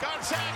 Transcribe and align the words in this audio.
Gonzalez. 0.00 0.49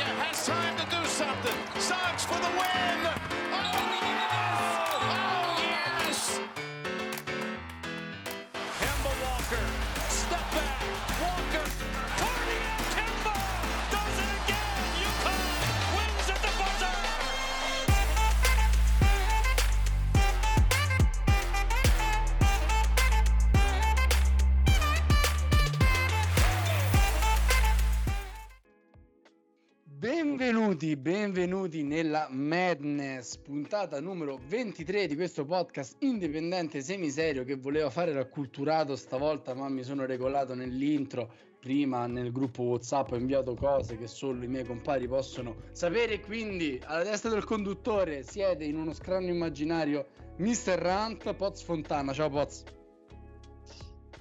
Benvenuti, 30.85 30.97
benvenuti 30.97 31.83
nella 31.83 32.29
Madness, 32.31 33.39
puntata 33.39 34.03
numero 34.03 34.39
23 34.47 35.07
di 35.07 35.15
questo 35.15 35.47
podcast 35.47 35.97
indipendente 36.01 36.83
semiserio 36.83 37.43
che 37.43 37.57
voleva 37.57 37.89
fare 37.89 38.13
racculturato 38.13 38.95
stavolta, 38.95 39.55
ma 39.55 39.67
mi 39.71 39.83
sono 39.83 40.05
regolato 40.05 40.55
nell'intro. 40.55 41.33
Prima 41.59 42.07
nel 42.07 42.31
gruppo 42.33 42.65
WhatsApp 42.65 43.13
ho 43.13 43.17
inviato 43.17 43.55
cose 43.55 43.97
che 43.97 44.07
solo 44.07 44.45
i 44.45 44.47
miei 44.47 44.67
compari 44.67 45.09
possono 45.09 45.57
sapere. 45.73 46.21
Quindi, 46.21 46.79
alla 46.85 47.05
testa 47.05 47.31
del 47.31 47.45
conduttore 47.45 48.23
siete 48.23 48.65
in 48.65 48.77
uno 48.77 48.93
scranno 48.93 49.29
immaginario 49.29 50.09
Mr. 50.37 50.77
Rant, 50.77 51.33
Poz 51.33 51.63
Fontana. 51.63 52.13
Ciao 52.13 52.29
Poz. 52.29 52.63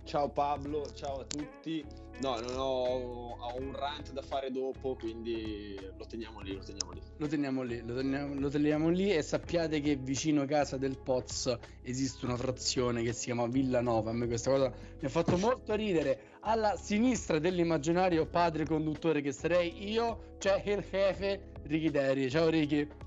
Ciao 0.05 0.29
Pablo, 0.29 0.85
ciao 0.93 1.19
a 1.19 1.25
tutti. 1.25 2.02
No, 2.19 2.39
non 2.39 2.55
ho, 2.57 3.37
ho 3.37 3.55
un 3.57 3.75
rant 3.75 4.11
da 4.11 4.21
fare 4.21 4.51
dopo, 4.51 4.95
quindi 4.95 5.75
lo 5.97 6.05
teniamo 6.05 6.39
lì, 6.41 6.53
lo 6.55 6.63
teniamo 6.63 6.91
lì. 6.91 7.01
Lo 7.17 7.27
teniamo 7.27 7.61
lì, 7.63 7.81
lo 7.85 7.95
teniamo, 7.95 8.39
lo 8.39 8.49
teniamo 8.49 8.89
lì 8.89 9.11
e 9.11 9.21
sappiate 9.21 9.81
che 9.81 9.95
vicino 9.95 10.43
a 10.43 10.45
casa 10.45 10.77
del 10.77 10.97
Poz 10.97 11.57
esiste 11.81 12.25
una 12.25 12.37
frazione 12.37 13.03
che 13.03 13.13
si 13.13 13.25
chiama 13.25 13.47
Villanova. 13.47 14.11
A 14.11 14.13
me 14.13 14.27
questa 14.27 14.51
cosa 14.51 14.71
mi 14.99 15.05
ha 15.05 15.09
fatto 15.09 15.37
molto 15.37 15.73
ridere. 15.73 16.37
Alla 16.41 16.75
sinistra 16.77 17.39
dell'immaginario 17.39 18.25
padre 18.25 18.65
conduttore 18.65 19.21
che 19.21 19.31
sarei 19.31 19.91
io 19.91 20.35
c'è 20.37 20.61
il 20.65 20.83
jefe 20.89 21.51
Ricky 21.63 21.89
Derry. 21.89 22.29
Ciao 22.29 22.47
Ricky. 22.47 23.02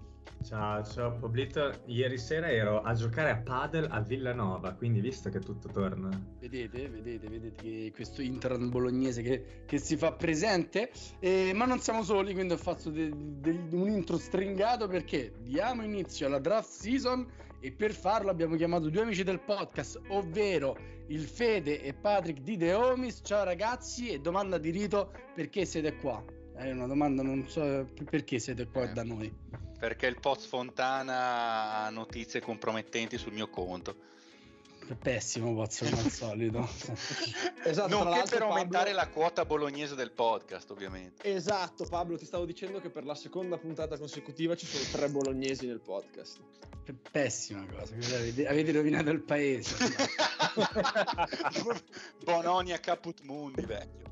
Ciao, 0.46 0.84
ciao 0.84 1.16
Poblito. 1.18 1.82
Ieri 1.86 2.18
sera 2.18 2.48
ero 2.48 2.80
a 2.80 2.94
giocare 2.94 3.30
a 3.30 3.36
padel 3.36 3.88
a 3.90 4.00
Villanova, 4.00 4.74
quindi 4.74 5.00
visto 5.00 5.28
che 5.28 5.40
tutto 5.40 5.68
torna. 5.68 6.08
Vedete, 6.38 6.88
vedete, 6.88 7.28
vedete 7.28 7.90
questo 7.90 8.22
Inter 8.22 8.56
bolognese 8.68 9.22
che, 9.22 9.62
che 9.66 9.78
si 9.78 9.96
fa 9.96 10.12
presente, 10.12 10.92
Eh, 11.18 11.50
ma 11.52 11.64
non 11.64 11.80
siamo 11.80 12.04
soli, 12.04 12.32
quindi 12.32 12.52
ho 12.52 12.58
fatto 12.58 12.90
de- 12.90 13.10
de- 13.12 13.66
un 13.72 13.88
intro 13.88 14.18
stringato 14.18 14.86
perché 14.86 15.32
diamo 15.40 15.82
inizio 15.82 16.26
alla 16.28 16.38
draft 16.38 16.68
season 16.70 17.26
e 17.58 17.72
per 17.72 17.92
farlo 17.92 18.30
abbiamo 18.30 18.54
chiamato 18.54 18.88
due 18.88 19.02
amici 19.02 19.24
del 19.24 19.40
podcast, 19.40 20.00
ovvero 20.10 20.76
il 21.08 21.22
Fede 21.22 21.82
e 21.82 21.92
Patrick 21.92 22.42
di 22.42 22.56
The 22.56 22.72
Homies. 22.72 23.20
Ciao 23.24 23.42
ragazzi 23.42 24.10
e 24.10 24.20
domanda 24.20 24.58
di 24.58 24.70
rito, 24.70 25.10
perché 25.34 25.64
siete 25.64 25.96
qua? 25.96 26.22
È 26.54 26.70
una 26.70 26.86
domanda, 26.86 27.24
non 27.24 27.48
so 27.48 27.84
perché 28.08 28.38
siete 28.38 28.68
qua 28.68 28.88
Eh. 28.88 28.92
da 28.92 29.02
noi. 29.02 29.34
Perché 29.78 30.06
il 30.06 30.18
Poz 30.20 30.46
Fontana 30.46 31.84
ha 31.84 31.90
notizie 31.90 32.40
compromettenti 32.40 33.18
sul 33.18 33.32
mio 33.32 33.48
conto. 33.48 34.04
Pessimo 35.02 35.52
Pozzo 35.52 35.84
come 35.84 36.00
al 36.00 36.10
solito. 36.10 36.60
Esatto, 37.64 37.88
tra 37.88 38.04
Nonché 38.04 38.22
per 38.30 38.42
aumentare 38.42 38.90
Pablo- 38.92 39.00
la 39.02 39.08
quota 39.08 39.44
bolognese 39.44 39.96
del 39.96 40.12
podcast, 40.12 40.70
ovviamente. 40.70 41.28
Esatto, 41.28 41.84
Pablo, 41.84 42.16
ti 42.16 42.24
stavo 42.24 42.44
dicendo 42.44 42.80
che 42.80 42.90
per 42.90 43.04
la 43.04 43.16
seconda 43.16 43.58
puntata 43.58 43.98
consecutiva 43.98 44.54
ci 44.54 44.66
sono 44.66 44.84
tre 44.92 45.08
bolognesi 45.10 45.66
nel 45.66 45.80
podcast. 45.80 46.38
Pessima 47.10 47.66
cosa, 47.66 47.94
avete, 47.96 48.46
avete 48.46 48.70
rovinato 48.70 49.10
il 49.10 49.22
paese. 49.22 49.74
Bononi 52.22 52.72
a 52.72 52.78
Caput 52.78 53.20
Mundi, 53.22 53.66
vecchio. 53.66 54.04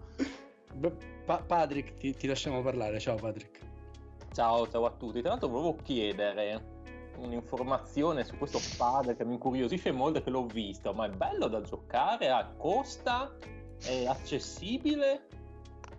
Pa- 1.25 1.43
Patrick, 1.43 1.97
ti, 1.99 2.17
ti 2.17 2.27
lasciamo 2.27 2.62
parlare. 2.62 2.99
Ciao 2.99 3.15
Patrick. 3.15 3.61
Ciao, 4.34 4.69
ciao 4.69 4.84
a 4.84 4.91
tutti. 4.91 5.21
Tra 5.21 5.31
l'altro 5.31 5.47
volevo 5.47 5.77
chiedere 5.81 6.72
un'informazione 7.19 8.25
su 8.25 8.37
questo 8.37 8.59
padre 8.77 9.15
che 9.15 9.25
mi 9.25 9.34
incuriosisce 9.34 9.93
molto 9.93 10.21
che 10.21 10.31
l'ho 10.31 10.45
visto, 10.47 10.93
ma 10.93 11.06
è 11.06 11.11
bello 11.11 11.47
da 11.47 11.61
giocare, 11.61 12.31
a 12.31 12.44
costa, 12.56 13.33
è 13.87 14.06
accessibile? 14.06 15.28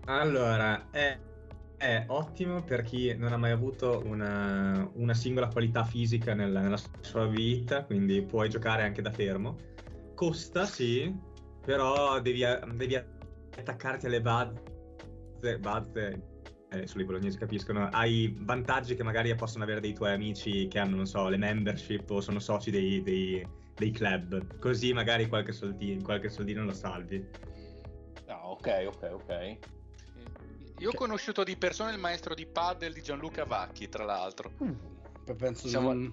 Allora, 0.08 0.90
è, 0.92 1.18
è 1.78 2.04
ottimo 2.08 2.62
per 2.62 2.82
chi 2.82 3.16
non 3.16 3.32
ha 3.32 3.38
mai 3.38 3.52
avuto 3.52 4.04
una, 4.06 4.86
una 4.96 5.14
singola 5.14 5.48
qualità 5.48 5.86
fisica 5.86 6.34
nella, 6.34 6.60
nella 6.60 6.80
sua 7.00 7.28
vita, 7.28 7.86
quindi 7.86 8.22
puoi 8.22 8.50
giocare 8.50 8.84
anche 8.84 9.02
da 9.02 9.12
fermo. 9.12 9.56
Costa, 10.14 10.66
sì, 10.66 11.18
però 11.64 12.20
devi, 12.20 12.44
devi 12.74 12.96
attaccarti 12.96 14.08
alle 14.08 14.20
base, 14.20 15.58
base 15.58 16.34
eh, 16.82 16.88
solo 16.88 17.04
i 17.04 17.06
bolognesi 17.06 17.38
capiscono, 17.38 17.90
hai 17.92 18.36
vantaggi 18.40 18.96
che 18.96 19.04
magari 19.04 19.34
possono 19.36 19.64
avere 19.64 19.80
dei 19.80 19.94
tuoi 19.94 20.12
amici 20.14 20.68
che 20.68 20.80
hanno, 20.80 20.96
non 20.96 21.06
so, 21.06 21.28
le 21.30 21.38
membership 21.38 22.10
o 22.10 22.22
sono 22.22 22.40
soci 22.40 22.72
dei, 22.72 23.02
dei- 23.02 23.48
dei 23.76 23.92
club. 23.92 24.60
Così 24.60 24.94
magari 24.94 25.28
qualche 25.28 25.52
soldino, 25.52 26.02
qualche 26.02 26.30
soldino 26.30 26.64
lo 26.64 26.74
salvi. 26.74 27.26
Ah, 28.28 28.50
ok, 28.50 28.84
ok, 28.88 29.10
ok. 29.12 29.58
Io 30.80 30.90
ho 30.90 30.94
conosciuto 30.94 31.44
di 31.44 31.56
persona 31.56 31.92
il 31.92 32.00
maestro 32.00 32.34
di 32.34 32.46
paddle 32.46 32.92
di 32.92 33.02
Gianluca 33.02 33.46
Vacchi, 33.46 33.88
tra 33.88 34.04
l'altro. 34.04 34.52
Poi 34.58 35.36
penso 35.36 35.68
Siamo- 35.68 35.92
sia 35.92 36.00
un 36.00 36.12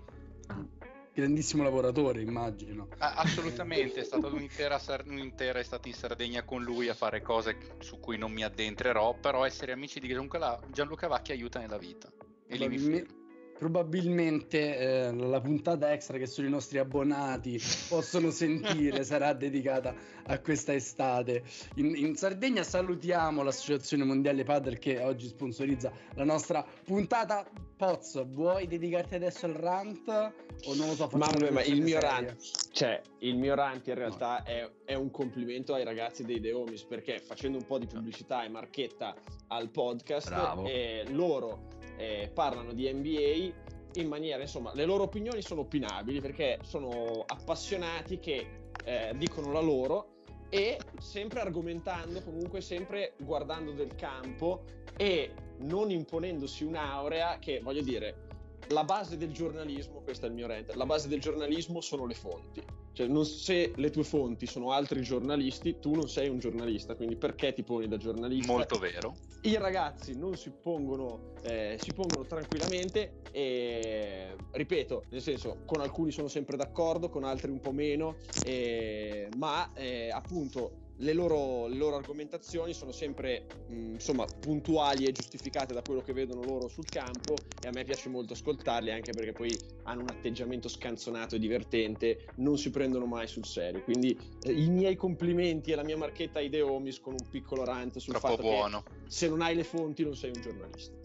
grandissimo 1.12 1.62
lavoratore, 1.62 2.22
immagino. 2.22 2.88
Ah, 2.98 3.14
assolutamente, 3.14 4.00
è 4.00 4.04
stata 4.04 4.26
un'intera, 4.26 4.80
un'intera 5.06 5.58
estate 5.58 5.88
in 5.88 5.94
Sardegna 5.94 6.42
con 6.42 6.62
lui 6.62 6.88
a 6.88 6.94
fare 6.94 7.22
cose 7.22 7.56
su 7.78 8.00
cui 8.00 8.18
non 8.18 8.32
mi 8.32 8.42
addentrerò, 8.42 9.14
però 9.14 9.44
essere 9.44 9.72
amici 9.72 10.00
di 10.00 10.08
Gianluca, 10.08 10.60
Gianluca 10.68 11.08
Vacchi 11.08 11.32
aiuta 11.32 11.58
nella 11.58 11.78
vita. 11.78 12.10
E 12.46 12.56
lì 12.56 12.68
mi 12.68 12.78
fermo. 12.78 13.21
Probabilmente 13.62 14.76
eh, 14.76 15.14
la 15.14 15.40
puntata 15.40 15.92
extra 15.92 16.18
che 16.18 16.26
solo 16.26 16.48
i 16.48 16.50
nostri 16.50 16.78
abbonati 16.78 17.60
possono 17.88 18.32
sentire 18.32 19.04
sarà 19.06 19.34
dedicata 19.34 19.94
a 20.24 20.40
questa 20.40 20.74
estate. 20.74 21.44
In, 21.76 21.94
in 21.94 22.16
Sardegna 22.16 22.64
salutiamo 22.64 23.44
l'Associazione 23.44 24.02
Mondiale 24.02 24.42
Padel 24.42 24.80
che 24.80 24.98
oggi 24.98 25.28
sponsorizza 25.28 25.92
la 26.14 26.24
nostra 26.24 26.66
puntata. 26.84 27.46
Poz, 27.76 28.24
vuoi 28.30 28.66
dedicarti 28.66 29.14
adesso 29.14 29.46
al 29.46 29.52
rant 29.52 30.08
o 30.08 30.74
non 30.74 30.88
lo 30.88 30.94
so? 30.94 31.08
Ma, 31.12 31.26
facciamo 31.26 31.36
una 31.36 31.50
vabbè, 31.50 31.50
ma 31.52 31.62
il 31.62 31.82
mio 31.82 32.00
seria? 32.00 32.10
rant, 32.10 32.36
cioè, 32.72 33.00
il 33.18 33.36
mio 33.36 33.54
rant 33.54 33.86
in 33.86 33.94
realtà 33.94 34.42
è, 34.42 34.68
è 34.84 34.94
un 34.94 35.10
complimento 35.12 35.74
ai 35.74 35.84
ragazzi 35.84 36.24
dei 36.24 36.40
The 36.40 36.52
Homies 36.52 36.82
perché 36.82 37.20
facendo 37.20 37.58
un 37.58 37.64
po' 37.64 37.78
di 37.78 37.86
pubblicità 37.86 38.42
e 38.42 38.48
marchetta 38.48 39.14
al 39.48 39.70
podcast, 39.70 40.28
Bravo. 40.28 40.66
eh, 40.66 41.04
loro 41.10 41.80
eh, 41.96 42.30
parlano 42.32 42.72
di 42.72 42.92
NBA 42.92 44.00
in 44.00 44.08
maniera, 44.08 44.40
insomma, 44.40 44.72
le 44.74 44.84
loro 44.84 45.04
opinioni 45.04 45.42
sono 45.42 45.62
opinabili 45.62 46.20
perché 46.20 46.58
sono 46.62 47.24
appassionati 47.26 48.18
che 48.18 48.46
eh, 48.84 49.12
dicono 49.16 49.52
la 49.52 49.60
loro 49.60 50.20
e 50.48 50.78
sempre 50.98 51.40
argomentando, 51.40 52.20
comunque 52.22 52.60
sempre 52.60 53.14
guardando 53.18 53.72
del 53.72 53.94
campo 53.94 54.64
e 54.96 55.32
non 55.60 55.90
imponendosi 55.90 56.64
un'aurea 56.64 57.38
che, 57.38 57.60
voglio 57.60 57.82
dire, 57.82 58.28
la 58.68 58.84
base 58.84 59.16
del 59.16 59.32
giornalismo, 59.32 60.00
questo 60.00 60.26
è 60.26 60.28
il 60.28 60.34
mio 60.34 60.46
rant, 60.46 60.74
la 60.74 60.86
base 60.86 61.08
del 61.08 61.20
giornalismo 61.20 61.80
sono 61.80 62.06
le 62.06 62.14
fonti. 62.14 62.62
Cioè, 62.92 63.06
non- 63.06 63.24
se 63.24 63.72
le 63.74 63.90
tue 63.90 64.04
fonti 64.04 64.46
sono 64.46 64.72
altri 64.72 65.00
giornalisti, 65.02 65.78
tu 65.78 65.94
non 65.94 66.08
sei 66.08 66.28
un 66.28 66.38
giornalista, 66.38 66.94
quindi 66.94 67.16
perché 67.16 67.52
ti 67.54 67.62
poni 67.62 67.88
da 67.88 67.96
giornalista? 67.96 68.52
Molto 68.52 68.78
vero. 68.78 69.16
I 69.44 69.56
ragazzi 69.56 70.16
non 70.16 70.36
si 70.36 70.50
pongono, 70.50 71.32
eh, 71.42 71.76
si 71.80 71.92
pongono 71.92 72.24
tranquillamente 72.26 73.22
e, 73.32 74.36
ripeto, 74.52 75.06
nel 75.08 75.20
senso, 75.20 75.62
con 75.66 75.80
alcuni 75.80 76.12
sono 76.12 76.28
sempre 76.28 76.56
d'accordo, 76.56 77.08
con 77.08 77.24
altri 77.24 77.50
un 77.50 77.58
po' 77.58 77.72
meno, 77.72 78.14
eh, 78.44 79.28
ma 79.38 79.68
eh, 79.74 80.10
appunto 80.10 80.91
le 81.02 81.12
loro, 81.12 81.66
le 81.66 81.76
loro 81.76 81.96
argomentazioni 81.96 82.72
sono 82.72 82.92
sempre 82.92 83.46
mh, 83.68 83.94
insomma 83.94 84.24
puntuali 84.24 85.06
e 85.06 85.12
giustificate 85.12 85.74
da 85.74 85.82
quello 85.82 86.00
che 86.00 86.12
vedono 86.12 86.42
loro 86.42 86.68
sul 86.68 86.84
campo 86.84 87.34
e 87.60 87.66
a 87.66 87.70
me 87.72 87.84
piace 87.84 88.08
molto 88.08 88.32
ascoltarli 88.34 88.90
anche 88.90 89.12
perché 89.12 89.32
poi 89.32 89.56
hanno 89.84 90.02
un 90.02 90.08
atteggiamento 90.08 90.68
scanzonato 90.68 91.34
e 91.34 91.38
divertente, 91.38 92.26
non 92.36 92.56
si 92.56 92.70
prendono 92.70 93.06
mai 93.06 93.26
sul 93.26 93.44
serio. 93.44 93.82
Quindi 93.82 94.16
eh, 94.42 94.52
i 94.52 94.70
miei 94.70 94.94
complimenti 94.94 95.72
e 95.72 95.74
la 95.74 95.84
mia 95.84 95.96
marchetta 95.96 96.38
ai 96.38 96.48
The 96.48 96.62
Homies 96.62 97.00
con 97.00 97.14
un 97.18 97.28
piccolo 97.28 97.64
rant 97.64 97.98
sul 97.98 98.14
Troppo 98.14 98.28
fatto 98.28 98.42
buono. 98.42 98.82
che 98.82 98.90
se 99.06 99.28
non 99.28 99.40
hai 99.42 99.56
le 99.56 99.64
fonti 99.64 100.04
non 100.04 100.14
sei 100.14 100.30
un 100.34 100.40
giornalista. 100.40 100.96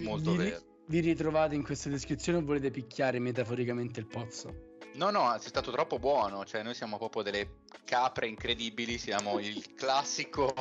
Molto 0.00 0.32
vi, 0.32 0.36
vero. 0.38 0.60
Vi 0.86 1.00
ritrovate 1.00 1.54
in 1.54 1.62
questa 1.62 1.90
descrizione 1.90 2.38
o 2.38 2.42
volete 2.44 2.70
picchiare 2.70 3.18
metaforicamente 3.18 4.00
il 4.00 4.06
pozzo? 4.06 4.65
No, 4.96 5.10
no, 5.10 5.36
sei 5.38 5.48
stato 5.48 5.70
troppo 5.70 5.98
buono. 5.98 6.44
Cioè, 6.44 6.62
noi 6.62 6.74
siamo 6.74 6.98
proprio 6.98 7.22
delle 7.22 7.48
capre 7.84 8.26
incredibili. 8.26 8.98
Siamo 8.98 9.38
il 9.40 9.74
classico 9.74 10.54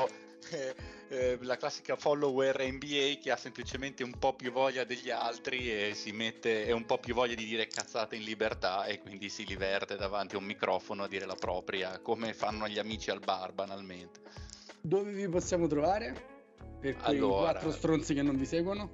eh, 0.51 0.75
eh, 1.07 1.37
la 1.41 1.57
classica 1.57 1.95
follower 1.95 2.61
NBA 2.61 3.17
che 3.21 3.31
ha 3.31 3.35
semplicemente 3.35 4.03
un 4.03 4.17
po' 4.17 4.33
più 4.33 4.51
voglia 4.51 4.83
degli 4.83 5.09
altri 5.09 5.71
e 5.71 5.93
si 5.95 6.11
mette 6.11 6.65
e 6.65 6.71
un 6.71 6.85
po' 6.85 6.97
più 6.97 7.13
voglia 7.13 7.35
di 7.35 7.45
dire 7.45 7.67
cazzate 7.67 8.15
in 8.15 8.23
libertà 8.23 8.85
e 8.85 8.99
quindi 8.99 9.29
si 9.29 9.43
diverte 9.43 9.95
davanti 9.95 10.35
a 10.35 10.37
un 10.37 10.45
microfono 10.45 11.03
a 11.03 11.07
dire 11.07 11.25
la 11.25 11.35
propria, 11.35 11.99
come 11.99 12.33
fanno 12.33 12.67
gli 12.67 12.79
amici 12.79 13.09
al 13.09 13.19
bar 13.19 13.53
banalmente. 13.53 14.19
Dove 14.81 15.11
vi 15.11 15.27
possiamo 15.27 15.67
trovare? 15.67 16.33
Per 16.79 16.95
quei 16.97 17.17
Allora. 17.17 17.51
quattro 17.51 17.71
stronzi 17.71 18.13
che 18.13 18.21
non 18.21 18.37
vi 18.37 18.45
seguono? 18.45 18.89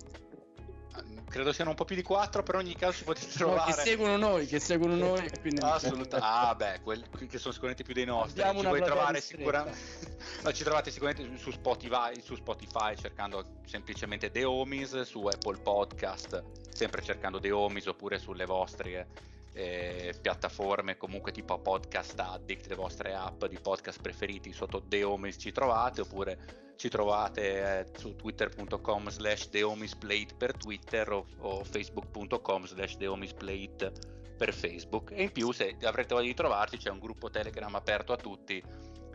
Credo 1.27 1.53
siano 1.53 1.69
un 1.69 1.77
po' 1.77 1.85
più 1.85 1.95
di 1.95 2.01
quattro, 2.01 2.43
però 2.43 2.59
in 2.59 2.65
ogni 2.65 2.75
caso 2.75 2.97
ci 2.97 3.03
potete 3.05 3.27
No, 3.27 3.33
trovare. 3.35 3.71
che 3.73 3.79
seguono 3.79 4.17
noi, 4.17 4.45
che 4.47 4.59
seguono 4.59 4.95
noi. 4.95 5.29
Quindi 5.39 5.61
Assolutamente. 5.61 6.19
Ah, 6.19 6.53
beh, 6.53 6.81
quelli 6.81 7.05
che 7.29 7.38
sono 7.38 7.53
sicuramente 7.53 7.83
più 7.83 7.93
dei 7.93 8.03
nostri. 8.03 8.41
Abbiamo 8.41 8.59
Ci 8.59 8.67
puoi 8.67 8.81
trovare 8.81 9.21
sicuramente. 9.21 9.79
No, 10.43 10.51
ci 10.51 10.63
trovate 10.63 10.91
sicuramente 10.91 11.38
su 11.38 11.51
Spotify, 11.51 12.19
su 12.21 12.35
Spotify 12.35 12.95
cercando 12.97 13.59
semplicemente 13.65 14.29
The 14.31 14.43
Homies, 14.43 15.01
su 15.01 15.25
Apple 15.25 15.59
Podcast, 15.59 16.43
sempre 16.73 17.01
cercando 17.01 17.39
The 17.39 17.51
Homies 17.51 17.85
oppure 17.85 18.19
sulle 18.19 18.45
vostre 18.45 19.07
eh, 19.53 20.15
piattaforme 20.21 20.98
comunque 20.98 21.31
tipo 21.31 21.59
Podcast 21.59 22.19
Addict, 22.19 22.68
le 22.68 22.75
vostre 22.75 23.13
app 23.13 23.45
di 23.45 23.59
podcast 23.59 24.01
preferiti 24.01 24.53
sotto 24.53 24.83
The 24.88 25.03
Homies 25.03 25.38
ci 25.39 25.51
trovate 25.51 26.01
oppure 26.01 26.74
ci 26.75 26.89
trovate 26.89 27.80
eh, 27.80 27.86
su 27.98 28.15
twitter.com 28.15 29.09
slash 29.09 29.50
The 29.50 29.63
Homies 29.63 29.95
Plate 29.95 30.36
per 30.38 30.57
Twitter 30.57 31.12
o, 31.12 31.25
o 31.39 31.63
facebook.com 31.63 32.65
slash 32.65 32.98
The 32.98 33.07
Homies 33.07 33.33
Plate 33.33 33.92
per 34.38 34.53
Facebook 34.53 35.12
e 35.12 35.24
in 35.24 35.31
più 35.31 35.51
se 35.51 35.75
avrete 35.83 36.13
voglia 36.13 36.27
di 36.27 36.33
trovarci 36.33 36.77
c'è 36.77 36.89
un 36.89 37.00
gruppo 37.00 37.30
Telegram 37.30 37.74
aperto 37.75 38.13
a 38.13 38.18
tutti 38.18 38.63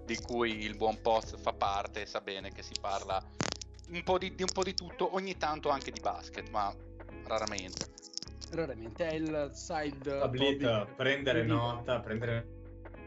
di 0.05 0.17
cui 0.21 0.63
il 0.63 0.77
buon 0.77 1.01
post 1.01 1.37
fa 1.41 1.53
parte 1.53 2.07
sa 2.07 2.21
bene 2.21 2.53
che 2.53 2.63
si 2.63 2.75
parla 2.81 3.21
un 3.89 4.03
po' 4.03 4.19
di, 4.19 4.35
di 4.35 4.43
un 4.43 4.51
po' 4.53 4.63
di 4.63 4.75
tutto, 4.75 5.15
ogni 5.15 5.37
tanto 5.37 5.69
anche 5.69 5.91
di 5.91 6.01
basket, 6.01 6.49
ma 6.51 6.75
raramente. 7.27 7.87
Raramente 8.53 9.07
è 9.09 9.15
il 9.15 9.51
side 9.53 10.19
Pablito, 10.19 10.71
hobby. 10.71 10.93
prendere 10.97 11.45
nota, 11.45 12.01
prendere 12.01 12.47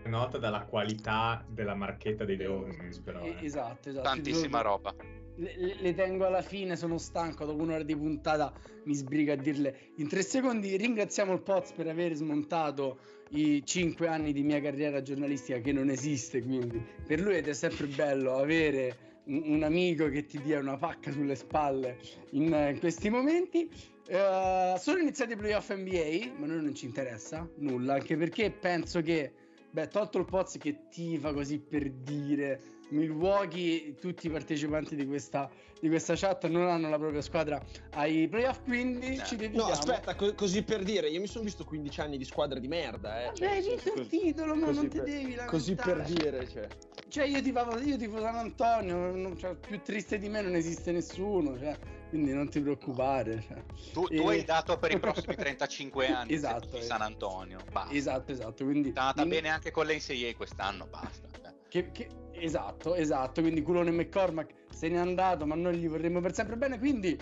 nota 0.05 0.37
dalla 0.37 0.63
qualità 0.63 1.45
della 1.47 1.75
marchetta 1.75 2.25
dei 2.25 2.37
Leonis, 2.37 2.99
però. 2.99 3.21
Eh, 3.21 3.29
eh. 3.39 3.45
Esatto, 3.45 3.89
esatto. 3.89 4.07
Tantissima 4.07 4.61
roba. 4.61 4.93
Le, 5.35 5.75
le- 5.79 5.93
tengo 5.93 6.25
alla 6.25 6.41
fine, 6.41 6.75
sono 6.75 6.97
stanco, 6.97 7.45
dopo 7.45 7.61
un'ora 7.61 7.83
di 7.83 7.95
puntata 7.95 8.51
mi 8.83 8.93
sbrigo 8.93 9.31
a 9.31 9.35
dirle 9.35 9.91
in 9.97 10.07
tre 10.09 10.21
secondi. 10.21 10.75
Ringraziamo 10.75 11.31
il 11.31 11.41
Poz 11.41 11.71
per 11.71 11.87
aver 11.87 12.13
smontato 12.13 12.99
i 13.29 13.63
cinque 13.65 14.07
anni 14.07 14.33
di 14.33 14.43
mia 14.43 14.59
carriera 14.59 15.01
giornalistica 15.01 15.59
che 15.59 15.71
non 15.71 15.89
esiste, 15.89 16.41
quindi 16.41 16.83
per 17.05 17.21
lui 17.21 17.37
ed 17.37 17.47
è 17.47 17.53
sempre 17.53 17.85
bello 17.85 18.35
avere 18.35 19.21
un, 19.25 19.43
un 19.45 19.63
amico 19.63 20.09
che 20.09 20.25
ti 20.25 20.41
dia 20.41 20.59
una 20.59 20.77
pacca 20.77 21.11
sulle 21.11 21.35
spalle 21.35 21.97
in, 22.31 22.51
eh, 22.53 22.71
in 22.71 22.79
questi 22.79 23.09
momenti. 23.09 23.69
Eh, 24.11 24.75
sono 24.79 24.97
iniziati 24.97 25.33
i 25.33 25.35
playoff 25.35 25.71
NBA, 25.71 26.31
ma 26.39 26.45
a 26.45 26.47
noi 26.47 26.63
non 26.63 26.73
ci 26.73 26.85
interessa 26.87 27.47
nulla, 27.57 27.93
anche 27.93 28.17
perché 28.17 28.49
penso 28.49 29.03
che, 29.03 29.31
beh, 29.69 29.87
tolto 29.87 30.17
il 30.17 30.25
Poz 30.25 30.57
che 30.57 30.87
tifa 30.89 31.31
così 31.31 31.59
per 31.59 31.91
dire, 31.91 32.59
Milwaukee, 32.89 33.95
tutti 33.95 34.27
i 34.27 34.29
partecipanti 34.29 34.95
di 34.95 35.05
questa, 35.05 35.49
di 35.79 35.87
questa 35.87 36.15
chat 36.15 36.47
non 36.47 36.67
hanno 36.67 36.89
la 36.89 36.97
propria 36.97 37.21
squadra 37.21 37.63
ai 37.91 38.27
playoff, 38.27 38.63
quindi 38.63 39.15
Eh. 39.17 39.23
ci 39.25 39.35
No, 39.35 39.41
dedichiamo. 39.41 39.71
aspetta, 39.71 40.15
co- 40.15 40.33
così 40.33 40.63
per 40.63 40.83
dire, 40.83 41.09
io 41.09 41.19
mi 41.19 41.27
sono 41.27 41.43
visto 41.43 41.63
15 41.65 42.01
anni 42.01 42.17
di 42.17 42.25
squadra 42.25 42.59
di 42.59 42.67
merda, 42.67 43.21
eh. 43.21 43.25
Vabbè, 43.27 43.45
hai 43.47 43.61
vinto 43.61 43.93
il 43.93 44.07
titolo, 44.07 44.55
ma 44.55 44.71
non 44.71 44.87
ti 44.89 44.97
per- 44.97 45.05
devi 45.05 45.21
lamentare. 45.23 45.47
Così 45.49 45.75
per 45.75 46.01
dire, 46.03 46.47
cioè. 46.49 46.67
Cioè, 47.07 47.25
io 47.25 47.41
tifavo, 47.41 47.79
io 47.79 47.97
tifo 47.97 48.19
San 48.19 48.35
Antonio, 48.35 49.11
non- 49.15 49.37
cioè, 49.37 49.55
più 49.55 49.79
triste 49.81 50.17
di 50.19 50.29
me 50.29 50.41
non 50.41 50.53
esiste 50.55 50.91
nessuno, 50.91 51.57
cioè, 51.57 51.75
quindi 52.09 52.33
non 52.33 52.49
ti 52.49 52.59
preoccupare. 52.61 53.43
cioè. 53.47 53.63
Tu, 53.93 54.03
tu 54.07 54.13
E- 54.13 54.27
hai 54.27 54.43
dato 54.43 54.77
per 54.77 54.91
i 54.91 54.99
prossimi 54.99 55.35
35 55.35 56.07
anni 56.07 56.33
Esatto, 56.33 56.67
di 56.77 56.77
eh. 56.77 56.81
San 56.83 57.01
Antonio. 57.01 57.59
Basta. 57.71 57.93
Esatto, 57.93 58.31
esatto, 58.31 58.63
quindi... 58.63 58.89
È 58.91 58.97
andata 58.97 59.23
in- 59.23 59.29
bene 59.29 59.49
anche 59.49 59.71
con 59.71 59.85
l'NCAA 59.87 60.35
quest'anno, 60.35 60.85
basta. 60.87 61.27
cioè. 61.41 61.51
Che, 61.69 61.91
che- 61.91 62.09
esatto, 62.31 62.95
esatto. 62.95 63.41
Quindi 63.41 63.61
Culone 63.61 63.91
McCormack 63.91 64.53
se 64.73 64.89
n'è 64.89 64.97
andato, 64.97 65.45
ma 65.45 65.55
noi 65.55 65.77
gli 65.77 65.87
vorremmo 65.87 66.19
per 66.19 66.33
sempre 66.33 66.57
bene. 66.57 66.77
Quindi 66.79 67.17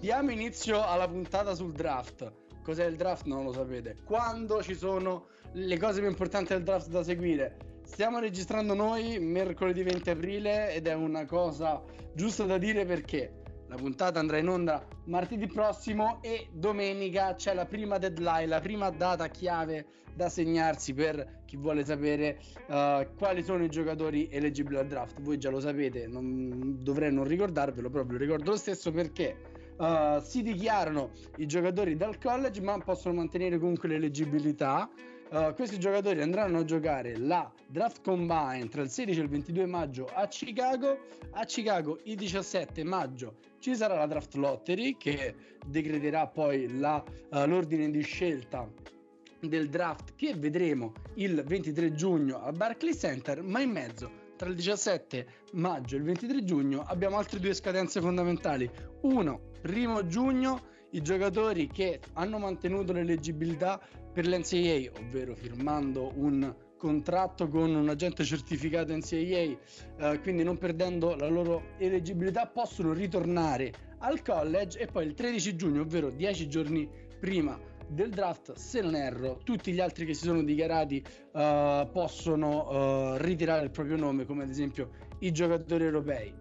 diamo 0.00 0.30
inizio 0.30 0.84
alla 0.84 1.08
puntata 1.08 1.54
sul 1.54 1.72
draft. 1.72 2.30
Cos'è 2.62 2.86
il 2.86 2.96
draft? 2.96 3.26
Non 3.26 3.44
lo 3.44 3.52
sapete. 3.52 3.96
Quando 4.04 4.62
ci 4.62 4.74
sono 4.74 5.26
le 5.52 5.78
cose 5.78 6.00
più 6.00 6.08
importanti 6.08 6.52
del 6.52 6.62
draft 6.62 6.88
da 6.88 7.02
seguire? 7.02 7.80
Stiamo 7.84 8.18
registrando 8.18 8.74
noi 8.74 9.18
mercoledì 9.18 9.82
20 9.82 10.10
aprile 10.10 10.72
ed 10.72 10.86
è 10.86 10.94
una 10.94 11.26
cosa 11.26 11.82
giusta 12.14 12.44
da 12.44 12.56
dire 12.56 12.86
perché 12.86 13.42
la 13.74 13.80
puntata 13.80 14.20
andrà 14.20 14.38
in 14.38 14.48
onda 14.48 14.86
martedì 15.06 15.48
prossimo 15.48 16.18
e 16.22 16.46
domenica 16.52 17.34
c'è 17.34 17.54
la 17.54 17.66
prima 17.66 17.98
deadline, 17.98 18.46
la 18.46 18.60
prima 18.60 18.88
data 18.90 19.26
chiave 19.26 19.86
da 20.14 20.28
segnarsi 20.28 20.94
per 20.94 21.40
chi 21.44 21.56
vuole 21.56 21.84
sapere 21.84 22.38
uh, 22.68 23.04
quali 23.18 23.42
sono 23.42 23.64
i 23.64 23.68
giocatori 23.68 24.28
eleggibili 24.30 24.76
al 24.76 24.86
draft. 24.86 25.20
Voi 25.20 25.38
già 25.38 25.50
lo 25.50 25.58
sapete, 25.58 26.06
non, 26.06 26.78
dovrei 26.84 27.12
non 27.12 27.24
ricordarvelo, 27.24 27.90
proprio 27.90 28.16
lo 28.16 28.24
ricordo 28.24 28.52
lo 28.52 28.56
stesso 28.56 28.92
perché 28.92 29.36
uh, 29.76 30.20
si 30.20 30.42
dichiarano 30.42 31.10
i 31.38 31.46
giocatori 31.46 31.96
dal 31.96 32.16
college, 32.18 32.60
ma 32.60 32.78
possono 32.78 33.14
mantenere 33.14 33.58
comunque 33.58 33.88
l'eleggibilità. 33.88 34.88
Uh, 35.30 35.52
questi 35.54 35.80
giocatori 35.80 36.22
andranno 36.22 36.58
a 36.58 36.64
giocare 36.64 37.16
la 37.16 37.50
draft 37.66 38.04
combine 38.04 38.68
tra 38.68 38.82
il 38.82 38.88
16 38.88 39.18
e 39.18 39.22
il 39.24 39.28
22 39.28 39.66
maggio 39.66 40.04
a 40.14 40.28
Chicago. 40.28 40.96
A 41.32 41.44
Chicago 41.44 41.98
il 42.04 42.14
17 42.14 42.84
maggio 42.84 43.34
ci 43.64 43.74
sarà 43.74 43.94
la 43.94 44.06
draft 44.06 44.34
lottery 44.34 44.94
che 44.98 45.34
decreterà 45.64 46.26
poi 46.26 46.78
la, 46.78 47.02
uh, 47.30 47.46
l'ordine 47.46 47.90
di 47.90 48.02
scelta 48.02 48.70
del 49.40 49.70
draft 49.70 50.12
che 50.16 50.34
vedremo 50.34 50.92
il 51.14 51.42
23 51.42 51.94
giugno 51.94 52.42
al 52.42 52.54
Barclays 52.54 52.98
Center, 52.98 53.40
ma 53.42 53.62
in 53.62 53.70
mezzo 53.70 54.10
tra 54.36 54.50
il 54.50 54.54
17 54.54 55.26
maggio 55.52 55.94
e 55.94 55.98
il 56.00 56.04
23 56.04 56.44
giugno 56.44 56.82
abbiamo 56.82 57.16
altre 57.16 57.40
due 57.40 57.54
scadenze 57.54 58.02
fondamentali. 58.02 58.70
Uno, 59.00 59.40
primo 59.62 60.06
giugno, 60.06 60.64
i 60.90 61.00
giocatori 61.00 61.66
che 61.68 62.00
hanno 62.12 62.36
mantenuto 62.36 62.92
l'eleggibilità 62.92 63.80
per 64.12 64.26
l'NCAA, 64.26 64.90
ovvero 65.00 65.34
firmando 65.34 66.12
un 66.16 66.54
contratto 66.84 67.48
con 67.48 67.74
un 67.74 67.88
agente 67.88 68.24
certificato 68.24 68.94
NCAA, 68.94 69.16
eh, 69.16 70.20
quindi 70.20 70.42
non 70.42 70.58
perdendo 70.58 71.16
la 71.16 71.28
loro 71.28 71.68
eleggibilità, 71.78 72.46
possono 72.46 72.92
ritornare 72.92 73.72
al 74.00 74.20
college 74.20 74.78
e 74.80 74.86
poi 74.86 75.06
il 75.06 75.14
13 75.14 75.56
giugno, 75.56 75.80
ovvero 75.80 76.10
10 76.10 76.46
giorni 76.46 76.86
prima 77.18 77.58
del 77.88 78.10
draft, 78.10 78.52
se 78.56 78.82
non 78.82 78.94
erro, 78.96 79.40
tutti 79.44 79.72
gli 79.72 79.80
altri 79.80 80.04
che 80.04 80.12
si 80.12 80.24
sono 80.24 80.42
dichiarati 80.42 81.02
uh, 81.32 81.90
possono 81.90 82.68
uh, 82.68 83.16
ritirare 83.16 83.64
il 83.64 83.70
proprio 83.70 83.96
nome, 83.96 84.26
come 84.26 84.42
ad 84.42 84.50
esempio 84.50 84.90
i 85.20 85.32
giocatori 85.32 85.84
europei. 85.84 86.34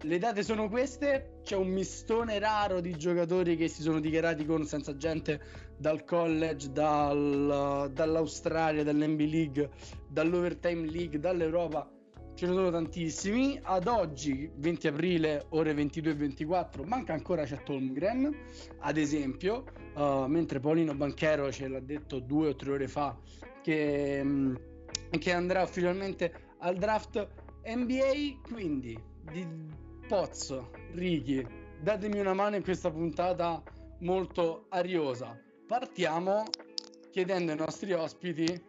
Le 0.00 0.18
date 0.18 0.42
sono 0.42 0.68
queste, 0.68 1.38
c'è 1.44 1.54
un 1.54 1.68
mistone 1.68 2.40
raro 2.40 2.80
di 2.80 2.96
giocatori 2.96 3.56
che 3.56 3.68
si 3.68 3.80
sono 3.80 4.00
dichiarati 4.00 4.44
con 4.44 4.66
senza 4.66 4.96
gente 4.96 5.40
dal 5.76 6.04
college, 6.04 6.70
dal, 6.70 7.90
dall'Australia, 7.92 8.82
dall'NB 8.82 9.20
League, 9.20 9.70
dall'Overtime 10.08 10.86
League, 10.86 11.18
dall'Europa. 11.18 11.88
Ce 12.34 12.46
ne 12.46 12.52
sono 12.52 12.70
tantissimi. 12.70 13.58
Ad 13.62 13.86
oggi, 13.86 14.50
20 14.56 14.88
aprile, 14.88 15.46
ore 15.50 15.72
22 15.72 16.10
e 16.10 16.14
24, 16.14 16.82
manca 16.84 17.12
ancora 17.12 17.44
Chet 17.44 17.68
Holmgren, 17.68 18.34
ad 18.80 18.96
esempio, 18.96 19.64
uh, 19.94 20.26
mentre 20.26 20.58
Paolino 20.58 20.94
Banchero 20.94 21.52
ce 21.52 21.68
l'ha 21.68 21.80
detto 21.80 22.18
due 22.18 22.48
o 22.48 22.56
tre 22.56 22.72
ore 22.72 22.88
fa 22.88 23.16
che, 23.62 24.20
um, 24.22 24.58
che 25.10 25.32
andrà 25.32 25.62
ufficialmente 25.62 26.32
al 26.58 26.76
draft 26.76 27.26
NBA. 27.64 28.40
Quindi, 28.42 29.00
di 29.32 29.46
Pozzo, 30.08 30.70
Ricky, 30.92 31.46
datemi 31.80 32.18
una 32.18 32.34
mano 32.34 32.56
in 32.56 32.62
questa 32.62 32.90
puntata 32.90 33.62
molto 34.00 34.66
ariosa. 34.70 35.40
Partiamo 35.66 36.44
chiedendo 37.10 37.52
ai 37.52 37.58
nostri 37.58 37.92
ospiti 37.92 38.60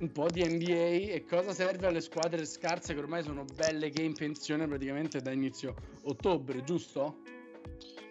un 0.00 0.12
po' 0.12 0.28
di 0.28 0.44
NBA 0.44 1.12
e 1.12 1.24
cosa 1.28 1.52
serve 1.52 1.86
alle 1.86 2.00
squadre 2.00 2.44
scarse 2.44 2.94
che 2.94 3.00
ormai 3.00 3.22
sono 3.22 3.44
belle 3.54 3.90
che 3.90 4.02
in 4.02 4.12
pensione 4.12 4.66
praticamente 4.66 5.22
da 5.22 5.30
inizio 5.30 5.74
ottobre, 6.02 6.62
giusto? 6.64 7.20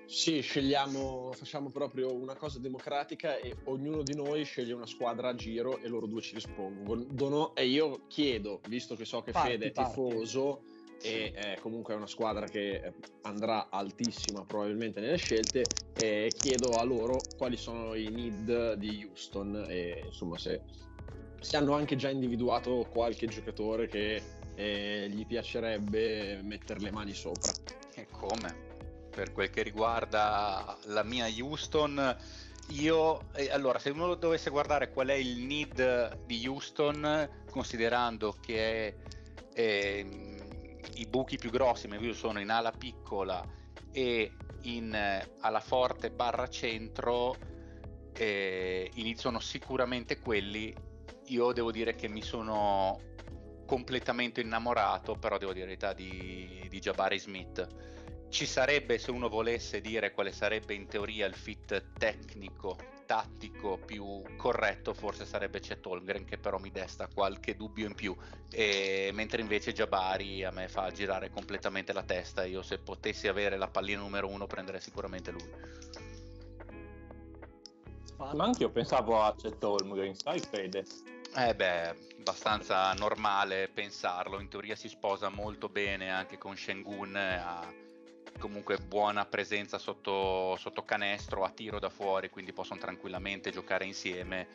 Sì, 0.05 0.41
scegliamo, 0.41 1.31
facciamo 1.33 1.69
proprio 1.69 2.13
una 2.13 2.35
cosa 2.35 2.59
democratica 2.59 3.37
e 3.37 3.55
ognuno 3.65 4.01
di 4.01 4.15
noi 4.15 4.43
sceglie 4.43 4.73
una 4.73 4.85
squadra 4.85 5.29
a 5.29 5.35
giro 5.35 5.79
e 5.79 5.87
loro 5.87 6.05
due 6.05 6.21
ci 6.21 6.35
rispondono. 6.35 7.55
E 7.55 7.67
io 7.67 8.05
chiedo, 8.07 8.61
visto 8.67 8.95
che 8.95 9.05
so 9.05 9.21
che 9.21 9.31
Parti, 9.31 9.51
Fede 9.51 9.65
è 9.67 9.71
parti. 9.71 9.91
E 11.03 11.33
eh, 11.35 11.57
comunque 11.61 11.93
è 11.93 11.97
una 11.97 12.07
squadra 12.07 12.47
che 12.47 12.75
eh, 12.75 12.93
andrà 13.23 13.67
altissima 13.69 14.45
probabilmente 14.45 15.01
nelle 15.01 15.17
scelte, 15.17 15.65
eh, 15.97 16.31
chiedo 16.35 16.77
a 16.77 16.83
loro 16.83 17.17
quali 17.37 17.57
sono 17.57 17.93
i 17.93 18.07
need 18.07 18.73
di 18.75 19.05
Houston 19.05 19.65
e 19.67 20.03
insomma 20.05 20.37
se, 20.37 20.61
se 21.41 21.57
hanno 21.57 21.73
anche 21.73 21.97
già 21.97 22.09
individuato 22.09 22.87
qualche 22.89 23.27
giocatore 23.27 23.87
che 23.87 24.41
e 24.55 25.09
gli 25.09 25.25
piacerebbe 25.25 26.39
mettere 26.43 26.79
le 26.79 26.91
mani 26.91 27.13
sopra. 27.13 27.51
E 27.93 28.07
come? 28.09 28.71
Per 29.09 29.31
quel 29.31 29.49
che 29.49 29.61
riguarda 29.61 30.77
la 30.85 31.03
mia 31.03 31.27
Houston, 31.27 32.17
io 32.69 33.31
eh, 33.33 33.51
allora 33.51 33.77
se 33.79 33.89
uno 33.89 34.15
dovesse 34.15 34.49
guardare 34.49 34.91
qual 34.91 35.07
è 35.07 35.13
il 35.13 35.39
need 35.39 36.25
di 36.25 36.47
Houston, 36.47 37.43
considerando 37.49 38.35
che 38.41 38.95
eh, 39.53 40.32
i 40.95 41.05
buchi 41.07 41.37
più 41.37 41.49
grossi 41.49 41.87
sono 42.13 42.39
in 42.39 42.49
ala 42.49 42.71
piccola 42.71 43.45
e 43.91 44.31
in 44.63 44.93
eh, 44.93 45.35
ala 45.41 45.59
forte 45.59 46.11
barra 46.11 46.47
centro, 46.47 47.35
eh, 48.13 48.89
iniziano 48.95 49.39
sicuramente 49.39 50.19
quelli. 50.19 50.73
Io 51.27 51.51
devo 51.51 51.71
dire 51.71 51.95
che 51.95 52.07
mi 52.07 52.21
sono 52.21 52.99
completamente 53.65 54.41
innamorato, 54.41 55.15
però 55.15 55.37
devo 55.37 55.53
dire 55.53 55.65
la 55.65 55.71
verità, 55.71 55.93
di, 55.93 56.65
di 56.69 56.79
Jabari 56.79 57.19
Smith. 57.19 57.67
Ci 58.29 58.45
sarebbe, 58.45 58.97
se 58.97 59.11
uno 59.11 59.29
volesse 59.29 59.79
dire 59.79 60.11
quale 60.11 60.31
sarebbe 60.31 60.73
in 60.73 60.87
teoria 60.87 61.25
il 61.25 61.35
fit 61.35 61.93
tecnico, 61.97 62.77
tattico 63.05 63.77
più 63.77 64.21
corretto, 64.37 64.93
forse 64.93 65.25
sarebbe 65.25 65.59
Chet 65.59 65.85
Holmgren, 65.85 66.25
che 66.25 66.37
però 66.37 66.57
mi 66.57 66.71
desta 66.71 67.07
qualche 67.07 67.55
dubbio 67.55 67.85
in 67.85 67.95
più. 67.95 68.15
E, 68.49 69.11
mentre 69.13 69.41
invece 69.41 69.73
Jabari 69.73 70.43
a 70.43 70.51
me 70.51 70.67
fa 70.67 70.91
girare 70.91 71.29
completamente 71.29 71.93
la 71.93 72.03
testa. 72.03 72.45
Io 72.45 72.61
se 72.61 72.79
potessi 72.79 73.27
avere 73.27 73.57
la 73.57 73.67
pallina 73.67 74.01
numero 74.01 74.27
uno 74.27 74.47
prenderei 74.47 74.81
sicuramente 74.81 75.31
lui. 75.31 75.49
Ma 78.17 78.45
anche 78.45 78.63
io 78.63 78.69
pensavo 78.69 79.21
a 79.21 79.35
Chet 79.35 79.61
Holmgren, 79.63 80.15
sai 80.15 80.39
Fede? 80.39 80.85
Eh 81.35 81.55
beh, 81.55 81.95
abbastanza 82.19 82.93
normale 82.93 83.67
pensarlo, 83.67 84.39
in 84.39 84.47
teoria 84.47 84.75
si 84.75 84.87
sposa 84.87 85.29
molto 85.29 85.67
bene 85.67 86.11
anche 86.11 86.37
con 86.37 86.55
Shengun, 86.55 87.15
ha 87.15 87.67
comunque 88.39 88.77
buona 88.77 89.25
presenza 89.25 89.77
sotto, 89.77 90.55
sotto 90.57 90.83
canestro, 90.83 91.43
a 91.43 91.49
tiro 91.49 91.79
da 91.79 91.89
fuori, 91.89 92.29
quindi 92.29 92.53
possono 92.53 92.79
tranquillamente 92.79 93.51
giocare 93.51 93.85
insieme, 93.85 94.47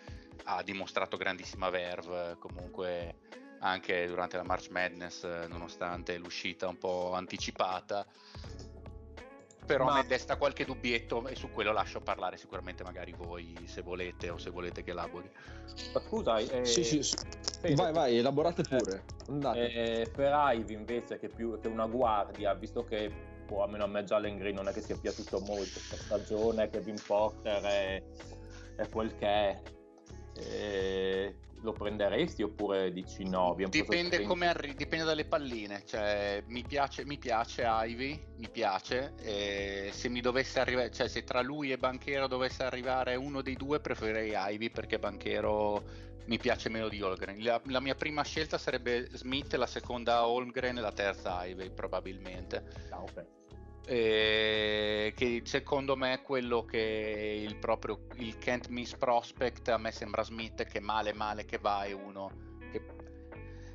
ha 0.45 0.63
dimostrato 0.63 1.17
grandissima 1.17 1.71
verve 1.71 2.37
comunque 2.39 3.17
anche 3.61 4.07
durante 4.07 4.37
la 4.37 4.45
March 4.45 4.69
Madness, 4.71 5.47
nonostante 5.49 6.17
l'uscita 6.17 6.69
un 6.69 6.79
po' 6.79 7.13
anticipata 7.13 8.07
però 9.69 9.85
Ma... 9.85 10.01
mi 10.01 10.07
desta 10.07 10.37
qualche 10.37 10.65
dubbietto 10.65 11.29
e 11.29 11.35
su 11.35 11.51
quello 11.51 11.73
lascio 11.73 12.01
parlare 12.01 12.39
sicuramente 12.39 12.83
magari 12.83 13.13
voi 13.13 13.55
se 13.67 13.83
volete 13.83 14.31
o 14.31 14.39
se 14.39 14.49
volete 14.49 14.83
che 14.83 14.93
elabori. 14.93 15.31
Ma 15.93 16.01
scusa, 16.01 16.39
eh, 16.39 16.65
sì, 16.65 16.83
sì, 16.83 17.03
sì. 17.03 17.17
vai, 17.75 17.93
vai, 17.93 18.17
elaborate 18.17 18.63
pure. 18.63 19.05
Eh, 19.55 20.11
per 20.11 20.33
Ivy 20.55 20.73
invece 20.73 21.19
che 21.19 21.29
più 21.29 21.61
che 21.61 21.69
una 21.69 21.87
guardia, 21.87 22.55
visto 22.55 22.83
che 22.83 23.28
boh, 23.49 23.63
almeno 23.63 23.85
a 23.85 23.87
me 23.87 24.05
Jalen 24.05 24.37
Green 24.37 24.55
non 24.55 24.69
è 24.69 24.73
che 24.73 24.83
sia 24.83 24.97
piaciuto 24.97 25.41
molto 25.41 25.81
questa 25.89 25.97
stagione, 25.97 26.69
Kevin 26.69 27.01
Porter 27.05 27.63
è, 27.63 28.03
è 28.77 28.89
quel 28.89 29.15
che 29.17 29.27
è. 29.27 29.63
Eh, 30.37 31.35
lo 31.63 31.73
prenderesti 31.73 32.45
oppure 32.45 32.93
dici 32.93 33.29
no? 33.29 33.57
Dipende, 33.69 34.25
arri- 34.47 34.77
dipende 34.77 35.05
dalle 35.05 35.25
palline. 35.25 35.83
Cioè, 35.85 36.45
mi, 36.47 36.63
piace, 36.63 37.05
mi 37.05 37.19
piace 37.19 37.65
Ivy, 37.67 38.21
mi 38.37 38.49
piace. 38.49 39.15
E 39.21 39.91
se 39.93 40.09
mi 40.09 40.21
dovesse 40.21 40.61
arrivare, 40.61 40.93
cioè 40.93 41.09
se 41.09 41.25
tra 41.25 41.41
lui 41.41 41.73
e 41.73 41.79
Banchero 41.79 42.29
dovesse 42.29 42.63
arrivare 42.63 43.17
uno 43.17 43.43
dei 43.43 43.57
due, 43.57 43.81
preferirei 43.81 44.35
Ivy 44.55 44.71
perché 44.71 45.01
Banchero 45.01 45.83
mi 46.27 46.39
piace 46.39 46.69
meno 46.69 46.89
di 46.89 47.03
Holmgren. 47.03 47.43
La, 47.43 47.61
la, 47.65 47.81
mia 47.81 47.97
prima 47.97 48.23
scelta 48.23 48.57
sarebbe 48.57 49.09
Smith, 49.15 49.55
la 49.55 49.67
seconda 49.67 50.29
Holmgren 50.29 50.79
e 50.79 50.81
la 50.81 50.93
terza 50.93 51.45
Ivy 51.45 51.71
probabilmente. 51.71 52.63
Ah, 52.91 53.03
okay 53.03 53.38
eh, 53.89 55.15
che 55.17 55.41
secondo 55.45 55.97
me 55.97 56.13
è 56.13 56.23
quello 56.23 56.67
che 56.67 57.43
il 57.43 57.57
proprio 57.57 58.01
il 58.17 58.37
can't 58.37 58.69
miss 58.69 58.95
prospect 58.95 59.69
a 59.69 59.79
me 59.79 59.91
sembra 59.93 60.23
Smith 60.23 60.65
che 60.65 60.79
male 60.79 61.15
male 61.15 61.47
che 61.47 61.57
va 61.57 61.85
è 61.85 61.93
uno 61.93 62.31
che 62.71 62.85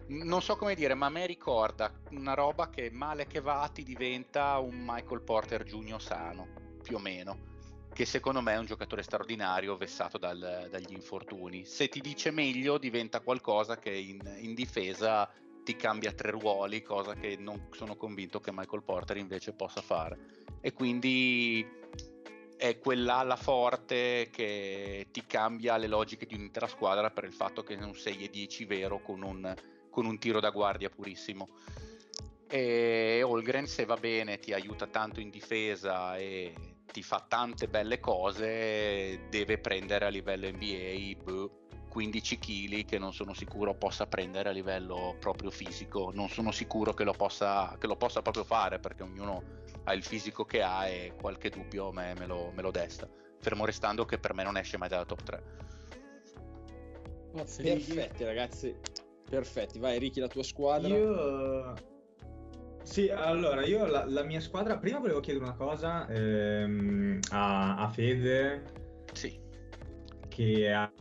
non 0.10 0.44
so 0.44 0.56
come 0.56 0.76
dire 0.76 0.94
ma 0.94 1.08
a 1.08 1.10
me 1.10 1.26
ricorda 1.26 1.92
una 2.12 2.36
roba 2.36 2.70
che 2.70 2.92
male 2.92 3.26
che 3.26 3.42
va 3.42 3.68
ti 3.74 3.82
diventa 3.82 4.60
un 4.60 4.84
Michael 4.86 5.24
Porter 5.24 5.64
Jr. 5.64 6.00
sano 6.00 6.48
più 6.84 6.98
o 6.98 7.00
meno 7.00 7.52
che 7.92 8.06
secondo 8.06 8.42
me 8.42 8.54
è 8.54 8.58
un 8.58 8.66
giocatore 8.68 9.02
straordinario 9.02 9.76
vessato 9.78 10.20
dal, 10.20 10.68
dagli 10.70 10.94
infortuni 10.94 11.66
se 11.66 11.90
ti 11.90 12.02
dice 12.02 12.30
meglio 12.30 12.78
diventa 12.78 13.20
qualcosa 13.22 13.80
che 13.80 13.90
in, 13.90 14.20
in 14.42 14.54
difesa 14.54 15.28
ti 15.64 15.76
cambia 15.76 16.12
tre 16.12 16.32
ruoli, 16.32 16.82
cosa 16.82 17.14
che 17.14 17.38
non 17.38 17.68
sono 17.72 17.96
convinto 17.96 18.40
che 18.40 18.52
Michael 18.52 18.84
Porter 18.84 19.18
invece 19.18 19.54
possa 19.54 19.82
fare. 19.82 20.18
E 20.62 20.74
quindi 20.74 21.66
è 22.58 22.80
quell'ala 22.80 23.36
forte 23.36 24.30
che 24.32 25.08
ti 25.12 25.26
cambia 25.26 25.78
le 25.78 25.88
logiche 25.88 26.26
di 26.26 26.36
un'intera 26.36 26.68
squadra 26.68 27.10
per 27.12 27.26
il 27.26 27.34
fatto 27.34 27.64
che 27.64 27.76
è 27.76 27.84
un 27.84 27.96
6 27.96 28.24
e 28.24 28.30
10 28.30 28.66
vero 28.66 29.02
con 29.02 29.22
un, 29.22 29.54
con 29.90 30.06
un 30.06 30.18
tiro 30.18 30.40
da 30.40 30.50
guardia 30.50 30.90
purissimo. 30.90 31.50
E 32.48 33.22
Holgren 33.24 33.66
se 33.66 33.86
va 33.86 33.96
bene 33.96 34.40
ti 34.40 34.54
aiuta 34.54 34.88
tanto 34.88 35.20
in 35.20 35.30
difesa 35.30 36.16
e 36.18 36.54
ti 36.92 37.02
fa 37.02 37.26
tante 37.28 37.68
belle 37.68 38.00
cose, 38.00 39.28
deve 39.30 39.58
prendere 39.58 40.06
a 40.06 40.10
livello 40.10 40.48
NBA 40.48 41.24
boh, 41.24 41.68
15 41.94 42.40
kg 42.40 42.86
che 42.86 42.98
non 42.98 43.14
sono 43.14 43.36
sicuro 43.36 43.76
possa 43.76 44.08
prendere 44.08 44.50
a 44.50 44.52
livello 44.52 45.16
proprio 45.20 45.52
fisico, 45.52 46.10
non 46.12 46.28
sono 46.28 46.52
sicuro 46.52 46.92
che 46.96 47.04
lo 47.04 47.14
possa, 47.14 47.76
che 47.80 47.86
lo 47.86 47.96
possa 47.96 48.24
proprio 48.24 48.44
fare 48.44 48.80
perché 48.80 49.04
ognuno 49.04 49.44
ha 49.84 49.94
il 49.94 50.04
fisico 50.04 50.44
che 50.44 50.64
ha 50.64 50.88
e 50.88 51.14
qualche 51.22 51.52
dubbio 51.52 51.92
me, 51.92 52.16
me, 52.18 52.26
lo, 52.26 52.52
me 52.52 52.64
lo 52.64 52.72
desta, 52.72 53.08
fermo 53.40 53.64
restando 53.64 54.06
che 54.06 54.18
per 54.18 54.34
me 54.34 54.42
non 54.42 54.58
esce 54.58 54.76
mai 54.78 54.90
dalla 54.90 55.06
top 55.06 55.22
3. 55.22 55.44
Perfetti 57.62 58.24
ragazzi, 58.24 58.76
perfetti, 59.30 59.78
vai 59.78 60.00
Ricky 60.00 60.20
la 60.20 60.28
tua 60.28 60.44
squadra. 60.44 60.88
Io... 60.88 61.74
Sì, 62.82 63.08
allora 63.10 63.64
io 63.64 63.86
la, 63.86 64.04
la 64.06 64.24
mia 64.24 64.42
squadra, 64.42 64.80
prima 64.80 64.98
volevo 64.98 65.20
chiedere 65.20 65.46
una 65.46 65.56
cosa 65.56 66.08
ehm, 66.08 67.20
a, 67.30 67.76
a 67.78 67.88
Fede. 67.90 68.64
Sì. 69.14 69.40
Che 70.28 70.74
ha 70.74 70.92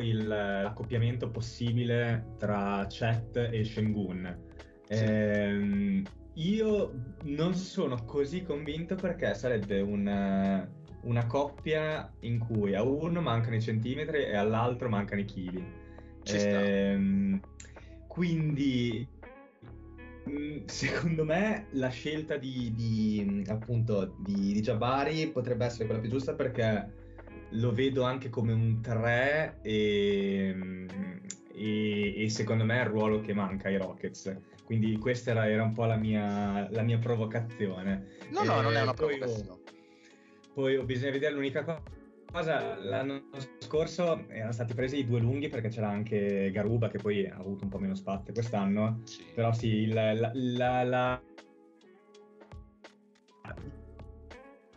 il, 0.00 0.26
l'accoppiamento 0.26 1.30
possibile 1.30 2.34
tra 2.38 2.86
Chet 2.88 3.36
e 3.36 3.64
Shengun. 3.64 4.38
Sì. 4.88 4.92
Eh, 4.94 6.02
io 6.34 6.92
non 7.24 7.54
sono 7.54 8.04
così 8.04 8.42
convinto 8.42 8.94
perché 8.94 9.34
sarebbe 9.34 9.80
una, 9.80 10.66
una, 11.02 11.26
coppia 11.26 12.10
in 12.20 12.38
cui 12.38 12.74
a 12.74 12.82
uno 12.82 13.20
mancano 13.20 13.56
i 13.56 13.60
centimetri 13.60 14.24
e 14.24 14.36
all'altro 14.36 14.88
mancano 14.88 15.20
i 15.20 15.24
chili. 15.24 15.80
Eh, 16.24 17.40
quindi 18.06 19.06
mm, 20.28 20.64
secondo 20.66 21.24
me 21.24 21.66
la 21.72 21.88
scelta 21.88 22.36
di, 22.36 22.72
di 22.74 23.44
appunto 23.48 24.14
di, 24.18 24.52
di 24.52 24.60
Jabari 24.60 25.28
potrebbe 25.28 25.66
essere 25.66 25.86
quella 25.86 26.00
più 26.00 26.10
giusta 26.10 26.34
perché 26.34 27.00
lo 27.52 27.72
vedo 27.72 28.02
anche 28.02 28.28
come 28.28 28.52
un 28.52 28.80
3 28.80 29.58
e, 29.62 30.86
e, 31.54 32.24
e, 32.24 32.28
secondo 32.30 32.64
me 32.64 32.78
è 32.78 32.82
il 32.82 32.88
ruolo 32.88 33.20
che 33.20 33.34
manca 33.34 33.68
ai 33.68 33.76
Rockets. 33.76 34.34
Quindi 34.64 34.96
questa 34.96 35.32
era, 35.32 35.48
era 35.48 35.62
un 35.62 35.72
po' 35.72 35.84
la 35.84 35.96
mia, 35.96 36.68
la 36.70 36.82
mia 36.82 36.98
provocazione. 36.98 38.16
No, 38.30 38.44
no, 38.44 38.60
non 38.60 38.74
è 38.74 38.82
una 38.82 38.94
provocazione. 38.94 39.60
Poi, 40.54 40.76
poi 40.76 40.84
bisogna 40.84 41.10
vedere 41.10 41.34
l'unica 41.34 41.64
cosa, 42.32 42.78
l'anno 42.78 43.24
scorso 43.58 44.26
erano 44.28 44.52
stati 44.52 44.72
presi 44.72 44.98
i 44.98 45.06
due 45.06 45.20
lunghi 45.20 45.48
perché 45.48 45.68
c'era 45.68 45.88
anche 45.88 46.50
Garuba 46.50 46.88
che 46.88 46.98
poi 46.98 47.26
ha 47.26 47.36
avuto 47.36 47.64
un 47.64 47.70
po' 47.70 47.78
meno 47.78 47.94
spazio 47.94 48.32
quest'anno. 48.32 49.00
Sì. 49.04 49.24
Però 49.34 49.52
sì, 49.52 49.86
la, 49.88 50.14
la, 50.14 50.82
la 50.82 51.22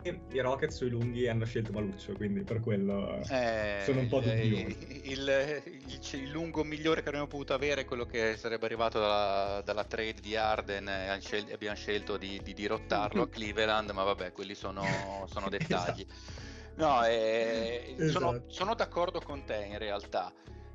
i 0.08 0.40
Rockets 0.40 0.76
sui 0.76 0.88
lunghi 0.88 1.28
hanno 1.28 1.44
scelto 1.44 1.72
Maluccio, 1.72 2.12
quindi 2.14 2.42
per 2.42 2.60
quello 2.60 3.20
eh, 3.28 3.80
sono 3.84 4.00
un 4.00 4.08
po' 4.08 4.20
dubbioso. 4.20 4.66
Il, 4.66 4.76
il, 5.04 5.62
il, 5.86 6.00
il, 6.12 6.30
lungo 6.30 6.64
migliore 6.64 7.02
che 7.02 7.08
avremmo 7.08 7.26
potuto 7.26 7.54
avere 7.54 7.82
è 7.82 7.84
quello 7.84 8.04
che 8.04 8.36
sarebbe 8.36 8.66
arrivato 8.66 8.98
dalla, 8.98 9.62
dalla 9.64 9.84
trade 9.84 10.20
di 10.20 10.36
Arden 10.36 10.88
e 10.88 11.18
scel- 11.20 11.52
abbiamo 11.52 11.76
scelto 11.76 12.16
di, 12.16 12.40
di 12.42 12.54
dirottarlo 12.54 13.22
a 13.22 13.28
Cleveland, 13.30 13.90
ma 13.90 14.02
vabbè, 14.02 14.32
quelli 14.32 14.54
sono, 14.54 15.26
sono 15.28 15.48
dettagli. 15.50 16.06
esatto. 16.06 16.44
No, 16.76 17.04
eh, 17.04 17.94
esatto. 17.96 18.10
sono, 18.10 18.42
sono 18.48 18.74
d'accordo 18.74 19.20
con 19.20 19.44
te 19.44 19.66
in 19.70 19.78
realtà. 19.78 20.32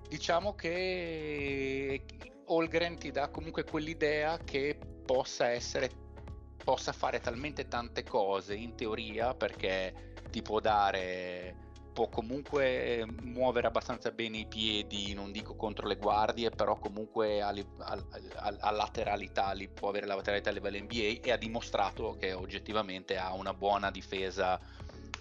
Diciamo 0.08 0.56
che 0.56 2.04
Holgren 2.46 2.98
ti 2.98 3.12
dà 3.12 3.30
comunque 3.30 3.64
quell'idea 3.64 4.38
che 4.44 4.78
possa 5.06 5.50
essere 5.50 5.90
possa 6.64 6.92
fare 6.92 7.20
talmente 7.20 7.68
tante 7.68 8.04
cose 8.04 8.56
in 8.56 8.76
teoria 8.76 9.34
perché 9.34 10.24
ti 10.30 10.42
può 10.42 10.60
dare 10.60 11.70
può 11.92 12.08
comunque 12.08 13.06
muovere 13.22 13.68
abbastanza 13.68 14.12
bene 14.12 14.40
i 14.40 14.46
piedi, 14.46 15.14
non 15.14 15.32
dico 15.32 15.56
contro 15.56 15.88
le 15.88 15.98
guardie, 15.98 16.50
però 16.50 16.78
comunque 16.78 17.42
ha, 17.42 17.50
ha, 17.50 18.04
ha, 18.36 18.56
ha 18.60 18.72
lateralità, 18.72 19.52
li, 19.52 19.68
può 19.68 19.90
avere 19.90 20.06
la 20.06 20.16
lateralità 20.16 20.50
a 20.50 20.54
livello 20.54 20.80
NBA 20.80 21.20
e 21.22 21.32
ha 21.32 21.38
dimostrato 21.38 22.16
che 22.18 22.34
oggettivamente 22.34 23.18
ha 23.18 23.34
una 23.34 23.54
buona 23.54 23.92
difesa, 23.92 24.60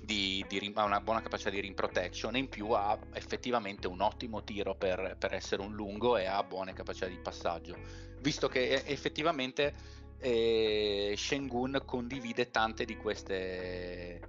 di, 0.00 0.44
di, 0.48 0.72
ha 0.74 0.84
una 0.84 1.00
buona 1.00 1.20
capacità 1.20 1.50
di 1.50 1.60
rim 1.60 1.74
protection 1.74 2.36
e 2.36 2.38
in 2.38 2.48
più 2.48 2.70
ha 2.70 2.96
effettivamente 3.14 3.86
un 3.86 4.00
ottimo 4.00 4.44
tiro 4.44 4.74
per, 4.74 5.16
per 5.18 5.34
essere 5.34 5.62
un 5.62 5.74
lungo 5.74 6.16
e 6.16 6.26
ha 6.26 6.42
buone 6.44 6.72
capacità 6.72 7.06
di 7.06 7.18
passaggio, 7.18 7.76
visto 8.20 8.48
che 8.48 8.82
effettivamente 8.86 9.74
eh, 10.20 11.14
Shengun 11.16 11.82
condivide 11.84 12.50
tante 12.50 12.84
di 12.84 12.96
queste 12.96 14.20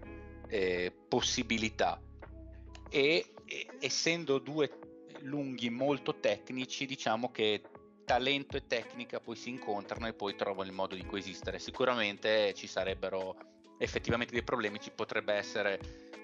eh, 0.48 0.94
possibilità. 1.08 2.02
E, 2.90 3.34
e 3.46 3.68
essendo 3.80 4.40
due 4.40 4.70
lunghi 5.22 5.70
molto 5.70 6.20
tecnici 6.20 6.86
diciamo 6.86 7.32
che 7.32 7.62
talento 8.06 8.58
e 8.58 8.66
tecnica 8.66 9.20
poi 9.20 9.36
si 9.36 9.50
incontrano 9.50 10.08
e 10.08 10.14
poi 10.14 10.36
trovano 10.36 10.70
il 10.70 10.76
modo 10.76 10.96
di 10.96 11.06
coesistere. 11.06 11.60
Sicuramente 11.60 12.54
ci 12.54 12.68
sarebbero 12.68 13.38
effettivamente 13.82 14.34
dei 14.34 14.44
problemi 14.44 14.80
ci 14.80 14.92
potrebbe 14.92 15.34
essere 15.34 15.80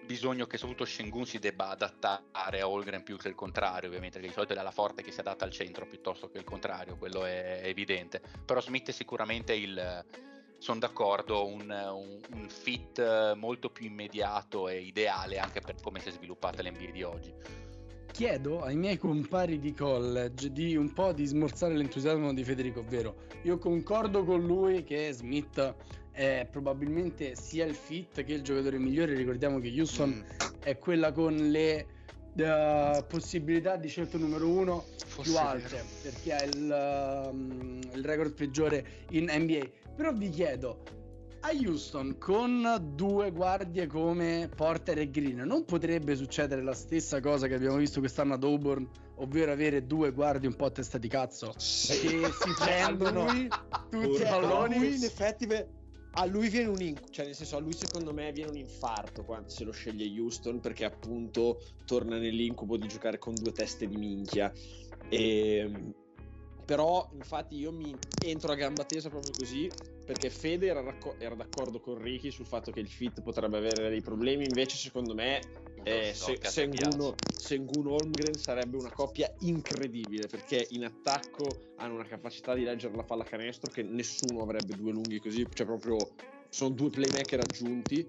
bisogno 0.05 0.45
che 0.45 0.57
soprattutto 0.57 0.89
Shengun 0.89 1.25
si 1.25 1.39
debba 1.39 1.69
adattare 1.69 2.61
a 2.61 2.69
Holgren 2.69 3.03
più 3.03 3.17
che 3.17 3.27
il 3.27 3.35
contrario 3.35 3.89
ovviamente 3.89 4.19
che 4.19 4.27
di 4.27 4.33
solito 4.33 4.53
è 4.53 4.55
la 4.55 4.71
forte 4.71 5.01
che 5.01 5.11
si 5.11 5.19
adatta 5.19 5.43
al 5.43 5.51
centro 5.51 5.85
piuttosto 5.85 6.29
che 6.29 6.37
il 6.37 6.43
contrario 6.45 6.97
quello 6.97 7.25
è 7.25 7.61
evidente 7.63 8.21
però 8.45 8.61
Smith 8.61 8.89
è 8.89 8.93
sicuramente 8.93 9.53
il 9.53 10.05
sono 10.59 10.79
d'accordo, 10.79 11.45
un, 11.45 11.69
un, 11.69 12.19
un, 12.33 12.49
fit 12.49 13.35
molto 13.35 13.69
più 13.69 13.85
immediato 13.85 14.67
e 14.67 14.79
ideale 14.79 15.37
anche 15.37 15.61
per 15.61 15.75
come 15.81 15.99
si 15.99 16.09
è 16.09 16.11
sviluppata 16.11 16.63
l'NBA 16.63 16.91
di 16.91 17.03
oggi. 17.03 17.31
Chiedo 18.11 18.63
ai 18.63 18.75
miei 18.75 18.97
compari 18.97 19.59
di 19.59 19.75
college 19.75 20.51
di 20.51 20.75
un 20.75 20.91
po' 20.93 21.13
di 21.13 21.25
smorzare 21.25 21.75
l'entusiasmo 21.75 22.33
di 22.33 22.43
Federico, 22.43 22.79
ovvero 22.79 23.25
io 23.43 23.59
concordo 23.59 24.23
con 24.23 24.43
lui 24.43 24.83
che 24.83 25.11
Smith 25.11 25.75
è 26.17 26.47
probabilmente 26.49 27.35
sia 27.35 27.63
il 27.63 27.75
fit 27.75 28.23
che 28.23 28.33
il 28.33 28.41
giocatore 28.41 28.79
migliore, 28.79 29.13
ricordiamo 29.13 29.59
che 29.59 29.67
Houston 29.69 30.09
mm. 30.09 30.61
è 30.63 30.75
quella 30.79 31.11
con 31.11 31.35
le 31.35 31.85
uh, 32.33 33.05
possibilità 33.05 33.75
di 33.75 33.87
scelta 33.87 34.17
numero 34.17 34.49
uno 34.49 34.83
Forse 35.05 35.29
più 35.29 35.39
alte 35.39 35.83
perché 36.01 36.33
ha 36.33 36.43
il, 36.43 37.29
um, 37.31 37.79
il 37.93 38.03
record 38.03 38.33
peggiore 38.33 39.05
in 39.11 39.29
NBA 39.31 39.69
però 39.95 40.11
vi 40.11 40.29
chiedo, 40.29 40.81
a 41.41 41.51
Houston 41.51 42.17
con 42.17 42.91
due 42.95 43.31
guardie 43.31 43.85
come 43.85 44.49
Porter 44.53 44.97
e 44.97 45.11
Green 45.11 45.37
non 45.45 45.65
potrebbe 45.65 46.15
succedere 46.15 46.63
la 46.63 46.73
stessa 46.73 47.19
cosa 47.19 47.45
che 47.45 47.53
abbiamo 47.53 47.77
visto 47.77 47.99
quest'anno 47.99 48.33
ad 48.33 48.43
Auburn, 48.43 48.89
ovvero 49.17 49.51
avere 49.51 49.85
due 49.85 50.11
guardie 50.11 50.49
un 50.49 50.55
po' 50.55 50.65
a 50.65 50.71
testa 50.71 50.97
di 50.97 51.07
cazzo 51.07 51.53
sì. 51.57 51.99
che 51.99 52.25
si 52.31 52.53
prendono 52.57 53.25
tutti 53.89 54.21
i 54.21 54.25
palloni. 54.25 54.95
In 54.95 55.03
effetti 55.03 55.45
a 56.17 56.25
lui 56.25 56.49
viene 56.49 56.67
un 56.67 56.81
inc- 56.81 57.09
cioè 57.11 57.25
nel 57.25 57.35
senso 57.35 57.57
a 57.57 57.59
lui 57.59 57.73
secondo 57.73 58.11
me 58.11 58.31
viene 58.31 58.49
un 58.49 58.57
infarto 58.57 59.23
quando 59.23 59.49
se 59.49 59.63
lo 59.63 59.71
sceglie 59.71 60.07
Houston 60.19 60.59
perché 60.59 60.83
appunto 60.83 61.59
torna 61.85 62.17
nell'incubo 62.17 62.75
di 62.75 62.87
giocare 62.87 63.19
con 63.19 63.35
due 63.35 63.51
teste 63.51 63.87
di 63.87 63.97
minchia. 63.97 64.51
E 65.09 65.93
però 66.67 67.09
infatti 67.13 67.55
io 67.55 67.71
mi 67.71 67.97
entro 68.19 68.51
a 68.51 68.55
gamba 68.55 68.83
tesa 68.83 69.07
proprio 69.09 69.33
così 69.33 69.71
perché 70.05 70.29
Fede 70.29 70.67
era, 70.67 70.81
racco- 70.81 71.15
era, 71.17 71.33
d'accordo 71.33 71.79
con 71.79 71.97
Ricky 71.97 72.29
sul 72.29 72.45
fatto 72.45 72.73
che 72.73 72.81
il 72.81 72.89
fit 72.89 73.21
potrebbe 73.21 73.57
avere 73.57 73.89
dei 73.89 74.01
problemi. 74.01 74.43
Invece 74.43 74.75
secondo 74.75 75.13
me 75.13 75.39
eh, 75.83 76.11
so, 76.13 76.25
se- 76.25 76.39
Sengun, 76.41 77.15
Sengun 77.37 77.87
Holmgren 77.87 78.35
sarebbe 78.35 78.75
una 78.75 78.91
coppia 78.91 79.33
incredibile 79.39 80.27
perché 80.27 80.67
in 80.71 80.83
attacco 80.83 81.71
hanno 81.77 81.93
una 81.93 82.05
capacità 82.05 82.53
di 82.53 82.63
leggere 82.63 82.93
la 82.95 83.03
palla 83.03 83.23
canestro 83.23 83.69
che 83.69 83.83
nessuno 83.83 84.41
avrebbe 84.41 84.75
due 84.75 84.91
lunghi 84.91 85.21
così 85.21 85.47
cioè 85.53 85.65
proprio 85.65 86.09
sono 86.49 86.71
due 86.71 86.89
playmaker 86.89 87.39
aggiunti. 87.39 88.05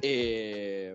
E 0.00 0.94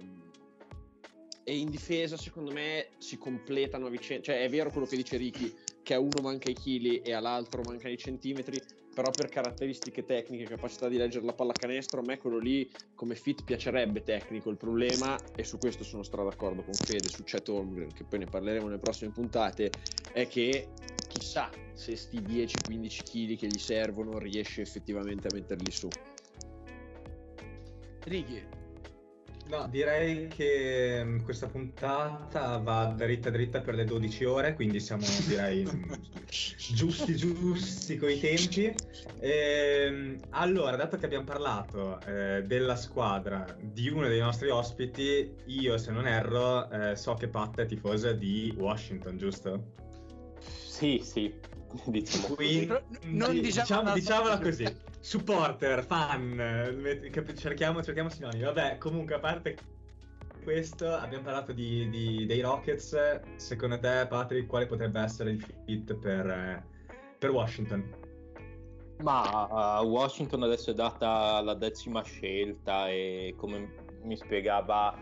e 1.46 1.58
in 1.58 1.70
difesa 1.70 2.16
secondo 2.16 2.52
me 2.52 2.88
si 2.98 3.18
completano 3.18 3.88
a 3.88 3.90
vicenda 3.90 4.24
cioè 4.24 4.44
è 4.44 4.50
vero 4.50 4.72
quello 4.72 4.88
che 4.88 4.96
dice 4.96 5.18
Ricky 5.18 5.54
che 5.84 5.94
a 5.94 6.00
uno 6.00 6.22
manca 6.22 6.50
i 6.50 6.54
chili 6.54 7.02
e 7.02 7.14
all'altro 7.14 7.62
manca 7.62 7.90
i 7.90 7.98
centimetri, 7.98 8.62
però 8.94 9.12
per 9.12 9.28
caratteristiche 9.28 10.06
tecniche, 10.06 10.46
capacità 10.46 10.88
di 10.88 10.98
leggere 10.98 11.26
la 11.26 11.34
pallacanestro, 11.34 12.00
a 12.00 12.04
me 12.04 12.18
quello 12.18 12.38
lì 12.38 12.70
come 12.96 13.16
fit 13.16 13.44
piacerebbe 13.44 14.04
tecnico. 14.04 14.50
Il 14.50 14.58
problema, 14.58 15.20
e 15.36 15.44
su 15.44 15.58
questo 15.58 15.84
sono 15.84 16.04
stra 16.04 16.24
d'accordo 16.24 16.64
con 16.64 16.74
Fede, 16.74 17.10
su 17.10 17.24
Chet 17.24 17.50
Holmgren, 17.50 17.92
che 17.92 18.04
poi 18.04 18.20
ne 18.20 18.26
parleremo 18.26 18.66
nelle 18.66 18.80
prossime 18.80 19.12
puntate, 19.12 19.72
è 20.12 20.28
che 20.28 20.70
chissà 21.08 21.50
se 21.74 21.96
sti 21.96 22.20
10-15 22.20 23.04
kg 23.04 23.38
che 23.38 23.48
gli 23.48 23.58
servono 23.58 24.18
riesce 24.18 24.62
effettivamente 24.62 25.28
a 25.28 25.32
metterli 25.34 25.72
su. 25.72 25.90
Righi, 28.06 28.44
No, 29.46 29.68
direi 29.70 30.28
che 30.28 31.04
mm, 31.04 31.20
questa 31.24 31.48
puntata 31.48 32.58
va 32.58 32.86
dritta 32.86 33.30
dritta 33.30 33.62
per 33.62 33.76
le 33.76 33.86
12 33.86 34.24
ore, 34.24 34.54
quindi 34.54 34.80
siamo 34.80 35.06
direi 35.28 35.68
giusti 36.74 37.16
giusti 37.16 37.98
con 37.98 38.10
i 38.10 38.20
tempi. 38.20 38.74
E, 39.20 39.86
ehm, 39.86 40.20
allora, 40.32 40.78
dato 40.78 40.98
che 40.98 41.06
abbiamo 41.06 41.26
parlato 41.26 42.00
eh, 42.06 42.44
della 42.44 42.76
squadra 42.76 43.46
di 43.60 43.90
uno 43.90 44.08
dei 44.08 44.20
nostri 44.20 44.50
ospiti, 44.50 45.36
io 45.46 45.78
se 45.78 45.92
non 45.92 46.08
erro 46.08 46.70
eh, 46.70 46.96
so 46.96 47.16
che 47.16 47.28
Pat 47.28 47.60
è 47.60 47.66
tifosa 47.66 48.14
di 48.14 48.56
Washington, 48.58 49.18
giusto? 49.18 49.72
Sì, 50.40 51.00
sì, 51.04 51.34
diciamo 51.88 52.36
Quindi, 52.36 52.68
non 53.06 53.32
diciamo, 53.40 53.42
diciamo, 53.42 53.94
diciamola 53.94 54.40
così 54.40 54.92
supporter, 55.04 55.84
fan, 55.84 57.12
cerchiamo, 57.36 57.84
cerchiamo 57.84 58.10
sinonimi. 58.10 58.44
Vabbè, 58.44 58.78
comunque 58.78 59.16
a 59.16 59.20
parte 59.20 59.58
questo, 60.44 60.90
abbiamo 60.94 61.24
parlato 61.24 61.52
di, 61.52 61.90
di, 61.90 62.26
dei 62.26 62.42
Rockets. 62.42 63.20
Secondo 63.36 63.80
te, 63.80 64.06
Patrick, 64.08 64.48
quale 64.48 64.66
potrebbe 64.66 65.02
essere 65.02 65.32
il 65.32 65.46
fit 65.66 65.94
per, 65.96 66.66
per 67.18 67.32
Washington? 67.32 68.02
Ma 69.02 69.80
uh, 69.82 69.86
Washington 69.86 70.44
adesso 70.44 70.72
è 70.72 70.74
data 70.74 71.42
la 71.42 71.56
decima 71.56 72.02
scelta 72.04 72.88
e 72.90 73.34
come 73.36 73.98
mi 74.04 74.16
spiegava 74.16 74.98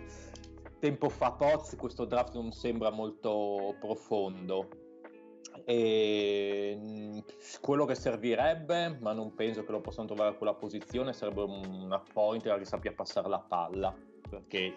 tempo 0.80 1.10
fa 1.10 1.32
Poz, 1.34 1.76
questo 1.78 2.06
draft 2.06 2.34
non 2.34 2.52
sembra 2.52 2.90
molto 2.90 3.76
profondo 3.80 4.68
e 5.66 6.78
mm, 6.78 7.18
quello 7.62 7.86
che 7.86 7.96
servirebbe, 7.96 8.98
ma 9.00 9.14
non 9.14 9.34
penso 9.34 9.64
che 9.64 9.72
lo 9.72 9.82
possano 9.82 10.08
trovare 10.08 10.32
a 10.32 10.34
quella 10.34 10.54
posizione, 10.54 11.14
sarebbe 11.14 11.44
una 11.44 12.00
pointer 12.00 12.58
che 12.58 12.66
sappia 12.66 12.92
passare 12.94 13.30
la 13.30 13.40
palla, 13.40 13.96
perché 14.30 14.76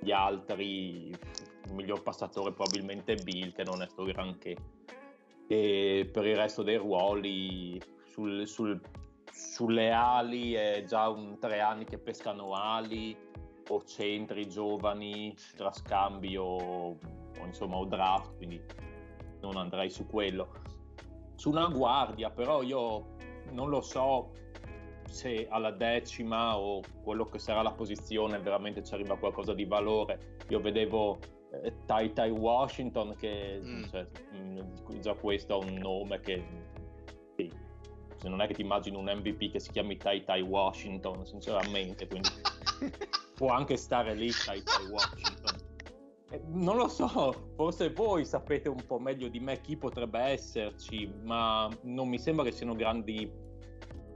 gli 0.00 0.10
altri, 0.10 1.08
il 1.08 1.72
miglior 1.72 2.02
passatore 2.02 2.52
probabilmente 2.52 3.14
è 3.14 3.22
Bill, 3.22 3.52
che 3.52 3.64
non 3.64 3.82
è 3.82 3.88
sto 3.88 4.04
granché. 4.04 4.56
E 5.46 6.08
per 6.12 6.26
il 6.26 6.36
resto 6.36 6.62
dei 6.62 6.76
ruoli, 6.76 7.80
sul, 8.04 8.46
sul, 8.46 8.80
sulle 9.30 9.90
ali 9.90 10.52
è 10.52 10.84
già 10.84 11.08
un 11.08 11.38
tre 11.38 11.60
anni 11.60 11.84
che 11.84 11.98
pescano 11.98 12.52
ali, 12.52 13.16
o 13.70 13.84
centri 13.84 14.48
giovani, 14.48 15.34
tra 15.56 15.72
scambio 15.72 16.42
o, 16.42 16.88
o 17.38 17.44
insomma 17.44 17.76
o 17.76 17.84
draft, 17.84 18.36
quindi 18.36 18.60
non 19.52 19.60
andrei 19.60 19.90
su 19.90 20.06
quello. 20.06 20.48
Su 21.34 21.50
una 21.50 21.68
guardia, 21.68 22.30
però 22.30 22.62
io 22.62 23.16
non 23.52 23.68
lo 23.68 23.80
so 23.80 24.32
se 25.08 25.46
alla 25.48 25.70
decima 25.70 26.58
o 26.58 26.82
quello 27.02 27.28
che 27.28 27.38
sarà 27.38 27.62
la 27.62 27.72
posizione 27.72 28.38
veramente 28.40 28.84
ci 28.84 28.94
arriva 28.94 29.16
qualcosa 29.16 29.54
di 29.54 29.64
valore. 29.64 30.36
Io 30.48 30.60
vedevo 30.60 31.18
eh, 31.62 31.74
Tai 31.86 32.12
Tai 32.12 32.30
Washington 32.30 33.14
che 33.16 33.60
mm. 33.62 33.84
Cioè, 33.84 34.06
mm, 34.36 34.58
già 35.00 35.14
questo 35.14 35.54
ha 35.54 35.56
un 35.56 35.74
nome 35.74 36.20
che 36.20 36.44
sì, 37.36 37.50
se 38.16 38.28
non 38.28 38.42
è 38.42 38.46
che 38.46 38.54
ti 38.54 38.62
immagini 38.62 38.96
un 38.96 39.04
MVP 39.04 39.50
che 39.50 39.60
si 39.60 39.70
chiami 39.70 39.96
Tai 39.96 40.24
Tai 40.24 40.42
Washington 40.42 41.24
sinceramente 41.24 42.06
quindi 42.06 42.28
può 43.34 43.48
anche 43.48 43.76
stare 43.76 44.14
lì 44.14 44.30
Tai 44.30 44.62
Tai 44.62 44.86
Washington 44.90 45.67
non 46.48 46.76
lo 46.76 46.88
so, 46.88 47.52
forse 47.56 47.90
voi 47.90 48.24
sapete 48.24 48.68
un 48.68 48.84
po' 48.86 48.98
meglio 48.98 49.28
di 49.28 49.40
me 49.40 49.60
chi 49.60 49.76
potrebbe 49.76 50.18
esserci, 50.20 51.10
ma 51.22 51.68
non 51.82 52.08
mi 52.08 52.18
sembra 52.18 52.44
che 52.44 52.52
siano 52.52 52.74
grandi 52.74 53.30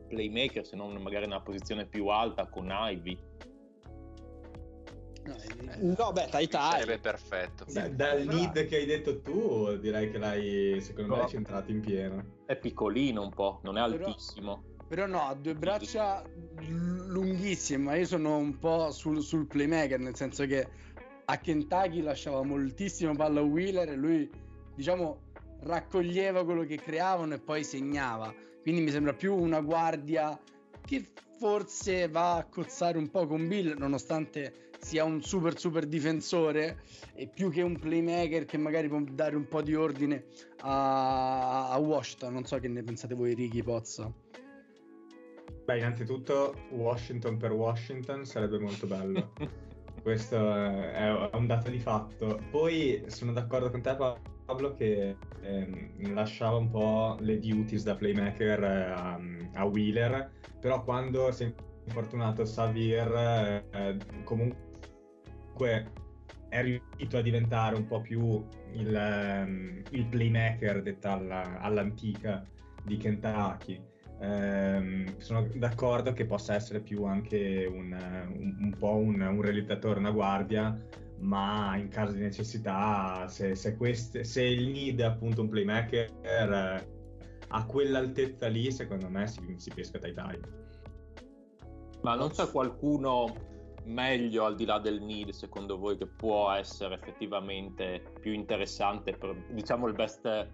playmaker, 0.09 0.67
se 0.67 0.77
non 0.77 0.93
magari 1.01 1.27
nella 1.27 1.41
posizione 1.41 1.87
più 1.87 2.09
alta 2.09 2.47
con 2.49 2.69
Ivy. 2.71 3.31
No, 5.81 6.09
eh, 6.11 6.13
beh, 6.13 6.29
Tai 6.29 6.49
Tai 6.49 6.81
sarebbe 6.81 6.99
perfetto. 6.99 7.65
Beh, 7.73 7.95
dal 7.95 8.25
lead 8.25 8.67
che 8.67 8.77
hai 8.77 8.85
detto 8.85 9.21
tu, 9.21 9.77
direi 9.79 10.11
che 10.11 10.19
l'hai, 10.19 10.81
secondo 10.81 11.13
Però 11.13 11.23
me, 11.23 11.29
centrato 11.29 11.71
in 11.71 11.81
pieno. 11.81 12.25
È 12.45 12.57
piccolino 12.57 13.23
un 13.23 13.31
po', 13.31 13.61
non 13.63 13.79
è 13.79 13.81
altissimo. 13.81 14.65
Però 14.89 15.07
no, 15.07 15.29
ha 15.29 15.35
due 15.35 15.55
braccia 15.55 16.23
lunghissime, 16.59 17.85
ma 17.85 17.95
io 17.95 18.05
sono 18.05 18.37
un 18.37 18.59
po' 18.59 18.91
sul, 18.91 19.23
sul 19.23 19.47
playmaker, 19.47 19.99
nel 19.99 20.15
senso 20.15 20.45
che 20.45 20.69
a 21.33 21.39
Kentucky 21.39 22.03
lasciava 22.03 22.43
moltissimo 22.43 23.15
palla 23.15 23.41
a 23.41 23.43
Wheeler 23.43 23.89
e 23.89 23.97
lui, 23.97 24.31
diciamo, 24.75 25.31
raccoglieva 25.61 26.45
quello 26.45 26.65
che 26.65 26.77
creavano 26.77 27.35
e 27.35 27.39
poi 27.39 27.65
segnava. 27.65 28.33
Quindi 28.61 28.83
mi 28.83 28.91
sembra 28.91 29.15
più 29.15 29.35
una 29.35 29.63
guardia 29.63 30.39
che 30.85 31.07
forse 31.39 32.09
va 32.09 32.37
a 32.37 32.45
cozzare 32.45 32.99
un 32.99 33.11
po' 33.11 33.27
con 33.27 33.49
Bill, 33.49 33.77
nonostante 33.79 34.71
sia 34.79 35.05
un 35.05 35.23
super 35.23 35.59
super 35.59 35.87
difensore 35.87 36.83
e 37.15 37.29
più 37.29 37.51
che 37.51 37.63
un 37.63 37.79
playmaker 37.79 38.45
che 38.45 38.59
magari 38.59 38.89
può 38.89 39.01
dare 39.01 39.35
un 39.35 39.49
po' 39.49 39.63
di 39.63 39.75
ordine 39.75 40.25
a, 40.59 41.71
a 41.71 41.79
Washington. 41.79 42.35
Non 42.35 42.45
so 42.45 42.59
che 42.59 42.69
ne 42.69 42.83
pensate 42.83 43.15
voi, 43.15 43.33
Ricky 43.33 43.63
Pozzo. 43.63 44.15
Beh, 45.65 45.79
innanzitutto 45.79 46.55
Washington 46.73 47.39
per 47.39 47.53
Washington 47.53 48.27
sarebbe 48.27 48.59
molto 48.59 48.87
bello. 48.87 49.33
Questo 50.01 50.37
è 50.37 51.31
un 51.35 51.47
dato 51.47 51.71
di 51.71 51.79
fatto. 51.79 52.41
Poi 52.51 53.05
sono 53.07 53.33
d'accordo 53.33 53.71
con 53.71 53.83
te, 53.83 53.97
Pablo, 54.45 54.75
che 54.75 55.17
ehm, 55.43 56.15
lasciava 56.15 56.57
un 56.57 56.71
po' 56.71 57.17
le 57.21 57.39
duties 57.39 57.85
da 57.85 57.95
playmaker 57.95 58.65
a, 58.65 59.21
a 59.55 59.65
Wheeler, 59.65 60.31
però 60.61 60.83
quando 60.83 61.31
si 61.31 61.45
è 61.45 61.55
infortunato 61.87 62.43
Xavier, 62.43 63.65
eh, 63.71 63.97
comunque 64.25 65.93
è 66.49 66.63
riuscito 66.63 67.17
a 67.17 67.23
diventare 67.23 67.77
un 67.77 67.87
po' 67.87 68.01
più 68.01 68.45
il, 68.73 68.95
um, 68.95 69.83
il 69.89 70.07
playmaker 70.07 70.83
detta 70.83 71.13
alla, 71.13 71.61
all'antica 71.61 72.47
di 72.83 72.97
Kentucky. 72.99 73.92
Um, 74.23 75.19
sono 75.19 75.49
d'accordo 75.55 76.13
che 76.13 76.27
possa 76.27 76.55
essere 76.55 76.79
più 76.79 77.05
anche 77.05 77.67
un, 77.69 77.91
un, 77.91 78.57
un 78.61 78.75
po' 78.79 78.95
un, 78.95 79.21
un, 79.21 79.43
realizzatore, 79.43 79.99
una 79.99 80.13
guardia, 80.13 80.81
ma 81.19 81.77
in 81.77 81.89
caso 81.89 82.13
di 82.13 82.21
necessità, 82.21 83.27
se, 83.27 83.57
se, 83.57 83.77
queste, 83.77 84.23
se 84.23 84.45
il 84.45 84.69
need 84.69 85.01
è 85.01 85.05
appunto 85.05 85.41
un 85.41 85.49
playmaker 85.49 86.09
eh, 86.23 86.87
a 87.49 87.67
quell'altezza 87.67 88.47
lì, 88.47 88.71
secondo 88.71 89.09
me 89.09 89.27
si, 89.27 89.41
si 89.57 89.71
pesca 89.75 89.99
dai 89.99 90.15
tagli. 90.15 90.41
Ma 92.03 92.15
non 92.15 92.31
c'è 92.31 92.49
qualcuno 92.49 93.51
meglio 93.87 94.45
al 94.45 94.55
di 94.55 94.65
là 94.65 94.79
del 94.79 95.03
need 95.03 95.31
secondo 95.31 95.77
voi 95.77 95.97
che 95.97 96.07
può 96.07 96.53
essere 96.53 96.95
effettivamente 96.95 98.13
più 98.21 98.33
interessante 98.33 99.13
per 99.17 99.35
diciamo 99.51 99.89
il 99.89 99.95
best 99.95 100.49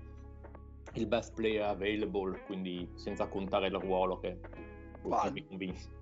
il 0.94 1.07
best 1.07 1.35
player 1.35 1.64
available 1.64 2.40
quindi 2.46 2.88
senza 2.94 3.27
contare 3.27 3.66
il 3.68 3.74
ruolo 3.74 4.18
che 4.18 4.38
mi 5.33 5.46
convince 5.46 5.96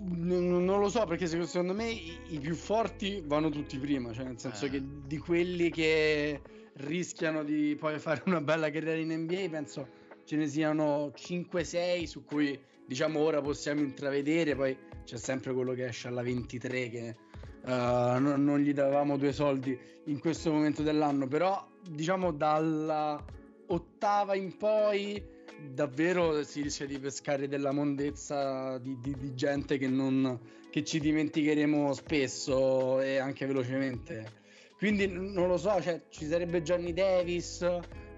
non, 0.00 0.64
non, 0.64 0.80
lo 0.80 0.88
so 0.88 1.04
perché 1.04 1.26
secondo 1.26 1.74
me 1.74 1.90
i, 1.90 2.18
i, 2.28 2.38
più 2.38 2.54
forti 2.54 3.22
vanno 3.26 3.50
tutti 3.50 3.78
prima 3.78 4.12
cioè 4.12 4.24
nel 4.24 4.38
senso 4.38 4.66
eh. 4.66 4.70
che 4.70 4.82
di 5.06 5.18
quelli 5.18 5.70
che 5.70 6.40
rischiano 6.74 7.42
di 7.42 7.76
poi 7.78 7.98
fare 7.98 8.22
una 8.26 8.40
bella 8.40 8.70
carriera 8.70 8.98
in 8.98 9.12
NBA 9.12 9.48
penso 9.50 9.88
ce 10.24 10.36
ne 10.36 10.46
siano 10.46 11.12
5-6 11.14 12.04
su 12.04 12.24
cui 12.24 12.58
diciamo 12.86 13.18
ora 13.20 13.40
possiamo 13.40 13.80
intravedere 13.80 14.54
poi 14.54 14.76
c'è 15.04 15.16
sempre 15.16 15.52
quello 15.52 15.72
che 15.72 15.86
esce 15.86 16.08
alla 16.08 16.22
23 16.22 16.88
che 16.88 17.16
uh, 17.64 17.70
non, 17.70 18.42
non, 18.44 18.58
gli 18.58 18.72
davamo 18.72 19.16
due 19.16 19.32
soldi 19.32 19.78
in 20.04 20.18
questo 20.18 20.52
momento 20.52 20.82
dell'anno, 20.82 21.26
però 21.26 21.66
diciamo 21.88 22.32
dalla 22.32 23.22
ottava 23.66 24.34
in 24.34 24.56
poi 24.56 25.22
davvero 25.70 26.42
si 26.42 26.62
rischia 26.62 26.86
di 26.86 26.98
pescare 26.98 27.48
della 27.48 27.72
mondezza 27.72 28.78
di, 28.78 28.98
di, 29.00 29.16
di 29.16 29.34
gente 29.34 29.78
che, 29.78 29.88
non, 29.88 30.38
che 30.70 30.84
ci 30.84 30.98
dimenticheremo 30.98 31.92
spesso 31.92 33.00
e 33.00 33.18
anche 33.18 33.46
velocemente. 33.46 34.40
Quindi 34.76 35.06
non 35.06 35.46
lo 35.46 35.56
so, 35.56 35.80
cioè, 35.80 36.02
ci 36.08 36.26
sarebbe 36.26 36.62
Johnny 36.62 36.92
Davis, 36.92 37.64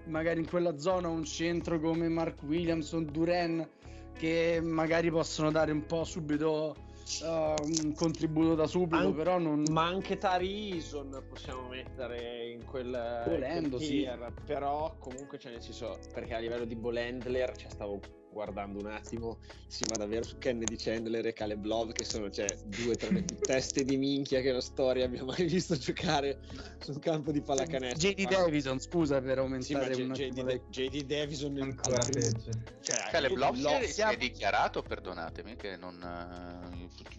magari 0.07 0.41
in 0.41 0.49
quella 0.49 0.79
zona 0.79 1.09
un 1.09 1.25
centro 1.25 1.79
come 1.79 2.09
Mark 2.09 2.43
Williamson, 2.43 3.05
Duran 3.11 3.69
che 4.17 4.61
magari 4.63 5.11
possono 5.11 5.51
dare 5.51 5.73
un 5.73 5.85
po' 5.87 6.05
subito 6.05 6.77
uh, 7.23 7.55
un 7.85 7.95
contributo 7.95 8.55
da 8.55 8.67
subito, 8.67 8.97
An- 8.97 9.15
però 9.15 9.39
non... 9.39 9.65
Ma 9.71 9.85
anche 9.85 10.19
Tarison 10.19 11.25
possiamo 11.29 11.69
mettere 11.69 12.51
in 12.51 12.65
quel... 12.65 13.23
Volendo, 13.27 13.77
quel 13.77 13.89
tier, 13.89 14.33
sì. 14.37 14.43
Però 14.45 14.97
comunque, 14.99 15.39
cioè 15.39 15.53
nel 15.53 15.63
senso, 15.63 15.99
perché 16.13 16.35
a 16.35 16.39
livello 16.39 16.65
di 16.65 16.77
Bolendler, 16.77 17.57
cioè 17.57 17.71
stavo 17.71 18.01
guardando 18.35 18.81
un 18.81 18.87
attimo, 18.87 19.39
si 19.69 19.85
va 19.89 19.97
davvero 19.97 20.25
su 20.25 20.37
Kennedy 20.39 20.75
Chandler 20.77 21.25
e 21.25 21.33
Caleb 21.33 21.65
Love, 21.65 21.93
che 21.93 22.05
sono 22.05 22.29
cioè, 22.31 22.47
due 22.65 22.97
tra 22.97 23.11
le 23.11 23.23
più 23.23 23.37
teste 23.39 23.85
di 23.85 23.97
minchia 23.97 24.41
che 24.41 24.51
la 24.51 24.61
storia 24.61 25.07
abbia 25.07 25.25
mai 25.25 25.45
visto 25.47 25.77
giocare 25.77 26.41
sul 26.81 26.99
campo 26.99 27.31
di 27.31 27.41
pallacanestro. 27.41 28.11
JD 28.11 28.29
Davison, 28.29 28.81
scusa 28.81 29.23
per 29.23 29.39
aumentare 29.39 29.95
sì, 29.95 30.03
ma 30.03 30.15
JD, 30.15 30.69
JD 30.69 31.03
Davison 31.05 31.57
ancora 31.61 32.05
peggio. 32.05 32.51
Cioè, 32.81 33.09
Caleb 33.11 33.37
Love 33.37 33.57
si 33.57 33.67
è, 33.67 33.87
si 33.87 34.01
è 34.03 34.17
dichiarato, 34.17 34.83
perdonatemi, 34.83 35.55
che 35.55 35.77
non, 35.77 35.97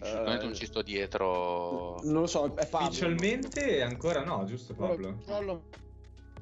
uh, 0.00 0.42
non 0.42 0.54
ci 0.54 0.66
sto 0.66 0.82
dietro. 0.82 2.00
Non 2.02 2.22
lo 2.22 2.26
so, 2.26 2.54
è 2.54 2.66
Pablo. 2.66 2.88
Ufficialmente 2.88 3.82
ancora 3.82 4.24
no, 4.24 4.44
giusto 4.44 4.74
Pablo? 4.74 5.18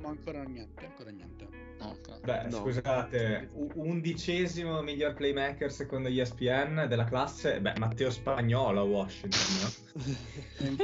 Ma 0.00 0.08
ancora 0.08 0.42
niente, 0.42 0.84
ancora 0.84 1.10
niente. 1.10 1.48
Okay. 1.78 2.20
Beh, 2.20 2.48
no. 2.48 2.58
scusate, 2.58 3.50
undicesimo 3.74 4.80
miglior 4.82 5.14
playmaker 5.14 5.70
secondo 5.70 6.08
ESPN 6.08 6.86
della 6.88 7.04
classe, 7.04 7.60
beh, 7.60 7.74
Matteo 7.78 8.10
Spagnolo 8.10 8.80
a 8.80 8.84
Washington, 8.84 9.40
no? 9.60 10.76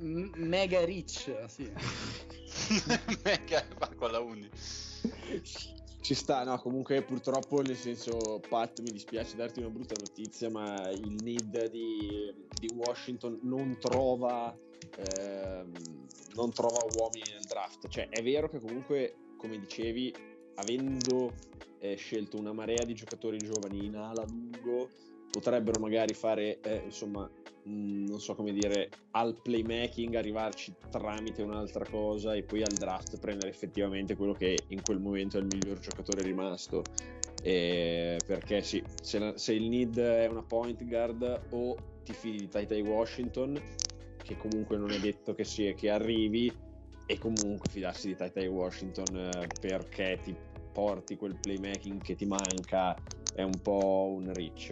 Mega 0.46 0.84
rich, 0.84 1.34
sì. 1.46 1.72
Mega 3.24 3.64
con 3.96 4.10
la 4.10 4.20
11. 4.20 5.81
Ci 6.02 6.14
sta, 6.14 6.42
no, 6.42 6.58
comunque 6.58 7.00
purtroppo 7.02 7.62
nel 7.62 7.76
senso, 7.76 8.40
Pat, 8.48 8.80
mi 8.80 8.90
dispiace 8.90 9.36
darti 9.36 9.60
una 9.60 9.70
brutta 9.70 9.94
notizia, 9.94 10.50
ma 10.50 10.90
il 10.90 11.22
need 11.22 11.70
di, 11.70 12.34
di 12.58 12.66
Washington 12.66 13.38
non 13.44 13.78
trova, 13.78 14.52
ehm, 14.96 15.72
non 16.34 16.52
trova 16.52 16.82
uomini 16.92 17.30
nel 17.30 17.46
draft. 17.46 17.86
Cioè, 17.86 18.08
è 18.08 18.20
vero 18.20 18.48
che 18.48 18.58
comunque, 18.58 19.14
come 19.36 19.60
dicevi, 19.60 20.12
avendo 20.56 21.32
eh, 21.78 21.94
scelto 21.94 22.36
una 22.36 22.52
marea 22.52 22.84
di 22.84 22.94
giocatori 22.94 23.38
giovani 23.38 23.84
in 23.84 23.94
ala 23.94 24.24
lungo, 24.24 24.90
potrebbero 25.32 25.80
magari 25.80 26.12
fare, 26.12 26.60
eh, 26.60 26.82
insomma, 26.84 27.28
mh, 27.64 27.70
mm, 27.70 28.06
non 28.06 28.20
so 28.20 28.34
come 28.34 28.52
dire, 28.52 28.90
al 29.12 29.34
playmaking 29.40 30.14
arrivarci 30.14 30.74
tramite 30.90 31.42
un'altra 31.42 31.86
cosa 31.88 32.34
e 32.34 32.42
poi 32.42 32.62
al 32.62 32.72
draft 32.72 33.18
prendere 33.18 33.48
effettivamente 33.48 34.14
quello 34.14 34.34
che 34.34 34.58
in 34.68 34.82
quel 34.82 35.00
momento 35.00 35.38
è 35.38 35.40
il 35.40 35.46
miglior 35.46 35.78
giocatore 35.78 36.22
rimasto. 36.22 36.82
Eh, 37.42 38.18
perché 38.24 38.62
sì, 38.62 38.84
se, 39.00 39.18
la, 39.18 39.36
se, 39.36 39.54
il 39.54 39.68
need 39.68 39.98
è 39.98 40.26
una 40.26 40.42
point 40.42 40.84
guard 40.84 41.46
o 41.50 41.76
ti 42.04 42.12
fidi 42.12 42.36
di 42.36 42.48
Tai 42.48 42.66
Tai 42.66 42.82
Washington, 42.82 43.60
che 44.22 44.36
comunque 44.36 44.76
non 44.76 44.90
è 44.90 44.98
detto 44.98 45.34
che, 45.34 45.44
sia, 45.44 45.72
che 45.72 45.88
arrivi, 45.88 46.52
e 47.06 47.18
comunque 47.18 47.68
fidarsi 47.70 48.08
di 48.08 48.16
Tai 48.16 48.46
Washington 48.46 49.16
eh, 49.16 49.46
perché 49.60 50.20
ti 50.22 50.36
porti 50.72 51.16
quel 51.16 51.36
playmaking 51.40 52.00
che 52.02 52.14
ti 52.14 52.26
manca 52.26 52.94
è 53.34 53.42
un 53.42 53.60
po' 53.62 54.14
un 54.14 54.32
reach. 54.32 54.70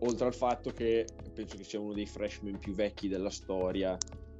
Oltre 0.00 0.26
al 0.26 0.34
fatto 0.34 0.70
che 0.70 1.06
penso 1.34 1.56
che 1.56 1.64
sia 1.64 1.78
uno 1.78 1.92
dei 1.92 2.06
freshman 2.06 2.58
più 2.58 2.72
vecchi 2.72 3.08
della 3.08 3.30
storia 3.30 3.98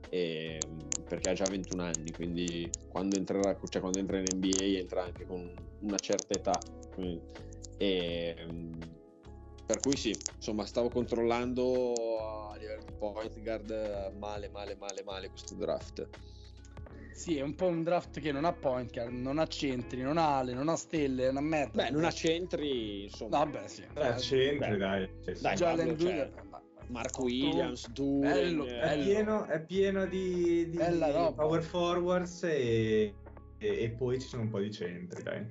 e, 0.08 0.58
perché 1.06 1.28
ha 1.28 1.32
già 1.34 1.46
21 1.46 1.82
anni, 1.82 2.12
quindi 2.12 2.70
quando, 2.88 3.16
entrerà, 3.16 3.56
cioè 3.68 3.80
quando 3.80 3.98
entra 3.98 4.18
in 4.18 4.36
NBA 4.36 4.78
entra 4.78 5.04
anche 5.04 5.26
con 5.26 5.52
una 5.80 5.98
certa 5.98 6.34
età. 6.34 6.58
E, 7.76 8.34
per 9.66 9.80
cui 9.80 9.96
sì, 9.96 10.16
insomma, 10.34 10.64
stavo 10.66 10.88
controllando 10.88 12.20
a 12.20 12.56
livello 12.56 12.82
di 12.84 12.92
point 12.98 13.40
guard 13.40 14.12
male, 14.18 14.48
male, 14.48 14.76
male, 14.76 15.02
male 15.04 15.28
questo 15.28 15.54
draft. 15.54 16.08
Sì, 17.20 17.36
è 17.36 17.42
un 17.42 17.54
po' 17.54 17.66
un 17.66 17.82
draft 17.82 18.18
che 18.18 18.32
non 18.32 18.46
ha 18.46 18.52
point 18.54 18.90
guard, 18.90 19.12
non 19.12 19.38
ha 19.38 19.46
centri, 19.46 20.00
non 20.00 20.16
ha 20.16 20.38
ale, 20.38 20.54
non 20.54 20.70
ha 20.70 20.76
stelle, 20.76 21.26
non 21.26 21.36
ha 21.36 21.40
meta. 21.42 21.70
Beh, 21.74 21.90
non 21.90 22.04
ha 22.04 22.10
centri, 22.10 23.02
insomma. 23.02 23.44
Vabbè, 23.44 23.68
sì. 23.68 23.84
Ha 23.92 24.16
centri, 24.16 24.70
Beh, 24.70 24.76
dai. 24.78 25.10
Cioè, 25.22 25.34
dai 25.34 25.54
Jalen 25.54 25.98
cioè, 25.98 26.30
Marco 26.86 27.24
Williams, 27.24 27.90
Dune, 27.90 28.26
bello, 28.26 28.64
eh, 28.64 28.80
è, 28.80 29.02
pieno, 29.02 29.44
è 29.44 29.60
pieno 29.60 30.06
di, 30.06 30.70
di 30.70 30.78
power 30.78 31.62
forwards 31.62 32.42
e, 32.44 33.14
e, 33.58 33.82
e, 33.82 33.90
poi 33.90 34.18
ci 34.18 34.26
sono 34.26 34.44
un 34.44 34.48
po' 34.48 34.60
di 34.60 34.72
centri, 34.72 35.22
dai. 35.22 35.46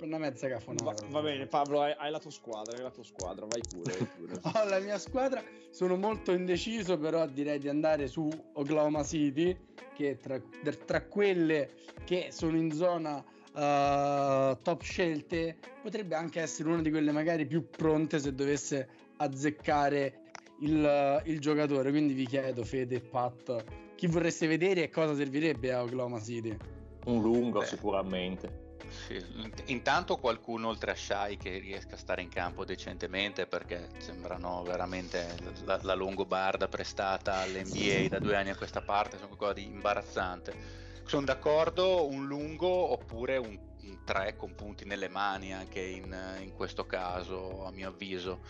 Una 0.00 0.18
mezza 0.18 0.48
cafonata. 0.48 0.92
Va, 1.06 1.06
va 1.08 1.20
bene, 1.22 1.46
Pablo, 1.46 1.80
hai, 1.80 1.94
hai, 1.96 2.10
la 2.10 2.18
tua 2.18 2.30
squadra, 2.30 2.76
hai 2.76 2.82
la 2.82 2.90
tua 2.90 3.04
squadra, 3.04 3.46
vai 3.46 3.62
pure. 3.68 3.96
Vai 3.96 4.08
pure. 4.16 4.40
Ho 4.42 4.68
la 4.68 4.78
mia 4.78 4.98
squadra, 4.98 5.42
sono 5.70 5.96
molto 5.96 6.32
indeciso, 6.32 6.98
però 6.98 7.26
direi 7.26 7.58
di 7.58 7.68
andare 7.68 8.06
su 8.06 8.28
Oklahoma 8.54 9.02
City 9.02 9.56
che 9.94 10.18
tra, 10.18 10.40
tra 10.84 11.02
quelle 11.02 11.70
che 12.04 12.28
sono 12.30 12.56
in 12.56 12.72
zona 12.72 13.16
uh, 13.16 14.60
top 14.62 14.82
scelte 14.82 15.56
potrebbe 15.82 16.14
anche 16.14 16.40
essere 16.40 16.68
una 16.68 16.82
di 16.82 16.90
quelle 16.90 17.12
magari 17.12 17.46
più 17.46 17.68
pronte 17.70 18.18
se 18.18 18.34
dovesse 18.34 18.88
azzeccare 19.16 20.20
il, 20.60 21.22
il 21.24 21.40
giocatore. 21.40 21.90
Quindi 21.90 22.12
vi 22.12 22.26
chiedo, 22.26 22.64
Fede 22.64 22.96
e 22.96 23.00
Pat, 23.00 23.64
chi 23.94 24.06
vorreste 24.06 24.46
vedere 24.46 24.84
e 24.84 24.90
cosa 24.90 25.14
servirebbe 25.14 25.72
a 25.72 25.82
Oklahoma 25.82 26.20
City? 26.20 26.56
Un 27.06 27.22
lungo 27.22 27.60
Beh. 27.60 27.66
sicuramente. 27.66 28.63
Sì, 28.88 29.14
int- 29.36 29.62
Intanto 29.66 30.16
qualcuno 30.16 30.68
oltre 30.68 30.92
a 30.92 30.94
Shai 30.94 31.36
che 31.36 31.58
riesca 31.58 31.94
a 31.94 31.98
stare 31.98 32.22
in 32.22 32.28
campo 32.28 32.64
decentemente 32.64 33.46
perché 33.46 33.88
sembrano 33.98 34.62
veramente 34.62 35.36
la, 35.64 35.78
la 35.82 35.94
longobarda 35.94 36.68
prestata 36.68 37.40
all'NBA 37.40 38.08
da 38.08 38.18
due 38.18 38.36
anni 38.36 38.50
a 38.50 38.56
questa 38.56 38.80
parte, 38.80 39.16
sono 39.16 39.28
qualcosa 39.28 39.54
di 39.54 39.64
imbarazzante. 39.64 40.82
Sono 41.06 41.26
d'accordo, 41.26 42.06
un 42.06 42.26
lungo 42.26 42.68
oppure 42.68 43.36
un, 43.36 43.58
un 43.82 43.98
tre 44.04 44.36
con 44.36 44.54
punti 44.54 44.84
nelle 44.86 45.08
mani 45.08 45.52
anche 45.52 45.80
in, 45.80 46.38
in 46.40 46.52
questo 46.52 46.86
caso, 46.86 47.64
a 47.64 47.70
mio 47.70 47.88
avviso. 47.88 48.40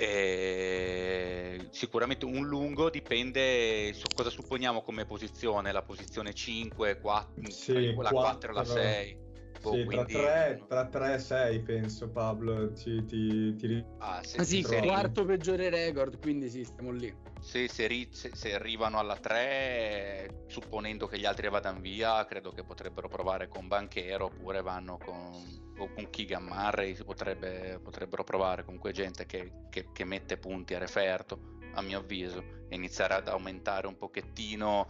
E 0.00 1.66
sicuramente 1.70 2.24
un 2.24 2.46
lungo 2.46 2.88
dipende 2.88 3.92
su 3.94 4.06
cosa 4.14 4.30
supponiamo 4.30 4.82
come 4.82 5.04
posizione, 5.04 5.72
la 5.72 5.82
posizione 5.82 6.34
5, 6.34 7.00
4, 7.00 7.50
Sì, 7.50 7.94
la 7.94 8.10
4 8.10 8.50
e 8.50 8.54
la 8.54 8.62
quattro. 8.62 8.82
6. 8.82 9.27
Boh, 9.60 9.72
Sì, 9.72 9.84
tra 9.84 10.04
quindi- 10.04 10.12
3, 10.12 10.64
tra 10.68 10.86
3 10.86 11.14
e 11.14 11.18
6 11.18 11.60
penso 11.62 12.08
Pablo 12.10 12.72
ti, 12.72 13.04
ti, 13.04 13.54
ti- 13.56 13.84
Ah, 13.98 14.22
se, 14.22 14.38
Ah, 14.38 14.44
sì, 14.44 14.62
se 14.62 14.80
quarto 14.80 15.24
peggiore 15.24 15.68
record, 15.68 16.20
quindi 16.20 16.48
sì, 16.48 16.62
stiamo 16.64 16.92
lì. 16.92 17.12
se- 17.40 17.68
se 17.68 17.86
ri- 17.88 18.08
se- 18.12 18.30
se 18.34 18.54
arrivano 18.54 18.98
alla 18.98 19.16
3, 19.16 20.44
supponendo 20.46 21.06
che 21.06 21.18
gli 21.18 21.24
altri 21.24 21.48
vadano 21.48 21.80
via, 21.80 22.24
credo 22.24 22.52
che 22.52 22.62
potrebbero 22.62 23.08
provare 23.08 23.48
con 23.48 23.66
Banchero 23.66 24.26
oppure 24.26 24.62
vanno 24.62 24.96
con, 24.98 25.72
o 25.78 25.88
con 25.92 26.08
Keegan 26.10 26.44
Murray, 26.44 26.94
si 26.94 27.04
potrebbe- 27.04 27.80
potrebbero 27.82 28.22
provare 28.24 28.64
comunque 28.64 28.92
gente 28.92 29.26
che, 29.26 29.50
che- 29.70 29.88
che 29.92 30.04
mette 30.04 30.36
punti 30.36 30.74
a 30.74 30.78
referto, 30.78 31.56
a 31.74 31.82
mio 31.82 31.98
avviso, 31.98 32.44
e 32.68 32.74
iniziare 32.76 33.14
ad 33.14 33.28
aumentare 33.28 33.86
un 33.88 33.96
pochettino 33.96 34.86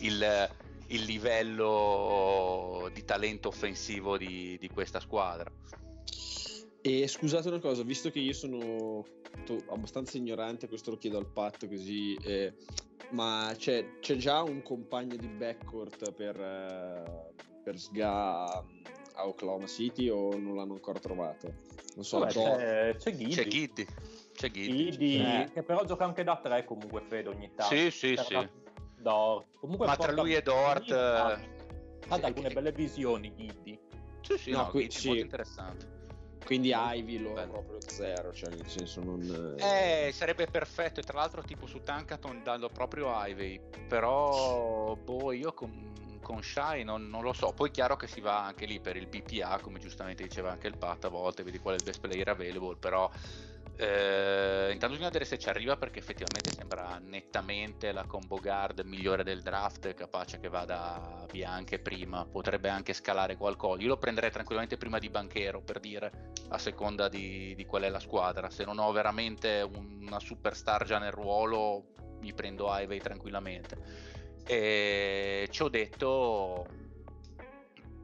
il, 0.00 0.48
il 0.90 1.04
livello 1.04 2.88
di 2.92 3.04
talento 3.04 3.48
offensivo 3.48 4.16
di, 4.16 4.56
di 4.58 4.68
questa 4.68 5.00
squadra. 5.00 5.50
E 6.82 7.06
scusate 7.06 7.48
una 7.48 7.60
cosa, 7.60 7.82
visto 7.82 8.10
che 8.10 8.20
io 8.20 8.32
sono 8.32 9.04
abbastanza 9.68 10.16
ignorante, 10.16 10.66
questo 10.68 10.90
lo 10.90 10.96
chiedo 10.96 11.18
al 11.18 11.26
Pat 11.26 11.68
così, 11.68 12.14
eh, 12.22 12.54
ma 13.10 13.52
c'è, 13.56 13.98
c'è 14.00 14.16
già 14.16 14.42
un 14.42 14.62
compagno 14.62 15.16
di 15.16 15.28
backcourt 15.28 16.12
per, 16.12 16.40
eh, 16.40 17.32
per 17.62 17.78
Sga 17.78 18.44
a 19.14 19.26
Oklahoma 19.26 19.66
City 19.66 20.08
o 20.08 20.36
non 20.38 20.56
l'hanno 20.56 20.72
ancora 20.74 20.98
trovato? 20.98 21.52
Non 21.96 22.04
so, 22.04 22.18
Vabbè, 22.20 22.32
c'è, 22.32 22.96
c'è 22.96 23.10
Giddy. 23.14 23.34
C'è 23.34 23.46
Giddy, 23.46 23.86
c'è 24.32 24.50
Giddy. 24.50 24.90
Giddy, 24.90 25.20
Eh. 25.20 25.50
che 25.52 25.62
però 25.62 25.84
gioca 25.84 26.04
anche 26.04 26.24
da 26.24 26.40
tre 26.42 26.64
comunque 26.64 27.02
Fede 27.02 27.28
ogni 27.28 27.50
tanto. 27.54 27.74
Sì, 27.74 27.90
sì, 27.90 28.14
Per 28.14 28.24
sì. 28.24 28.32
la- 28.32 28.50
Dort. 29.00 29.46
Comunque 29.58 29.86
Ma 29.86 29.96
tra 29.96 30.12
lui 30.12 30.34
e 30.34 30.42
Dort, 30.42 30.90
Ha, 30.90 31.32
eh, 31.32 31.48
ha 32.08 32.16
sì, 32.16 32.20
alcune 32.24 32.48
che- 32.48 32.54
belle 32.54 32.72
visioni 32.72 33.32
Giddy. 33.34 33.78
Sì, 34.22 34.36
sì, 34.38 34.50
No, 34.50 34.58
no, 34.58 34.66
qui- 34.68 34.90
sì. 34.90 35.06
molto 35.08 35.22
interessante. 35.22 35.98
quindi 36.44 36.72
Ivy 36.74 37.18
lo 37.18 37.32
Bello. 37.32 37.52
proprio 37.52 37.78
zero, 37.86 38.32
cioè 38.32 38.50
nel 38.50 38.66
senso 38.66 39.00
non... 39.02 39.54
Eh, 39.58 40.10
sarebbe 40.12 40.46
perfetto, 40.46 40.98
e 40.98 41.02
tra 41.02 41.18
l'altro 41.18 41.42
tipo 41.42 41.66
su 41.66 41.80
Tankaton 41.80 42.42
dallo 42.42 42.68
proprio 42.68 43.10
Ivy, 43.26 43.60
però 43.86 44.96
boh, 44.96 45.30
io 45.32 45.52
con, 45.52 46.18
con 46.20 46.42
Shai 46.42 46.82
non, 46.82 47.08
non 47.08 47.22
lo 47.22 47.32
so, 47.34 47.52
poi 47.52 47.68
è 47.68 47.72
chiaro 47.72 47.94
che 47.96 48.06
si 48.08 48.20
va 48.20 48.44
anche 48.44 48.64
lì 48.66 48.80
per 48.80 48.96
il 48.96 49.06
BPA, 49.06 49.60
come 49.60 49.78
giustamente 49.78 50.22
diceva 50.24 50.50
anche 50.50 50.66
il 50.66 50.76
Pat, 50.76 51.04
a 51.04 51.08
volte 51.08 51.42
vedi 51.44 51.58
qual 51.58 51.74
è 51.74 51.76
il 51.78 51.84
best 51.84 52.00
player 52.00 52.28
available, 52.28 52.76
però 52.76 53.08
eh, 53.80 54.72
intanto 54.72 54.88
bisogna 54.88 55.06
vedere 55.06 55.24
se 55.24 55.38
ci 55.38 55.48
arriva 55.48 55.78
perché 55.78 56.00
effettivamente 56.00 56.50
sembra 56.50 57.00
nettamente 57.02 57.92
la 57.92 58.04
combo 58.04 58.36
guard 58.36 58.80
migliore 58.84 59.24
del 59.24 59.40
draft, 59.40 59.94
capace 59.94 60.38
che 60.38 60.50
vada 60.50 61.24
via 61.32 61.50
anche 61.50 61.78
prima, 61.78 62.26
potrebbe 62.26 62.68
anche 62.68 62.92
scalare 62.92 63.38
qualcosa, 63.38 63.80
io 63.80 63.88
lo 63.88 63.96
prenderei 63.96 64.30
tranquillamente 64.30 64.76
prima 64.76 64.98
di 64.98 65.08
Banchero 65.08 65.62
per 65.62 65.80
dire, 65.80 66.32
a 66.48 66.58
seconda 66.58 67.08
di, 67.08 67.54
di 67.54 67.64
qual 67.64 67.84
è 67.84 67.88
la 67.88 68.00
squadra. 68.00 68.50
Se 68.50 68.66
non 68.66 68.78
ho 68.78 68.92
veramente 68.92 69.66
una 69.72 70.20
superstar 70.20 70.84
già 70.84 70.98
nel 70.98 71.12
ruolo, 71.12 71.94
mi 72.20 72.34
prendo 72.34 72.66
Ivey 72.70 72.98
tranquillamente. 72.98 73.78
E 74.44 75.48
ci 75.50 75.62
ho 75.62 75.68
detto, 75.70 76.66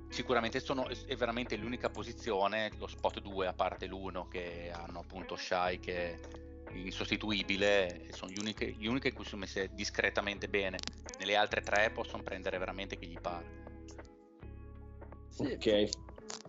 sicuramente 0.08 0.60
sono, 0.60 0.88
è 0.88 1.16
veramente 1.16 1.56
l'unica 1.56 1.90
posizione, 1.90 2.70
lo 2.78 2.86
spot 2.86 3.20
2 3.20 3.46
a 3.46 3.52
parte 3.52 3.86
l'1 3.86 4.28
che 4.28 4.70
hanno 4.72 5.00
appunto 5.00 5.36
Shai 5.36 5.78
che 5.78 6.12
è 6.12 6.18
insostituibile, 6.72 8.08
sono 8.10 8.30
gli 8.30 8.38
uniche, 8.38 8.74
gli 8.78 8.86
uniche 8.86 9.12
che 9.12 9.24
sono 9.24 9.42
messe 9.42 9.70
discretamente 9.72 10.48
bene. 10.48 10.78
Nelle 11.18 11.36
altre 11.36 11.60
tre 11.60 11.90
possono 11.90 12.22
prendere 12.22 12.58
veramente 12.58 12.98
chi 12.98 13.06
gli 13.06 13.20
pare. 13.20 13.64
Sì, 15.28 15.52
Ok, 15.52 15.90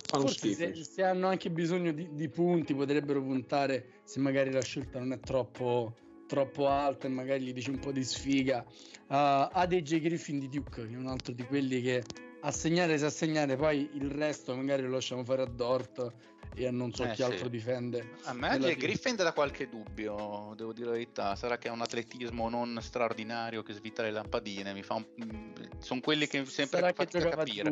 fanno 0.08 0.28
se, 0.28 0.74
se 0.84 1.04
hanno 1.04 1.28
anche 1.28 1.50
bisogno 1.50 1.92
di, 1.92 2.10
di 2.14 2.30
punti 2.30 2.74
potrebbero 2.74 3.22
puntare 3.22 4.02
se 4.04 4.20
magari 4.20 4.52
la 4.52 4.62
scelta 4.62 5.00
non 5.00 5.12
è 5.12 5.20
troppo, 5.20 5.94
troppo 6.28 6.68
alta 6.68 7.08
e 7.08 7.10
magari 7.10 7.44
gli 7.44 7.54
dici 7.54 7.70
un 7.70 7.80
po' 7.80 7.92
di 7.92 8.04
sfiga 8.04 8.66
a 9.08 9.48
ad 9.48 9.74
AJ 9.74 10.00
Griffin 10.00 10.40
di 10.40 10.48
Duke 10.48 10.88
che 10.88 10.94
è 10.94 10.98
un 10.98 11.08
altro 11.08 11.34
di 11.34 11.44
quelli 11.44 11.82
che 11.82 12.04
a 12.42 12.52
segnare 12.52 12.98
sa 12.98 13.10
segnare 13.10 13.56
poi 13.56 13.90
il 13.94 14.10
resto 14.12 14.56
magari 14.56 14.84
lo 14.84 14.92
lasciamo 14.92 15.24
fare 15.24 15.42
a 15.42 15.48
Dort 15.48 16.14
e 16.58 16.66
a 16.66 16.72
non 16.72 16.92
so 16.92 17.04
Eh, 17.04 17.10
chi 17.10 17.16
sì. 17.18 17.24
altro 17.24 17.50
difende 17.50 18.14
A 18.24 18.34
me. 18.34 18.58
Griffin 18.76 19.16
dà 19.16 19.32
qualche 19.32 19.70
dubbio, 19.70 20.54
devo 20.56 20.74
dire 20.74 20.88
la 20.88 20.94
verità. 20.94 21.36
Sarà 21.36 21.60
che 21.60 21.68
ha 21.68 21.72
un 21.72 21.82
atletismo 21.82 22.50
non 22.50 22.80
straordinario 22.82 23.62
che 23.62 23.74
svita 23.74 24.02
le 24.02 24.10
lampadine. 24.10 24.74
Mi 24.74 24.82
fa 24.82 24.96
un... 24.96 25.54
Sono 25.78 26.00
quelli 26.00 26.26
che 26.26 26.46
sempre 26.46 26.80
sarà 26.80 26.94
che 26.94 27.06
fatica 27.06 27.28
a 27.28 27.36
capire. 27.36 27.72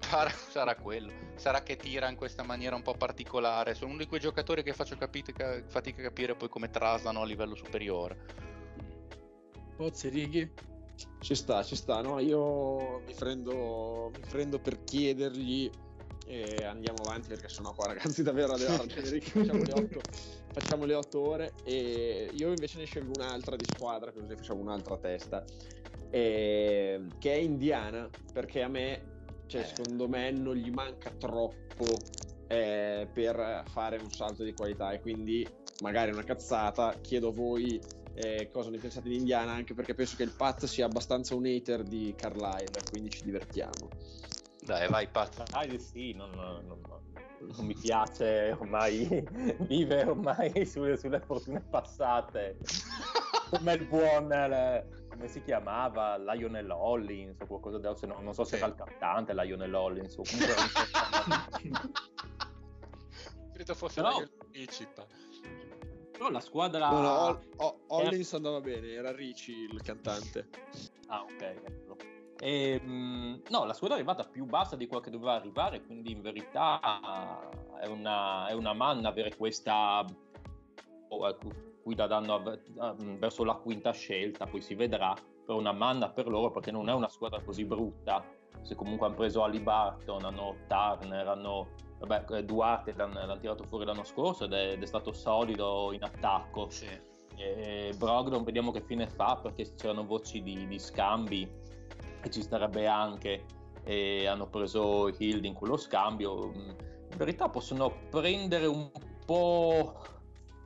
Sarà, 0.00 0.30
sarà 0.30 0.74
quello. 0.74 1.12
Sarà 1.36 1.62
che 1.62 1.76
tira 1.76 2.08
in 2.08 2.16
questa 2.16 2.42
maniera 2.42 2.74
un 2.74 2.82
po' 2.82 2.94
particolare. 2.94 3.74
Sono 3.74 3.90
uno 3.90 3.98
di 3.98 4.06
quei 4.08 4.20
giocatori 4.20 4.64
che 4.64 4.72
faccio 4.72 4.96
capite- 4.96 5.64
fatica 5.68 6.00
a 6.00 6.04
capire 6.04 6.34
poi 6.34 6.48
come 6.48 6.70
traslano 6.70 7.22
a 7.22 7.24
livello 7.24 7.54
superiore. 7.54 8.18
Pozzi 9.76 10.08
Righi 10.08 10.50
Ci 11.20 11.34
sta, 11.34 11.62
ci 11.62 11.74
sta, 11.76 12.02
no? 12.02 12.18
Io 12.20 13.00
mi 13.00 13.14
prendo, 13.18 14.10
mi 14.14 14.22
prendo 14.28 14.58
per 14.58 14.84
chiedergli 14.84 15.70
e 16.26 16.62
andiamo 16.64 17.02
avanti 17.02 17.28
perché 17.28 17.48
sennò 17.48 17.72
qua 17.74 17.86
ragazzi 17.88 18.22
davvero 18.22 18.54
adesso 18.54 18.86
facciamo 18.88 19.62
le, 19.62 19.72
otto, 19.72 20.02
facciamo 20.52 20.84
le 20.86 20.94
otto 20.94 21.20
ore 21.20 21.52
e 21.64 22.30
io 22.32 22.50
invece 22.52 22.78
ne 22.78 22.86
scelgo 22.86 23.12
un'altra 23.12 23.56
di 23.56 23.64
squadra 23.66 24.10
così 24.10 24.34
facciamo 24.34 24.60
un'altra 24.62 24.96
testa 24.96 25.44
e- 26.10 27.00
che 27.18 27.32
è 27.32 27.36
Indiana 27.36 28.08
perché 28.32 28.62
a 28.62 28.68
me 28.68 29.12
cioè, 29.46 29.60
Eh. 29.60 29.64
secondo 29.64 30.08
me 30.08 30.30
non 30.30 30.54
gli 30.54 30.70
manca 30.70 31.10
troppo 31.10 32.00
eh, 32.48 33.06
per 33.12 33.64
fare 33.66 33.98
un 33.98 34.10
salto 34.10 34.44
di 34.44 34.54
qualità 34.54 34.92
e 34.92 35.00
quindi 35.00 35.46
magari 35.80 36.10
una 36.10 36.24
cazzata 36.24 36.98
chiedo 37.02 37.28
a 37.28 37.32
voi 37.32 37.78
eh, 38.14 38.48
cosa 38.52 38.70
ne 38.70 38.78
pensate 38.78 39.08
di 39.08 39.16
Indiana, 39.16 39.52
anche 39.52 39.74
perché 39.74 39.94
penso 39.94 40.16
che 40.16 40.22
il 40.22 40.34
Pat 40.36 40.64
sia 40.66 40.86
abbastanza 40.86 41.34
un 41.34 41.44
hater 41.46 41.82
di 41.82 42.14
Carlisle, 42.16 42.82
quindi 42.88 43.10
ci 43.10 43.24
divertiamo. 43.24 43.90
Dai, 44.60 44.88
vai, 44.88 45.08
Pat. 45.08 45.44
Ah, 45.50 45.66
sì, 45.78 46.12
non, 46.12 46.30
non- 46.30 47.02
non 47.46 47.66
mi 47.66 47.74
piace 47.74 48.56
ormai 48.58 49.06
vivere 49.68 50.08
ormai 50.08 50.64
sulle, 50.64 50.96
sulle 50.96 51.20
fortune 51.20 51.60
passate. 51.60 52.58
Come 53.50 53.74
il 53.74 53.84
buon, 53.84 54.32
eh, 54.32 54.86
come 55.10 55.28
si 55.28 55.42
chiamava, 55.42 56.16
Lionel 56.16 56.70
Hollins 56.70 57.38
o 57.40 57.46
qualcosa 57.46 57.78
del 57.78 57.94
no, 58.02 58.20
non 58.20 58.32
so 58.32 58.44
se 58.44 58.56
era 58.56 58.66
il 58.66 58.74
cantante 58.74 59.34
Lionel 59.34 59.74
Hollins 59.74 60.16
o 60.16 60.22
comunque 60.22 60.54
Credo 63.52 63.74
fosse 63.74 64.00
Però- 64.00 64.18
la 64.18 64.28
Icip. 64.52 65.06
Però 66.16 66.30
la 66.30 66.40
squadra... 66.40 66.90
No, 66.90 67.00
no, 67.00 67.40
Ho- 67.56 67.78
Hollins 67.88 68.32
andava 68.34 68.60
bene, 68.60 68.88
era 68.92 69.12
Ricci 69.12 69.52
il 69.52 69.82
cantante. 69.82 70.48
Ah, 71.08 71.22
ok. 71.22 71.40
ecco. 71.42 71.96
Ehm, 72.40 73.42
no, 73.50 73.64
la 73.64 73.72
squadra 73.72 73.96
è 73.96 74.00
arrivata 74.00 74.24
più 74.24 74.44
bassa 74.44 74.76
di 74.76 74.86
quel 74.86 75.00
che 75.00 75.10
doveva 75.10 75.34
arrivare, 75.34 75.82
quindi 75.82 76.12
in 76.12 76.20
verità 76.20 76.80
è 77.80 77.86
una, 77.86 78.46
è 78.48 78.52
una 78.52 78.72
manna 78.72 79.08
avere 79.08 79.36
questa 79.36 80.04
oh, 81.08 81.28
ecco, 81.28 81.48
guida 81.82 82.06
danno 82.06 82.34
a- 82.34 82.58
a- 82.88 82.94
verso 82.98 83.44
la 83.44 83.54
quinta 83.54 83.92
scelta, 83.92 84.46
poi 84.46 84.60
si 84.60 84.74
vedrà, 84.74 85.14
però 85.44 85.58
una 85.58 85.72
manna 85.72 86.10
per 86.10 86.26
loro 86.28 86.50
perché 86.50 86.70
non 86.70 86.88
è 86.88 86.92
una 86.92 87.08
squadra 87.08 87.40
così 87.42 87.64
brutta. 87.64 88.24
Se 88.62 88.74
comunque 88.74 89.06
hanno 89.06 89.16
preso 89.16 89.42
Ali 89.42 89.60
Barton, 89.60 90.24
hanno 90.24 90.56
Turner, 90.66 91.28
hanno 91.28 91.68
vabbè, 92.04 92.36
eh, 92.36 92.44
Duarte 92.44 92.94
l'hanno, 92.96 93.14
l'hanno 93.14 93.38
tirato 93.38 93.64
fuori 93.64 93.84
l'anno 93.84 94.04
scorso 94.04 94.44
ed 94.44 94.52
è, 94.52 94.72
ed 94.72 94.82
è 94.82 94.86
stato 94.86 95.12
solido 95.12 95.92
in 95.92 96.02
attacco. 96.02 96.68
Sì. 96.70 96.88
E 97.36 97.92
Brogdon 97.96 98.44
vediamo 98.44 98.70
che 98.70 98.80
fine 98.80 99.08
fa 99.08 99.36
perché 99.42 99.74
c'erano 99.74 100.04
voci 100.04 100.42
di, 100.42 100.66
di 100.66 100.78
scambi 100.78 101.50
e 102.22 102.30
ci 102.30 102.42
starebbe 102.42 102.86
anche 102.86 103.44
e 103.82 104.26
hanno 104.26 104.48
preso 104.48 105.08
Hild 105.08 105.44
in 105.44 105.52
quello 105.52 105.76
scambio 105.76 106.52
in 107.14 107.16
verità 107.16 107.48
possono 107.48 107.92
prendere 108.10 108.66
un 108.66 108.90
po' 109.24 110.00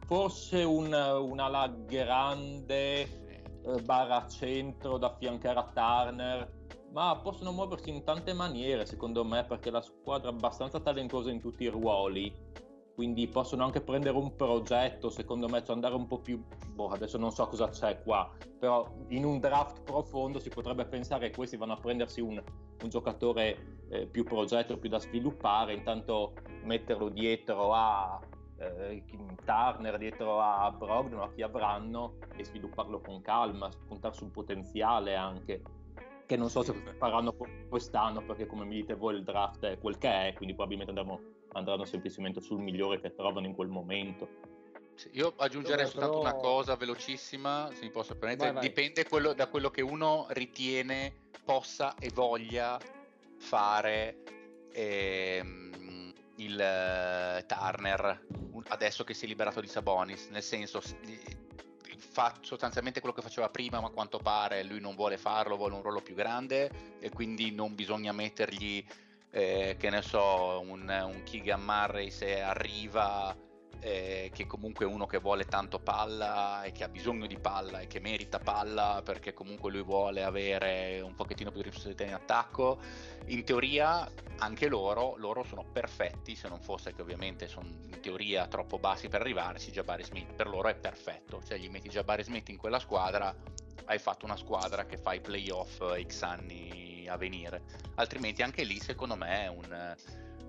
forse 0.06 0.62
un, 0.62 0.92
un'ala 0.92 1.68
grande 1.86 3.00
eh, 3.00 3.82
barra 3.82 4.26
centro 4.26 4.96
da 4.96 5.08
affiancare 5.08 5.58
a 5.58 5.70
Turner, 5.74 6.50
ma 6.92 7.16
possono 7.22 7.52
muoversi 7.52 7.90
in 7.90 8.02
tante 8.04 8.32
maniere 8.32 8.86
secondo 8.86 9.24
me 9.24 9.44
perché 9.44 9.70
la 9.70 9.82
squadra 9.82 10.30
è 10.30 10.32
abbastanza 10.32 10.80
talentuosa 10.80 11.30
in 11.30 11.40
tutti 11.40 11.64
i 11.64 11.68
ruoli. 11.68 12.32
Quindi 12.94 13.28
possono 13.28 13.62
anche 13.62 13.80
prendere 13.80 14.16
un 14.16 14.34
progetto, 14.34 15.08
secondo 15.08 15.46
me, 15.48 15.62
cioè 15.62 15.76
andare 15.76 15.94
un 15.94 16.08
po' 16.08 16.18
più, 16.18 16.42
boh, 16.74 16.88
adesso 16.88 17.16
non 17.16 17.30
so 17.30 17.46
cosa 17.46 17.68
c'è 17.68 18.02
qua, 18.02 18.28
però 18.58 18.92
in 19.10 19.24
un 19.24 19.38
draft 19.38 19.82
profondo 19.82 20.40
si 20.40 20.48
potrebbe 20.48 20.84
pensare 20.84 21.28
che 21.28 21.36
questi 21.36 21.56
vanno 21.56 21.74
a 21.74 21.76
prendersi 21.76 22.20
un, 22.20 22.42
un 22.82 22.88
giocatore 22.88 23.84
eh, 23.90 24.06
più 24.08 24.24
progetto, 24.24 24.78
più 24.78 24.88
da 24.88 24.98
sviluppare, 24.98 25.74
intanto 25.74 26.32
metterlo 26.64 27.08
dietro 27.08 27.72
a 27.72 28.18
eh, 28.58 29.04
Turner, 29.44 29.96
dietro 29.96 30.40
a 30.40 30.68
Brogdon, 30.72 31.20
a 31.20 31.30
chi 31.32 31.42
avranno, 31.42 32.16
e 32.36 32.44
svilupparlo 32.44 33.00
con 33.00 33.20
calma, 33.20 33.68
puntare 33.86 34.14
sul 34.14 34.32
potenziale 34.32 35.14
anche 35.14 35.62
che 36.28 36.36
non 36.36 36.50
so 36.50 36.62
se 36.62 36.74
faranno 36.98 37.34
quest'anno 37.70 38.22
perché 38.22 38.44
come 38.44 38.66
mi 38.66 38.74
dite 38.74 38.94
voi 38.94 39.14
il 39.14 39.22
draft 39.22 39.64
è 39.64 39.78
quel 39.78 39.96
che 39.96 40.28
è 40.28 40.34
quindi 40.34 40.54
probabilmente 40.54 40.90
andremo 40.90 41.20
andranno 41.54 41.86
semplicemente 41.86 42.42
sul 42.42 42.60
migliore 42.60 43.00
che 43.00 43.14
trovano 43.14 43.46
in 43.46 43.54
quel 43.54 43.68
momento. 43.68 44.28
io 45.12 45.32
aggiungerei 45.36 45.84
Vabbè, 45.84 45.90
soltanto 45.90 46.18
però... 46.18 46.30
una 46.30 46.38
cosa 46.38 46.76
velocissima, 46.76 47.70
se 47.72 47.84
mi 47.84 47.90
posso 47.90 48.14
permettere. 48.14 48.52
Vai, 48.52 48.60
vai. 48.60 48.68
Dipende 48.68 49.08
quello, 49.08 49.32
da 49.32 49.46
quello 49.46 49.70
che 49.70 49.80
uno 49.80 50.26
ritiene 50.28 51.30
possa 51.42 51.94
e 51.98 52.10
voglia 52.12 52.78
fare 53.38 54.22
ehm, 54.70 56.12
il 56.36 57.40
uh, 57.42 57.46
Turner 57.46 58.26
adesso 58.68 59.02
che 59.04 59.14
si 59.14 59.24
è 59.24 59.28
liberato 59.28 59.62
di 59.62 59.66
Sabonis. 59.66 60.28
Nel 60.28 60.42
senso, 60.42 60.82
fa 62.18 62.34
sostanzialmente 62.40 62.98
quello 62.98 63.14
che 63.14 63.22
faceva 63.22 63.48
prima, 63.48 63.80
ma 63.80 63.86
a 63.86 63.90
quanto 63.90 64.18
pare 64.18 64.64
lui 64.64 64.80
non 64.80 64.96
vuole 64.96 65.16
farlo, 65.16 65.56
vuole 65.56 65.74
un 65.74 65.82
ruolo 65.82 66.00
più 66.00 66.16
grande 66.16 66.96
e 66.98 67.10
quindi 67.10 67.52
non 67.52 67.76
bisogna 67.76 68.10
mettergli 68.10 68.84
eh, 69.30 69.76
che 69.78 69.88
ne 69.88 70.02
so, 70.02 70.60
un, 70.66 70.88
un 70.88 71.22
Keegan 71.22 71.62
Murray 71.62 72.10
se 72.10 72.40
arriva, 72.40 73.36
eh, 73.80 74.30
che 74.32 74.46
comunque 74.46 74.84
è 74.84 74.88
uno 74.88 75.06
che 75.06 75.18
vuole 75.18 75.44
tanto 75.44 75.78
palla 75.78 76.62
e 76.62 76.72
che 76.72 76.84
ha 76.84 76.88
bisogno 76.88 77.26
di 77.26 77.38
palla 77.38 77.80
e 77.80 77.86
che 77.86 78.00
merita 78.00 78.38
palla 78.38 79.02
perché 79.04 79.32
comunque 79.32 79.70
lui 79.70 79.82
vuole 79.82 80.22
avere 80.22 81.00
un 81.00 81.14
pochettino 81.14 81.50
più 81.50 81.60
di 81.60 81.66
responsabilità 81.66 82.04
in 82.04 82.14
attacco. 82.14 82.80
In 83.26 83.44
teoria 83.44 84.10
anche 84.38 84.68
loro, 84.68 85.16
loro 85.16 85.42
sono 85.44 85.64
perfetti, 85.64 86.34
se 86.34 86.48
non 86.48 86.60
fosse 86.60 86.92
che 86.92 87.02
ovviamente 87.02 87.48
sono 87.48 87.68
in 87.68 88.00
teoria 88.00 88.46
troppo 88.46 88.78
bassi 88.78 89.08
per 89.08 89.20
arrivarci, 89.20 89.70
Jabari 89.70 90.04
Smith 90.04 90.32
per 90.32 90.48
loro 90.48 90.68
è 90.68 90.74
perfetto, 90.74 91.42
cioè 91.46 91.58
gli 91.58 91.68
metti 91.68 91.88
Jabari 91.88 92.22
Smith 92.22 92.48
in 92.48 92.56
quella 92.56 92.78
squadra, 92.78 93.34
hai 93.86 93.98
fatto 93.98 94.24
una 94.24 94.36
squadra 94.36 94.86
che 94.86 94.96
fa 94.96 95.14
i 95.14 95.20
playoff 95.20 95.82
X 96.02 96.22
anni 96.22 97.06
a 97.08 97.16
venire. 97.16 97.62
Altrimenti 97.96 98.42
anche 98.42 98.64
lì 98.64 98.78
secondo 98.78 99.16
me 99.16 99.46
un, 99.48 99.96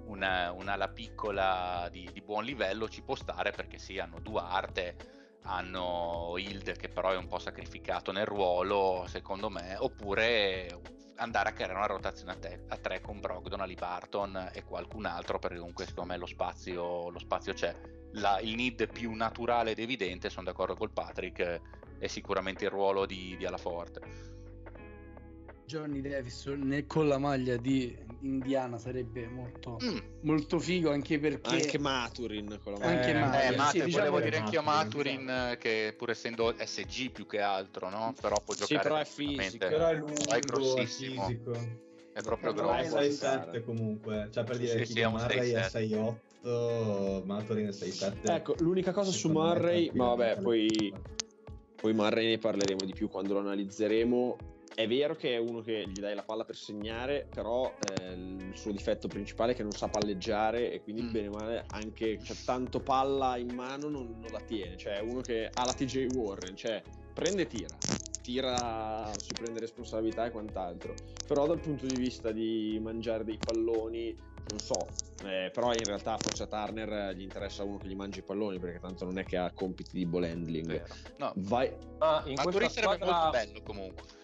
una, 0.10 0.52
un'ala 0.52 0.89
piccola 0.89 1.88
di, 1.91 2.10
di, 2.12 2.22
buon 2.22 2.43
livello 2.43 2.89
ci 2.89 3.02
può 3.02 3.15
stare 3.15 3.52
perché 3.52 3.78
sì, 3.78 4.00
hanno 4.00 4.19
Duarte, 4.19 4.95
hanno 5.43 6.34
Hild 6.38 6.76
che 6.78 6.89
però 6.89 7.12
è 7.12 7.17
un 7.17 7.28
po' 7.28 7.39
sacrificato 7.39 8.12
nel 8.12 8.26
ruolo 8.26 9.06
secondo 9.08 9.50
me, 9.50 9.76
oppure 9.78 10.67
andare 11.15 11.50
a 11.50 11.52
creare 11.52 11.74
una 11.74 11.86
rotazione 11.86 12.32
a, 12.32 12.36
te, 12.36 12.63
a 12.67 12.78
tre 12.78 13.02
con 13.02 13.19
Brogdon, 13.19 13.62
Ali 13.62 13.76
Barton 13.76 14.50
e 14.54 14.63
qualcun 14.63 15.06
altro 15.06 15.38
perché 15.38 15.58
comunque 15.58 15.86
secondo 15.86 16.12
me 16.12 16.17
lo 16.17 16.26
spazio, 16.26 17.10
lo 17.10 17.19
spazio 17.19 17.54
c'è. 17.54 17.76
La, 18.13 18.39
il 18.39 18.56
need 18.56 18.91
più 18.91 19.13
naturale 19.13 19.72
ed 19.72 19.80
evidente, 19.80 20.30
sono 20.30 20.45
d'accordo 20.45 20.76
col 20.76 20.91
Patrick, 20.91 21.62
è 22.00 22.08
sicuramente 22.08 22.63
il 22.63 22.72
ruolo 22.72 23.06
di, 23.06 23.36
di 23.38 23.45
Alaforte. 23.45 24.38
Johnny 25.69 26.01
Davis 26.01 26.51
con 26.88 27.08
la 27.08 27.19
maglia 27.19 27.55
di 27.55 27.95
Indiana 28.21 28.79
sarebbe 28.79 29.27
molto, 29.27 29.77
mm. 29.84 29.97
molto 30.21 30.58
figo 30.58 30.89
anche 30.89 31.19
perché 31.19 31.47
anche 31.47 31.77
Maturin 31.77 32.60
con 32.63 32.73
la 32.73 32.79
maglia. 32.79 32.91
Anche 32.97 33.10
eh, 33.12 33.19
Maturin, 33.19 33.53
eh, 33.53 33.55
Mat- 33.55 33.69
sì, 33.69 33.84
diciamo 33.84 34.10
volevo 34.10 34.19
dire 34.19 34.38
anch'io 34.38 34.62
Maturin, 34.63 35.23
Maturin 35.25 35.58
che 35.60 35.93
pur 35.95 36.10
essendo 36.10 36.55
SG 36.58 37.12
più 37.12 37.27
che 37.27 37.39
altro 37.39 37.89
no? 37.89 38.15
però 38.19 38.41
può 38.43 38.55
giocare 38.55 38.65
sì, 38.65 38.88
però 38.88 38.95
è 38.97 39.05
fisico 39.05 39.67
però 39.67 39.88
è 39.89 39.95
lungo 39.95 40.32
è 40.32 40.39
grossissimo. 40.39 41.27
fisico. 41.27 41.51
è 42.13 42.21
proprio 42.23 42.53
però 42.53 42.75
grosso. 42.75 42.97
è 42.97 43.08
6-7 43.08 43.63
comunque. 43.63 44.29
Cioè 44.32 44.43
per 44.43 44.55
sì, 44.55 44.62
dire 44.62 44.86
sì, 44.86 44.93
che 44.95 45.08
Murray 45.08 45.51
è 45.51 45.67
6-8 45.67 47.25
Maturin 47.25 47.67
è 47.67 47.69
6-7 47.69 48.13
ecco 48.23 48.55
l'unica 48.58 48.91
cosa 48.91 49.12
su 49.12 49.29
Murray 49.29 49.91
ma 49.93 50.15
vabbè 50.15 50.41
poi 50.41 50.91
poi 51.75 51.93
Murray 51.93 52.25
ne 52.25 52.38
parleremo 52.39 52.86
di 52.86 52.93
più 52.93 53.08
quando 53.08 53.34
lo 53.34 53.41
analizzeremo 53.41 54.58
è 54.80 54.88
vero 54.88 55.13
che 55.13 55.34
è 55.34 55.38
uno 55.38 55.60
che 55.60 55.84
gli 55.89 56.00
dai 56.00 56.15
la 56.15 56.24
palla 56.24 56.46
per 56.46 56.56
segnare, 56.56 57.28
però 57.30 57.70
eh, 58.00 58.13
il 58.13 58.52
suo 58.54 58.72
difetto 58.72 59.10
principale 59.10 59.52
è 59.52 59.56
che 59.56 59.62
non 59.62 59.74
sa 59.74 59.89
palleggiare 59.89 60.72
e 60.72 60.82
quindi 60.82 61.02
mm. 61.02 61.12
bene 61.12 61.28
o 61.28 61.32
male 61.32 61.65
anche 61.72 62.18
cioè, 62.24 62.38
tanto 62.46 62.80
palla 62.80 63.36
in 63.36 63.54
mano 63.54 63.89
non, 63.89 64.15
non, 64.22 64.32
la 64.32 64.39
tiene, 64.39 64.78
cioè 64.78 64.94
è 64.94 65.02
uno 65.02 65.20
che 65.20 65.50
ha 65.54 65.65
la 65.65 65.74
TJ 65.74 66.15
Warren, 66.15 66.56
cioè 66.56 66.82
prende 67.13 67.42
e 67.42 67.48
tira, 67.48 67.76
tira, 68.22 69.12
si 69.18 69.34
prende 69.34 69.60
responsabilità 69.60 70.28
e 70.28 70.32
quant'altro, 70.32 70.94
però 71.28 71.46
dal 71.46 71.60
punto 71.60 71.86
di 71.86 71.96
vista 71.96 72.32
di 72.32 72.80
mangiare 72.82 73.26
dei 73.26 73.38
palloni 73.38 74.15
non 74.48 74.60
so, 74.60 74.88
eh, 75.26 75.52
però 75.54 75.74
in 75.74 75.84
realtà 75.84 76.18
forse 76.18 76.44
a 76.44 76.48
Turner 76.48 77.13
gli 77.13 77.22
interessa 77.22 77.65
uno 77.65 77.80
che 77.80 77.88
gli 77.89 77.96
mangi 77.96 78.20
i 78.20 78.24
palloni 78.24 78.60
perché 78.60 78.80
tanto 78.80 79.04
non 79.04 79.20
è 79.20 79.26
che 79.26 79.36
ha 79.36 79.52
compiti 79.52 79.98
di 79.98 80.06
ball 80.06 80.24
handling. 80.24 80.82
No. 81.18 81.34
Vai... 81.36 81.70
Ah, 81.98 82.24
in 82.26 82.36
Ma 82.36 82.44
questa 82.44 82.82
squadra... 82.82 83.06
molto 83.06 83.30
bello 83.32 83.62
comunque 83.62 84.18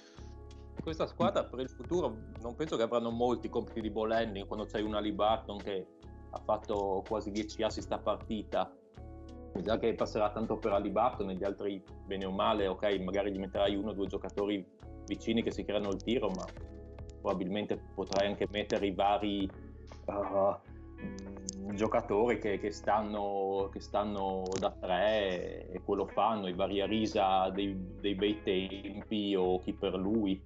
questa 0.82 1.08
squadra 1.08 1.44
per 1.44 1.60
il 1.60 1.70
futuro 1.70 2.16
non 2.42 2.56
penso 2.56 2.78
che 2.78 2.84
avranno 2.84 3.10
molti 3.10 3.50
compiti 3.50 3.82
di 3.82 3.92
handling 3.96 4.46
quando 4.46 4.66
c'è 4.66 4.82
una 4.82 5.02
Barton 5.02 5.58
che 5.58 5.88
ha 6.32 6.40
fatto 6.44 7.04
quasi 7.08 7.32
10 7.32 7.64
assist 7.64 7.92
a 7.92 7.98
partita. 7.98 8.72
Mi 9.54 9.64
sa 9.64 9.78
che 9.78 9.94
passerà 9.94 10.32
tanto 10.32 10.58
per 10.58 10.74
Ali 10.74 10.90
Barton 10.90 11.30
e 11.30 11.36
gli 11.36 11.44
altri 11.46 11.82
bene 12.06 12.26
o 12.26 12.32
male 12.32 12.68
ok 12.68 13.00
magari 13.00 13.32
gli 13.32 13.40
metterai 13.40 13.76
uno 13.76 13.92
o 13.92 13.94
due 13.94 14.08
giocatori 14.08 14.66
vicini 15.06 15.42
che 15.44 15.52
si 15.52 15.64
creano 15.64 15.90
il 15.90 16.04
tiro 16.04 16.30
ma 16.30 16.46
probabilmente 17.22 17.78
potrai 17.96 18.28
anche 18.28 18.48
mettere 18.52 18.88
i 18.88 18.92
vari 18.92 19.50
uh, 20.08 20.58
giocatori 21.74 22.38
che, 22.38 22.60
che, 22.60 22.72
stanno, 22.72 23.70
che, 23.72 23.80
stanno, 23.80 24.44
da 24.60 24.72
tre 24.72 25.70
e 25.70 25.82
quello 25.84 26.06
fanno, 26.06 26.48
i 26.48 26.54
vari 26.54 26.82
Arisa 26.82 27.50
dei, 27.50 27.76
dei 28.00 28.16
bei 28.16 28.42
tempi 28.44 29.36
o 29.36 29.60
chi 29.60 29.74
per 29.74 29.96
lui 29.96 30.42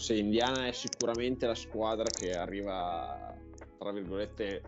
se 0.00 0.14
Indiana 0.14 0.66
è 0.66 0.72
sicuramente 0.72 1.46
la 1.46 1.54
squadra 1.54 2.08
che 2.08 2.34
arriva, 2.34 3.36
tra 3.78 3.92
virgolette, 3.92 4.62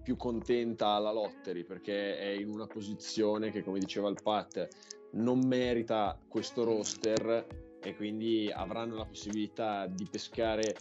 più 0.00 0.16
contenta 0.16 0.90
alla 0.90 1.10
lottery 1.10 1.64
perché 1.64 2.16
è 2.16 2.28
in 2.28 2.48
una 2.48 2.68
posizione 2.68 3.50
che, 3.50 3.64
come 3.64 3.80
diceva 3.80 4.08
il 4.08 4.20
Pat, 4.22 4.68
non 5.14 5.40
merita 5.40 6.16
questo 6.28 6.62
roster 6.62 7.78
e 7.82 7.96
quindi 7.96 8.48
avranno 8.54 8.94
la 8.94 9.04
possibilità 9.04 9.86
di 9.88 10.06
pescare 10.08 10.76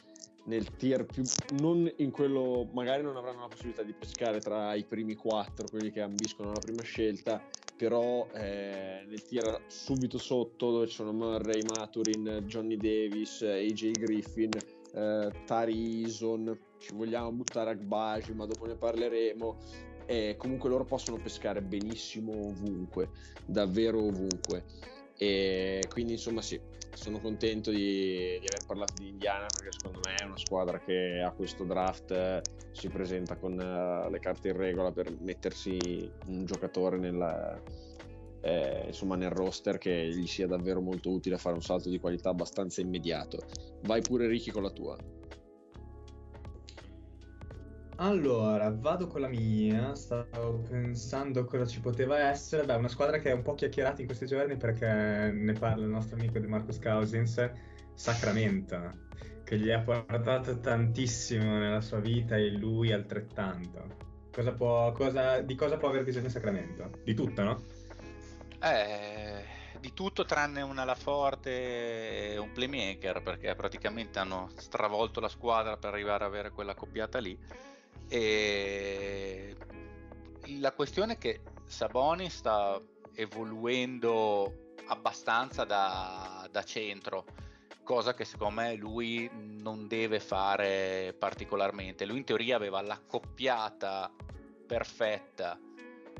nel 0.45 0.75
tier 0.75 1.06
più 1.06 1.23
non 1.60 1.91
in 1.97 2.12
quello 2.12 2.69
magari 2.71 3.02
non 3.04 3.17
avranno 3.17 3.41
la 3.41 3.47
possibilità 3.47 3.84
di 3.84 3.93
pescare 3.93 4.39
tra 4.39 4.73
i 4.73 4.84
primi 4.84 5.15
quattro 5.15 5.67
quelli 5.67 5.91
che 5.91 6.02
ambiscono 6.02 6.52
alla 6.52 6.60
prima 6.60 6.82
scelta 6.82 7.41
però 7.80 8.28
eh, 8.34 9.06
nel 9.08 9.24
tier 9.24 9.62
subito 9.68 10.18
sotto 10.18 10.70
dove 10.70 10.88
sono 10.88 11.13
Murray, 11.13 11.63
Maturin, 11.63 12.44
Johnny 12.46 12.76
Davis, 12.76 13.42
AJ 13.42 13.98
Griffin, 14.00 14.62
eh, 14.92 15.32
Tari 15.46 16.02
Ison, 16.02 16.60
ci 16.78 16.92
vogliamo 16.92 17.32
buttare 17.32 17.70
Agbaji, 17.70 18.34
ma 18.34 18.46
dopo 18.46 18.65
ne 18.65 18.76
parleremo. 18.76 19.58
E 20.06 20.36
comunque 20.38 20.68
loro 20.68 20.84
possono 20.84 21.22
pescare 21.22 21.62
benissimo 21.62 22.48
ovunque, 22.48 23.12
davvero 23.46 24.04
ovunque. 24.04 24.65
E 25.15 25.88
quindi 25.89 26.13
insomma 26.13 26.42
sì, 26.42 26.60
sono 26.93 27.19
contento 27.19 27.71
di, 27.71 28.38
di, 28.39 28.47
aver 28.47 28.65
parlato 28.65 28.93
di 28.97 29.10
Indiana 29.10 29.45
perché 29.45 29.69
secondo 29.71 29.99
me 30.06 30.15
è 30.15 30.23
una 30.25 30.38
squadra 30.38 30.80
che 30.80 31.21
a 31.21 31.32
questo 31.32 31.63
draft 31.63 32.12
eh, 32.12 32.41
si 32.71 32.89
presenta 32.89 33.36
con 33.36 33.54
uh, 33.54 34.10
le 34.10 34.19
carte 34.19 34.49
in 34.49 34.58
regola 34.58 34.92
per 34.92 35.12
mettersi 35.19 36.12
un 36.27 36.46
giocatore 36.46 36.98
nel, 36.98 37.62
eh, 38.42 38.83
insomma, 38.87 39.15
nel 39.15 39.31
roster 39.31 39.77
che 39.77 40.08
gli 40.08 40.27
sia 40.27 40.48
davvero 40.48 40.81
molto 40.81 41.10
utile 41.10 41.35
a 41.35 41.40
fare 41.40 41.56
un 41.56 41.62
salto 41.62 41.90
di 41.90 42.00
qualità 42.00 42.29
abbastanza 42.29 42.81
immediato. 42.81 43.40
Vai 43.83 44.02
pure 44.02 44.27
Ricky 44.27 44.52
con 44.52 44.63
la 44.63 44.71
tua. 44.71 44.98
Allora, 48.02 48.71
vado 48.71 49.08
con 49.08 49.19
la 49.19 49.27
mia, 49.27 49.93
stavo 49.93 50.60
pensando 50.69 51.43
cosa 51.43 51.65
ci 51.65 51.81
poteva 51.81 52.29
essere. 52.29 52.63
Beh, 52.63 52.75
una 52.75 52.87
squadra 52.87 53.17
che 53.17 53.29
è 53.29 53.33
un 53.33 53.41
po' 53.41 53.56
chiacchierata 53.56 54.00
in 54.00 54.08
questi 54.08 54.25
giorni 54.25 54.56
perché 54.56 54.87
ne 55.33 55.52
parla 55.52 55.83
il 55.83 55.91
nostro 55.91 56.15
amico 56.15 56.39
De 56.39 56.47
Marcus 56.47 56.79
Cousins, 56.79 57.52
Sacramento, 57.93 59.08
che 59.43 59.58
gli 59.58 59.69
ha 59.69 59.81
portato 59.81 60.62
tantissimo 60.62 61.60
nella 61.60 61.81
sua 61.81 62.00
vita 62.00 62.37
e 62.37 62.52
lui 62.52 62.93
altrettanto. 62.93 63.97
Cosa 64.31 64.54
può, 64.54 64.93
cosa, 64.93 65.41
di 65.41 65.56
cosa 65.56 65.75
può 65.75 65.89
aver 65.89 66.06
bisogno 66.06 66.29
Sacramento? 66.29 67.02
Di 67.04 67.13
tutto, 67.13 67.43
no? 67.43 67.62
Eh, 68.63 69.43
di 69.77 69.91
tutto 69.91 70.23
tranne 70.23 70.62
un 70.62 70.77
ala 70.77 70.95
forte 70.95 72.31
e 72.31 72.37
un 72.37 72.54
playmaker 72.54 73.21
perché 73.21 73.54
praticamente 73.56 74.19
hanno 74.19 74.47
stravolto 74.56 75.19
la 75.19 75.27
squadra 75.27 75.75
per 75.75 75.91
arrivare 75.91 76.23
ad 76.23 76.29
avere 76.29 76.52
quella 76.52 76.75
coppiata 76.75 77.19
lì. 77.19 77.37
E 78.10 79.56
la 80.60 80.74
questione 80.74 81.14
è 81.14 81.18
che 81.18 81.42
Saboni 81.66 82.30
sta 82.30 82.80
evoluendo 83.14 84.74
abbastanza 84.88 85.64
da, 85.64 86.48
da 86.52 86.64
centro 86.64 87.26
cosa 87.90 88.14
che 88.14 88.24
secondo 88.24 88.62
me 88.62 88.76
lui 88.76 89.28
non 89.34 89.88
deve 89.88 90.20
fare 90.20 91.16
particolarmente. 91.18 92.06
Lui 92.06 92.20
in 92.20 92.24
teoria 92.24 92.56
aveva 92.56 92.82
l'accoppiata 92.82 94.12
perfetta 94.68 95.60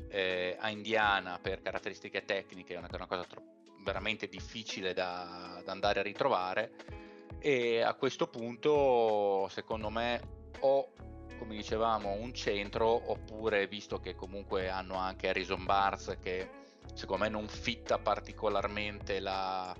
eh, 0.08 0.56
a 0.58 0.68
Indiana 0.68 1.38
per 1.40 1.62
caratteristiche 1.62 2.24
tecniche, 2.24 2.74
una, 2.74 2.88
una 2.92 3.06
cosa 3.06 3.22
tro- 3.22 3.42
veramente 3.84 4.26
difficile 4.26 4.92
da, 4.92 5.62
da, 5.64 5.70
andare 5.70 6.00
a 6.00 6.02
ritrovare 6.02 6.72
e 7.38 7.82
a 7.82 7.94
questo 7.94 8.26
punto 8.26 9.46
secondo 9.48 9.90
me 9.90 10.20
o 10.58 10.92
come 11.40 11.56
dicevamo 11.56 12.10
un 12.10 12.34
centro 12.34 13.10
oppure 13.10 13.66
visto 13.66 13.98
che 13.98 14.14
comunque 14.14 14.68
hanno 14.68 14.96
anche 14.96 15.30
Harrison 15.30 15.64
Barnes 15.64 16.18
che 16.20 16.50
secondo 16.92 17.24
me 17.24 17.30
non 17.30 17.48
fitta 17.48 17.98
particolarmente 17.98 19.20
la, 19.20 19.74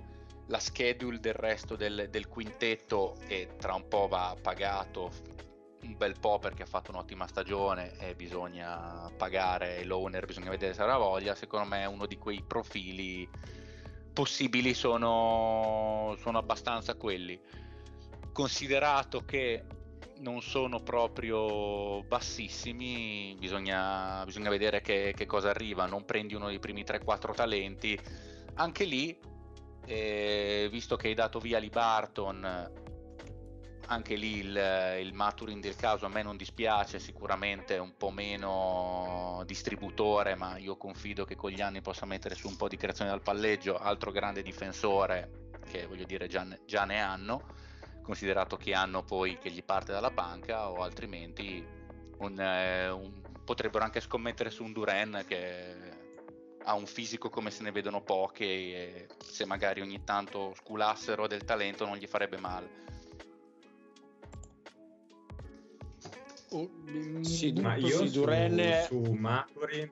la 0.47 0.59
schedule 0.59 1.19
del 1.19 1.35
resto 1.35 1.75
del, 1.75 2.07
del 2.09 2.27
quintetto 2.27 3.15
e 3.27 3.49
tra 3.59 3.75
un 3.75 3.87
po' 3.87 4.07
va 4.07 4.35
pagato 4.41 5.11
un 5.83 5.95
bel 5.95 6.19
po' 6.19 6.39
perché 6.39 6.63
ha 6.63 6.67
fatto 6.67 6.89
un'ottima 6.89 7.27
stagione 7.27 7.95
e 7.99 8.15
bisogna 8.15 9.11
pagare 9.15 9.83
l'owner, 9.83 10.25
bisogna 10.25 10.49
vedere 10.49 10.73
se 10.73 10.81
avrà 10.81 10.97
voglia. 10.97 11.35
Secondo 11.35 11.67
me 11.67 11.85
uno 11.85 12.05
di 12.05 12.17
quei 12.17 12.43
profili 12.45 13.27
possibili 14.13 14.73
sono, 14.73 16.15
sono 16.19 16.37
abbastanza 16.37 16.95
quelli. 16.95 17.39
Considerato 18.31 19.25
che 19.25 19.65
non 20.21 20.41
sono 20.41 20.81
proprio 20.81 22.03
bassissimi, 22.03 23.35
bisogna, 23.37 24.23
bisogna 24.25 24.49
vedere 24.49 24.81
che, 24.81 25.13
che, 25.15 25.25
cosa 25.25 25.49
arriva. 25.49 25.85
Non 25.85 26.05
prendi 26.05 26.33
uno 26.33 26.47
dei 26.47 26.59
primi 26.59 26.83
3-4 26.83 27.33
talenti. 27.33 27.99
Anche 28.55 28.85
lì, 28.85 29.17
eh, 29.85 30.67
visto 30.71 30.95
che 30.95 31.07
hai 31.07 31.13
dato 31.13 31.39
via 31.39 31.59
Lee 31.59 31.69
Barton, 31.69 32.71
anche 33.87 34.15
lì 34.15 34.37
il, 34.37 34.99
il 35.01 35.13
Maturin 35.13 35.59
del 35.59 35.75
caso 35.75 36.05
a 36.05 36.09
me 36.09 36.23
non 36.23 36.37
dispiace, 36.37 36.99
sicuramente 36.99 37.77
un 37.77 37.95
po' 37.97 38.11
meno 38.11 39.43
distributore, 39.45 40.35
ma 40.35 40.57
io 40.57 40.77
confido 40.77 41.25
che 41.25 41.35
con 41.35 41.51
gli 41.51 41.61
anni 41.61 41.81
possa 41.81 42.05
mettere 42.05 42.35
su 42.35 42.47
un 42.47 42.55
po' 42.55 42.69
di 42.69 42.77
creazione 42.77 43.09
dal 43.09 43.21
palleggio, 43.21 43.77
altro 43.77 44.11
grande 44.11 44.41
difensore 44.41 45.49
che 45.69 45.85
voglio 45.87 46.05
dire 46.05 46.27
già, 46.27 46.45
già 46.65 46.85
ne 46.85 47.01
hanno, 47.01 47.43
considerato 48.01 48.57
che 48.57 48.73
hanno 48.73 49.03
poi 49.03 49.37
che 49.37 49.49
gli 49.49 49.63
parte 49.63 49.91
dalla 49.91 50.11
panca 50.11 50.69
o 50.69 50.81
altrimenti 50.81 51.65
un, 52.17 52.39
eh, 52.39 52.89
un, 52.89 53.21
potrebbero 53.43 53.83
anche 53.83 53.99
scommettere 53.99 54.49
su 54.49 54.63
un 54.63 54.71
Duren 54.71 55.23
che 55.27 55.99
ha 56.63 56.73
un 56.75 56.85
fisico 56.85 57.29
come 57.29 57.49
se 57.49 57.63
ne 57.63 57.71
vedono 57.71 58.01
pochi 58.01 58.43
e 58.43 59.07
se 59.19 59.45
magari 59.45 59.81
ogni 59.81 60.03
tanto 60.03 60.53
sculassero 60.55 61.27
del 61.27 61.43
talento 61.43 61.85
non 61.85 61.97
gli 61.97 62.07
farebbe 62.07 62.37
male. 62.37 62.79
Oh, 66.49 66.69
sì, 67.21 67.53
ma 67.53 67.75
io 67.75 68.05
su, 68.05 68.11
Duren... 68.11 68.83
su 68.83 68.99
Maturin 68.99 69.91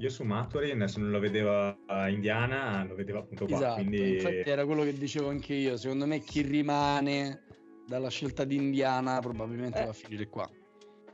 io 0.00 0.10
su 0.10 0.24
Maturin 0.24 0.86
se 0.88 0.98
non 0.98 1.10
lo 1.10 1.18
vedevo 1.18 1.76
a 1.86 2.08
Indiana 2.08 2.84
lo 2.84 2.94
vedevo 2.94 3.18
appunto 3.18 3.46
qua 3.46 3.56
esatto, 3.56 3.74
quindi... 3.74 4.14
infatti 4.14 4.48
era 4.48 4.64
quello 4.64 4.82
che 4.82 4.94
dicevo 4.94 5.28
anche 5.28 5.54
io 5.54 5.76
secondo 5.76 6.06
me 6.06 6.20
chi 6.20 6.42
rimane 6.42 7.44
dalla 7.86 8.08
scelta 8.08 8.44
di 8.44 8.56
Indiana 8.56 9.20
probabilmente 9.20 9.80
eh. 9.80 9.84
va 9.84 9.90
a 9.90 9.94
finire 9.94 10.28
qua 10.28 10.50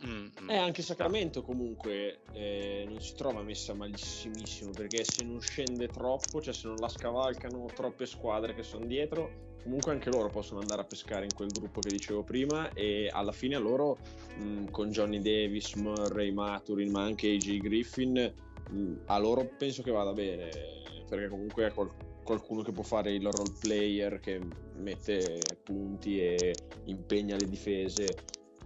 Mm, 0.04 0.26
mm. 0.42 0.50
Eh, 0.50 0.56
anche 0.56 0.82
Sacramento 0.82 1.42
comunque 1.42 2.20
eh, 2.32 2.84
non 2.86 3.00
si 3.00 3.14
trova 3.14 3.42
messa 3.42 3.72
malissimissimo 3.72 4.70
perché 4.70 5.04
se 5.04 5.24
non 5.24 5.40
scende 5.40 5.88
troppo, 5.88 6.40
cioè 6.40 6.52
se 6.52 6.66
non 6.66 6.76
la 6.76 6.88
scavalcano 6.88 7.66
troppe 7.74 8.04
squadre 8.04 8.54
che 8.54 8.62
sono 8.62 8.84
dietro, 8.84 9.54
comunque 9.62 9.92
anche 9.92 10.10
loro 10.10 10.28
possono 10.28 10.60
andare 10.60 10.82
a 10.82 10.84
pescare 10.84 11.24
in 11.24 11.34
quel 11.34 11.48
gruppo 11.48 11.80
che 11.80 11.88
dicevo 11.88 12.22
prima 12.22 12.72
e 12.72 13.08
alla 13.10 13.32
fine 13.32 13.58
loro 13.58 13.98
mh, 14.36 14.44
mm, 14.44 14.66
con 14.66 14.90
Johnny 14.90 15.20
Davis, 15.20 15.74
Murray, 15.74 16.30
Maturin 16.30 16.90
ma 16.90 17.02
anche 17.02 17.28
AJ 17.30 17.58
Griffin 17.58 18.32
a 19.06 19.18
loro 19.18 19.48
penso 19.56 19.82
che 19.82 19.90
vada 19.90 20.12
bene 20.12 20.50
perché 21.08 21.28
comunque 21.28 21.66
è 21.66 21.72
qual- 21.72 21.92
qualcuno 22.24 22.62
che 22.62 22.72
può 22.72 22.82
fare 22.82 23.12
il 23.12 23.30
role 23.30 23.52
player 23.60 24.18
che 24.18 24.40
mette 24.76 25.40
punti 25.62 26.20
e 26.20 26.54
impegna 26.84 27.36
le 27.36 27.48
difese 27.48 28.06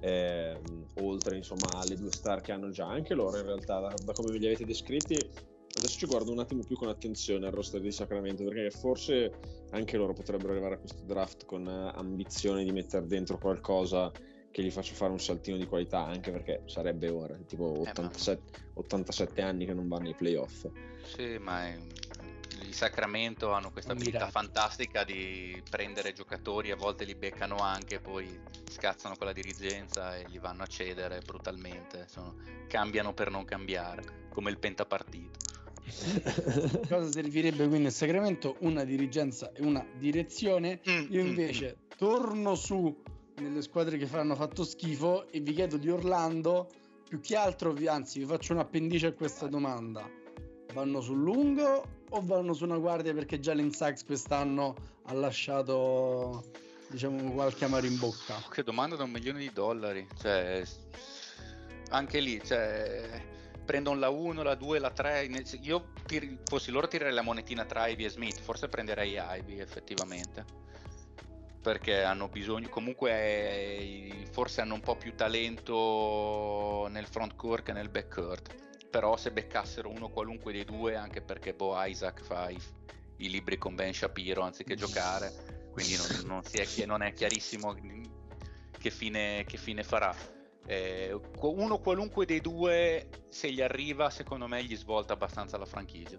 eh, 0.01 0.59
oltre 1.01 1.37
insomma 1.37 1.69
alle 1.75 1.95
due 1.95 2.11
star 2.11 2.41
che 2.41 2.53
hanno 2.53 2.71
già. 2.71 2.87
Anche 2.87 3.15
loro 3.15 3.37
in 3.37 3.45
realtà 3.45 3.81
da, 3.81 3.95
da 4.03 4.13
come 4.13 4.33
ve 4.33 4.39
li 4.39 4.47
avete 4.47 4.65
descritti 4.65 5.49
adesso 5.77 5.99
ci 5.99 6.07
guardo 6.07 6.33
un 6.33 6.41
attimo 6.41 6.63
più 6.65 6.77
con 6.77 6.89
attenzione 6.89 7.47
al 7.47 7.53
roster 7.53 7.81
di 7.81 7.93
Sacramento 7.93 8.43
perché 8.45 8.71
forse 8.71 9.33
anche 9.71 9.97
loro 9.97 10.13
potrebbero 10.13 10.53
arrivare 10.53 10.75
a 10.75 10.79
questo 10.79 11.03
draft 11.05 11.45
con 11.45 11.67
eh, 11.67 11.93
ambizione 11.95 12.65
di 12.65 12.73
mettere 12.73 13.07
dentro 13.07 13.39
qualcosa 13.39 14.11
che 14.51 14.63
gli 14.63 14.71
faccia 14.71 14.95
fare 14.95 15.13
un 15.13 15.21
saltino 15.21 15.57
di 15.57 15.67
qualità 15.67 16.05
anche 16.05 16.31
perché 16.31 16.63
sarebbe 16.67 17.09
ora 17.09 17.37
tipo 17.47 17.81
87, 17.81 18.57
eh, 18.57 18.61
ma... 18.75 18.81
87 18.81 19.43
anni 19.43 19.67
che 19.67 19.75
non 19.75 19.89
vanno 19.89 20.09
ai 20.09 20.15
playoff. 20.15 20.67
Sì 21.05 21.39
ma 21.39 21.67
è... 21.67 21.79
i 22.67 22.73
Sacramento 22.73 23.53
hanno 23.53 23.71
questa 23.71 23.93
abilità 23.93 24.29
fantastica 24.29 25.05
di 25.05 25.63
prendere 25.69 26.13
giocatori 26.13 26.71
a 26.71 26.77
volte 26.77 27.05
li 27.05 27.15
beccano 27.15 27.57
anche 27.57 28.01
poi 28.01 28.27
scazzano 28.69 29.15
con 29.17 29.27
la 29.27 29.33
dirigenza 29.33 30.17
e 30.17 30.25
gli 30.29 30.41
vanno 30.41 30.65
a 30.65 30.67
cedere 30.67 31.21
brutalmente. 31.21 32.07
Sono... 32.09 32.35
cambiano 32.67 33.15
per 33.15 33.31
non 33.31 33.45
cambiare 33.45 34.29
come 34.31 34.51
il 34.51 34.59
pentapartito. 34.59 35.49
Cosa 36.89 37.11
servirebbe 37.11 37.67
quindi 37.69 37.89
a 37.89 37.91
Sacramento? 37.91 38.57
Una 38.61 38.85
dirigenza 38.85 39.53
e 39.53 39.63
una 39.63 39.85
direzione. 39.99 40.81
Mm, 40.89 41.07
Io 41.11 41.23
mm, 41.23 41.27
invece 41.27 41.77
mm, 41.77 41.97
torno 41.97 42.55
su 42.55 43.03
nelle 43.41 43.63
squadre 43.63 43.97
che 43.97 44.09
hanno 44.17 44.35
fatto 44.35 44.65
schifo 44.65 45.29
e 45.31 45.41
vi 45.41 45.53
chiedo 45.53 45.77
di 45.77 45.91
Orlando, 45.91 46.69
più 47.09 47.21
che 47.21 47.37
altro, 47.37 47.75
anzi 47.87 48.21
vi 48.21 48.27
faccio 48.27 48.53
un 48.53 48.61
appendice 48.61 49.09
a 49.09 49.13
questa 49.13 49.47
domanda. 49.47 50.09
Vanno 50.73 51.01
sul 51.01 51.19
lungo 51.19 51.85
o 52.09 52.21
vanno 52.23 52.53
su 52.53 52.65
una 52.65 52.79
guardia 52.79 53.13
perché 53.13 53.41
già 53.41 53.55
Sachs 53.71 54.05
quest'anno 54.05 54.75
ha 55.05 55.13
lasciato 55.13 56.45
diciamo 56.89 57.33
qualche 57.33 57.65
amaro 57.65 57.87
in 57.87 57.99
bocca? 57.99 58.41
Che 58.49 58.63
domanda 58.63 58.97
da 58.97 59.05
un 59.05 59.11
milione 59.11 59.41
di 59.41 59.51
dollari. 59.53 60.07
Cioè, 60.21 60.63
anche 61.91 62.21
lì, 62.21 62.41
cioè 62.45 63.25
prendono 63.65 63.99
la 63.99 64.11
1, 64.11 64.43
la 64.43 64.55
2, 64.55 64.79
la 64.79 64.91
3. 64.91 65.31
Io 65.63 65.93
fossi 66.45 66.71
loro 66.71 66.87
tirerei 66.89 67.15
la 67.15 67.23
monetina 67.23 67.65
tra 67.65 67.87
Ivy 67.89 68.05
e 68.05 68.11
Smith, 68.11 68.39
forse 68.41 68.69
prenderei 68.69 69.17
Ivy 69.19 69.59
effettivamente. 69.59 70.45
Perché 71.63 72.03
hanno 72.03 72.29
bisogno, 72.29 72.69
comunque 72.69 73.11
eh, 73.13 74.27
forse 74.31 74.63
hanno 74.63 74.75
un 74.75 74.81
po' 74.81 74.97
più 74.97 75.15
talento 75.15 76.87
nel 76.91 77.07
front 77.07 77.37
court 77.37 77.65
che 77.65 77.73
nel 77.73 77.91
back 77.91 78.15
court. 78.15 78.89
Però 78.89 79.17
se 79.17 79.31
beccassero 79.31 79.91
uno 79.91 80.09
qualunque 80.09 80.53
dei 80.53 80.65
due, 80.65 80.97
anche 80.97 81.21
perché 81.21 81.53
Bo 81.53 81.75
Isaac 81.85 82.23
fa 82.23 82.49
i, 82.49 82.59
i 83.19 83.31
libri 83.31 83.59
con 83.59 83.75
Ben 83.75 83.93
Shapiro 83.93 84.43
anziché 84.43 84.75
giocare, 84.75 85.69
quindi 85.71 85.97
non, 85.97 86.07
non, 86.27 86.43
è, 86.51 86.85
non 86.87 87.03
è 87.03 87.13
chiarissimo 87.13 87.77
che 88.79 88.91
fine, 88.91 89.45
che 89.47 89.59
fine 89.59 89.85
farà 89.85 90.15
eh, 90.67 91.19
uno 91.41 91.79
qualunque 91.79 92.27
dei 92.27 92.41
due, 92.41 93.09
se 93.29 93.51
gli 93.51 93.61
arriva, 93.61 94.09
secondo 94.11 94.47
me 94.47 94.63
gli 94.65 94.77
svolta 94.77 95.13
abbastanza 95.13 95.59
la 95.59 95.67
franchigia. 95.67 96.19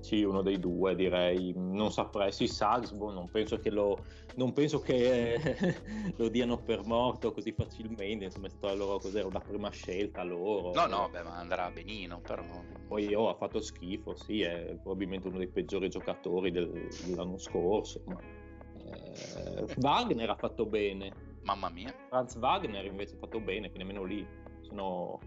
Sì, 0.00 0.22
uno 0.22 0.42
dei 0.42 0.58
due 0.58 0.94
direi. 0.94 1.52
Non 1.56 1.90
saprei. 1.90 2.32
Sì, 2.32 2.46
Salzburg 2.46 3.14
non 3.14 3.28
penso 3.30 3.58
che 3.58 3.70
lo, 3.70 4.04
non 4.34 4.52
penso 4.52 4.80
che 4.80 5.34
eh, 5.34 5.82
lo 6.16 6.28
diano 6.28 6.58
per 6.58 6.84
morto 6.84 7.32
così 7.32 7.52
facilmente. 7.52 8.24
Insomma, 8.24 8.46
è 8.46 8.50
stata 8.50 8.74
loro 8.74 8.98
cos'era 8.98 9.26
una 9.26 9.40
prima 9.40 9.70
scelta 9.70 10.22
loro. 10.22 10.72
No, 10.72 10.86
no, 10.86 11.08
beh, 11.10 11.22
ma 11.22 11.36
andrà 11.36 11.70
benino, 11.70 12.20
però. 12.20 12.42
Poi 12.86 13.14
oh, 13.14 13.28
ha 13.28 13.34
fatto 13.34 13.60
schifo, 13.60 14.14
sì, 14.14 14.42
è 14.42 14.76
probabilmente 14.82 15.28
uno 15.28 15.38
dei 15.38 15.48
peggiori 15.48 15.88
giocatori 15.88 16.50
del, 16.50 16.88
dell'anno 17.04 17.38
scorso. 17.38 18.00
Ma, 18.06 18.18
eh, 18.84 19.66
Wagner 19.76 20.30
ha 20.30 20.36
fatto 20.36 20.64
bene 20.64 21.28
Mamma 21.48 21.70
mia. 21.70 21.94
Franz 22.08 22.36
Wagner 22.36 22.84
invece 22.84 23.14
ha 23.14 23.18
fatto 23.18 23.40
bene, 23.40 23.70
che 23.70 23.78
nemmeno 23.78 24.04
lì 24.04 24.26
sono 24.60 25.18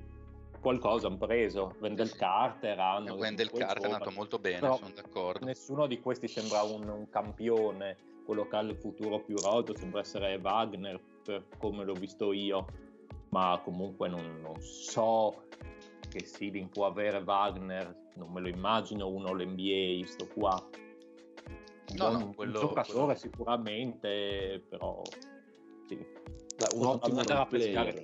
qualcosa 0.61 1.07
hanno 1.07 1.17
preso. 1.17 1.75
Wendell 1.79 2.15
Carter 2.15 2.79
hanno. 2.79 3.15
Wendell 3.15 3.49
Carter 3.51 3.81
è 3.89 3.91
andato 3.91 4.11
molto 4.11 4.39
bene, 4.39 4.59
Però 4.59 4.77
sono 4.77 4.91
d'accordo. 4.95 5.45
Nessuno 5.45 5.87
di 5.87 5.99
questi 5.99 6.27
sembra 6.29 6.61
un, 6.61 6.87
un 6.87 7.09
campione, 7.09 7.97
quello 8.25 8.47
che 8.47 8.55
ha 8.55 8.61
il 8.61 8.77
futuro 8.77 9.19
più 9.19 9.35
rotto 9.37 9.75
sembra 9.75 9.99
essere 9.99 10.35
Wagner, 10.35 10.99
per 11.23 11.43
come 11.57 11.83
l'ho 11.83 11.93
visto 11.93 12.31
io. 12.31 12.65
Ma 13.29 13.59
comunque 13.63 14.07
non, 14.07 14.39
non 14.41 14.61
so 14.61 15.43
che 16.09 16.25
Seeding 16.25 16.69
può 16.69 16.85
avere 16.85 17.17
Wagner 17.19 18.09
non 18.15 18.31
me 18.31 18.41
lo 18.41 18.47
immagino 18.47 19.07
uno 19.07 19.29
all'NBA, 19.29 20.05
sto 20.05 20.27
qua. 20.27 20.69
No, 21.95 22.09
no, 22.11 22.33
quello- 22.33 22.59
un 22.59 22.67
giocatore 22.67 23.03
quello- 23.03 23.15
sicuramente, 23.15 24.63
però 24.69 25.01
sì. 25.87 25.95
Un 25.95 26.79
Posso 26.79 26.89
ottimo 26.89 27.19
a 27.21 27.45
pescare. 27.45 28.03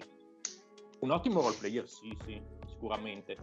Un 1.08 1.14
ottimo 1.14 1.40
role 1.40 1.56
player, 1.56 1.88
sì, 1.88 2.14
sì, 2.26 2.38
sicuramente. 2.66 3.38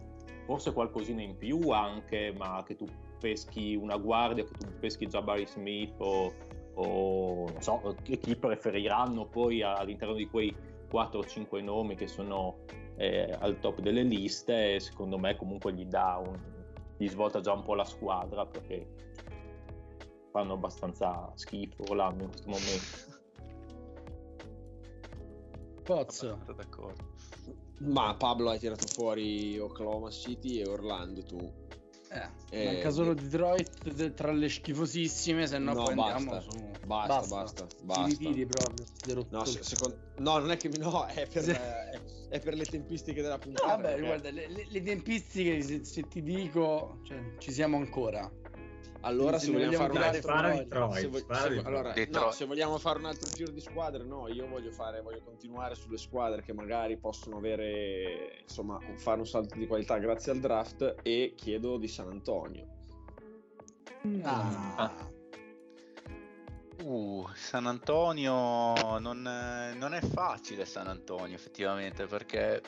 Forse 0.45 0.71
qualcosina 0.71 1.23
in 1.23 1.35
più 1.35 1.69
anche, 1.71 2.31
ma 2.37 2.63
che 2.63 2.75
tu 2.75 2.85
peschi 3.19 3.73
una 3.73 3.97
guardia, 3.97 4.43
che 4.43 4.53
tu 4.55 4.67
peschi 4.79 5.07
Jabari 5.07 5.47
Smith 5.47 5.95
o, 5.97 6.31
o 6.75 7.49
non 7.49 7.61
so, 7.63 7.95
chi 8.03 8.19
chi 8.19 8.35
preferiranno 8.35 9.25
poi 9.25 9.63
all'interno 9.63 10.13
di 10.13 10.27
quei 10.27 10.55
4 10.91 11.19
o 11.19 11.25
5 11.25 11.59
nomi 11.63 11.95
che 11.95 12.05
sono 12.05 12.57
eh, 12.97 13.35
al 13.39 13.59
top 13.59 13.79
delle 13.79 14.03
liste, 14.03 14.79
secondo 14.79 15.17
me 15.17 15.35
comunque 15.35 15.73
gli 15.73 15.85
dà 15.85 16.21
un, 16.23 16.39
gli 16.97 17.07
svolta 17.07 17.39
già 17.39 17.53
un 17.53 17.63
po' 17.63 17.73
la 17.73 17.83
squadra 17.83 18.45
perché 18.45 18.85
fanno 20.29 20.53
abbastanza 20.53 21.31
schifo 21.33 21.81
Orlando 21.89 22.25
in 22.25 22.29
questo 22.29 22.47
momento. 22.47 23.14
Pozzo. 25.85 26.39
Ma 27.79 28.15
Pablo 28.15 28.49
hai 28.49 28.57
tirato 28.59 28.87
fuori 28.87 29.59
Oklahoma 29.59 30.09
City 30.09 30.59
e 30.59 30.67
Orlando 30.67 31.23
tu. 31.23 31.63
Eh, 32.09 32.29
Eh, 32.49 32.65
manca 32.73 32.89
solo 32.91 33.13
de- 33.13 33.23
Detroit 33.27 33.91
de- 33.91 34.13
tra 34.13 34.31
le 34.31 34.47
schifosissime, 34.47 35.45
se 35.47 35.57
no, 35.57 35.73
No, 35.73 35.83
poi 35.83 35.95
basta. 35.95 36.15
andiamo 36.15 36.39
su. 36.39 36.49
Basta, 36.85 37.35
basta, 37.35 37.67
Si 37.67 37.75
basta. 37.85 38.05
ritiri 38.05 38.45
proprio. 38.45 38.85
No, 39.29 39.43
se- 39.45 39.63
secondo- 39.63 39.97
no, 40.17 40.37
non 40.37 40.51
è 40.51 40.57
che 40.57 40.69
mi 40.69 40.77
no, 40.77 41.05
è 41.05 41.27
per, 41.27 41.43
è, 41.45 42.01
è 42.29 42.39
per 42.39 42.53
le 42.53 42.63
tempistiche 42.65 43.21
della 43.21 43.37
puntata. 43.39 43.67
Vabbè, 43.67 43.81
perché- 43.89 44.01
guarda, 44.05 44.31
le, 44.31 44.47
le- 44.47 44.65
le 44.69 44.81
tempistiche, 44.81 45.61
se, 45.61 45.83
se 45.83 46.07
ti 46.07 46.21
dico, 46.23 46.99
cioè, 47.03 47.21
ci 47.37 47.51
siamo 47.51 47.75
ancora. 47.77 48.31
Allora, 49.05 49.37
se 49.37 49.51
vogliamo 49.51 49.77
fare 49.77 49.91
un 49.91 50.01
altro. 50.01 50.49
Detroit, 50.51 50.99
se, 50.99 51.07
vo- 51.07 51.17
spara 51.17 51.39
se- 51.39 51.49
Detroit. 51.49 51.67
allora, 51.67 51.87
no, 51.89 51.93
Detroit. 51.93 52.33
se 52.33 52.45
vogliamo 52.45 52.77
fare 52.79 52.99
un 52.99 53.05
altro 53.05 53.29
giro 53.31 53.51
di 53.51 53.59
squadre, 53.61 54.03
no, 54.03 54.27
io 54.27 54.47
voglio 54.47 54.71
fare, 54.71 55.01
voglio 55.01 55.21
continuare 55.23 55.75
sulle 55.75 55.97
squadre 55.97 56.41
che 56.41 56.53
magari 56.53 56.97
possono 56.97 57.37
avere, 57.37 58.39
insomma, 58.41 58.79
fare 58.95 59.19
un 59.19 59.27
salto 59.27 59.57
di 59.57 59.67
qualità 59.67 59.97
grazie 59.99 60.31
al 60.31 60.39
draft 60.39 60.95
e 61.03 61.33
chiedo 61.35 61.77
di 61.77 61.87
San 61.87 62.09
Antonio. 62.09 62.67
Ah. 64.23 65.13
Uh, 66.83 67.27
San 67.33 67.67
Antonio 67.67 68.99
non, 68.99 69.21
non 69.21 69.93
è 69.93 70.01
facile 70.01 70.65
San 70.65 70.87
Antonio 70.87 71.35
effettivamente 71.35 72.05
perché 72.05 72.61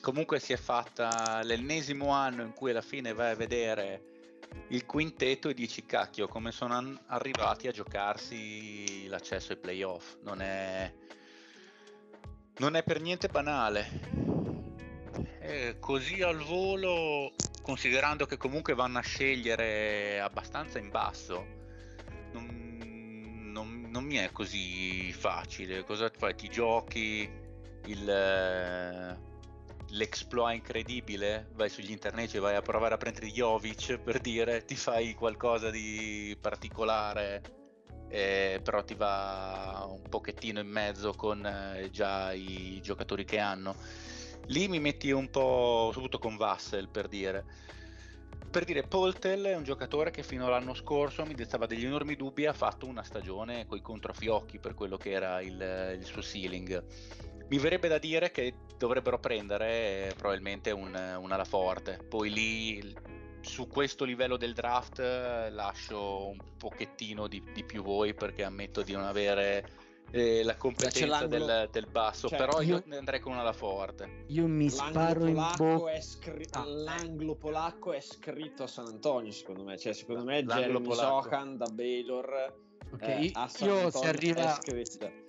comunque 0.00 0.38
si 0.38 0.54
è 0.54 0.56
fatta 0.56 1.42
l'ennesimo 1.42 2.08
anno 2.10 2.42
in 2.42 2.54
cui 2.54 2.70
alla 2.70 2.80
fine 2.80 3.12
vai 3.12 3.32
a 3.32 3.34
vedere 3.34 4.19
il 4.68 4.86
quintetto 4.86 5.48
e 5.48 5.54
dici 5.54 5.84
cacchio 5.84 6.28
come 6.28 6.52
sono 6.52 7.00
arrivati 7.06 7.68
a 7.68 7.72
giocarsi 7.72 9.06
l'accesso 9.08 9.52
ai 9.52 9.58
playoff 9.58 10.16
non 10.22 10.40
è 10.40 10.92
non 12.58 12.76
è 12.76 12.82
per 12.82 13.00
niente 13.00 13.28
banale 13.28 14.38
Eh, 15.42 15.76
così 15.80 16.22
al 16.22 16.38
volo 16.38 17.32
considerando 17.62 18.26
che 18.26 18.36
comunque 18.36 18.74
vanno 18.74 18.98
a 18.98 19.02
scegliere 19.02 20.20
abbastanza 20.20 20.78
in 20.78 20.90
basso 20.90 21.46
non, 22.32 23.50
non- 23.52 23.88
non 23.90 24.04
mi 24.04 24.16
è 24.16 24.30
così 24.32 25.12
facile. 25.12 25.84
Cosa 25.84 26.10
fai? 26.16 26.34
Ti 26.34 26.48
giochi 26.48 27.28
il, 27.86 29.18
l'exploit 29.90 30.56
incredibile? 30.56 31.48
Vai 31.54 31.68
sugli 31.68 31.90
internet 31.90 32.34
e 32.34 32.38
vai 32.38 32.54
a 32.54 32.62
provare 32.62 32.94
a 32.94 32.96
prendere 32.96 33.28
Jovic 33.28 33.98
per 33.98 34.20
dire 34.20 34.64
ti 34.64 34.76
fai 34.76 35.14
qualcosa 35.14 35.70
di 35.70 36.36
particolare, 36.40 37.42
eh, 38.08 38.60
però 38.62 38.84
ti 38.84 38.94
va 38.94 39.86
un 39.88 40.02
pochettino 40.08 40.60
in 40.60 40.68
mezzo 40.68 41.12
con 41.12 41.44
eh, 41.44 41.90
già 41.90 42.32
i 42.32 42.80
giocatori 42.82 43.24
che 43.24 43.38
hanno. 43.38 43.74
Lì 44.46 44.68
mi 44.68 44.80
metti 44.80 45.10
un 45.10 45.30
po', 45.30 45.90
soprattutto 45.92 46.18
con 46.18 46.36
Vassel 46.36 46.88
per 46.88 47.08
dire. 47.08 47.44
Per 48.50 48.64
dire, 48.64 48.82
Poltel 48.82 49.44
è 49.44 49.54
un 49.54 49.62
giocatore 49.62 50.10
che 50.10 50.24
fino 50.24 50.46
all'anno 50.46 50.74
scorso 50.74 51.24
mi 51.24 51.34
destava 51.34 51.66
degli 51.66 51.84
enormi 51.84 52.16
dubbi 52.16 52.42
e 52.42 52.48
ha 52.48 52.52
fatto 52.52 52.86
una 52.86 53.04
stagione 53.04 53.64
coi 53.66 53.80
controfiocchi 53.80 54.58
per 54.58 54.74
quello 54.74 54.96
che 54.96 55.12
era 55.12 55.40
il, 55.40 55.96
il 55.96 56.04
suo 56.04 56.20
ceiling. 56.20 56.84
Mi 57.50 57.58
verrebbe 57.58 57.88
da 57.88 57.98
dire 57.98 58.30
che 58.30 58.54
dovrebbero 58.78 59.18
prendere 59.18 60.08
eh, 60.08 60.14
probabilmente 60.16 60.70
un, 60.70 60.86
un 61.20 61.32
ala 61.32 61.44
forte. 61.44 61.98
Poi 62.08 62.30
lì, 62.30 62.94
su 63.40 63.66
questo 63.66 64.04
livello 64.04 64.36
del 64.36 64.54
draft, 64.54 65.00
eh, 65.00 65.50
lascio 65.50 66.28
un 66.28 66.38
pochettino 66.56 67.26
di, 67.26 67.42
di 67.52 67.64
più 67.64 67.82
voi 67.82 68.14
perché 68.14 68.44
ammetto 68.44 68.82
di 68.82 68.92
non 68.92 69.02
avere 69.02 69.68
eh, 70.12 70.44
la 70.44 70.56
competenza 70.56 71.06
l'angolo- 71.06 71.44
del, 71.46 71.68
del 71.72 71.86
basso. 71.88 72.28
cioè, 72.28 72.38
però 72.38 72.60
io 72.60 72.82
io- 72.86 72.98
andrei 72.98 73.18
con 73.18 73.32
un 73.32 73.38
ala 73.38 73.52
forte. 73.52 74.24
Io 74.28 74.46
mi 74.46 74.68
sparo 74.70 75.26
in 75.26 75.34
bocca. 75.56 75.90
è 75.90 76.00
scri- 76.00 76.46
Ah. 76.52 76.64
l'anglo 76.64 77.34
polacco 77.34 77.92
è 77.92 78.00
scritto 78.00 78.62
a 78.62 78.66
San 78.68 78.86
Antonio, 78.86 79.32
secondo 79.32 79.64
me. 79.64 79.76
Cioè, 79.76 79.92
secondo 79.92 80.22
me 80.22 80.44
Jeremy. 80.44 80.94
Sohan 80.94 81.56
da 81.56 81.66
Baylor 81.66 82.54
Ok, 82.92 83.02
eh, 83.02 83.20
io 83.24 83.30
a 83.34 83.48
San 83.48 83.68
io 83.68 83.74
Antonio 83.74 83.90
se 84.02 84.08
arriva, 84.08 84.52
è 84.52 84.54
scritto. 84.54 85.28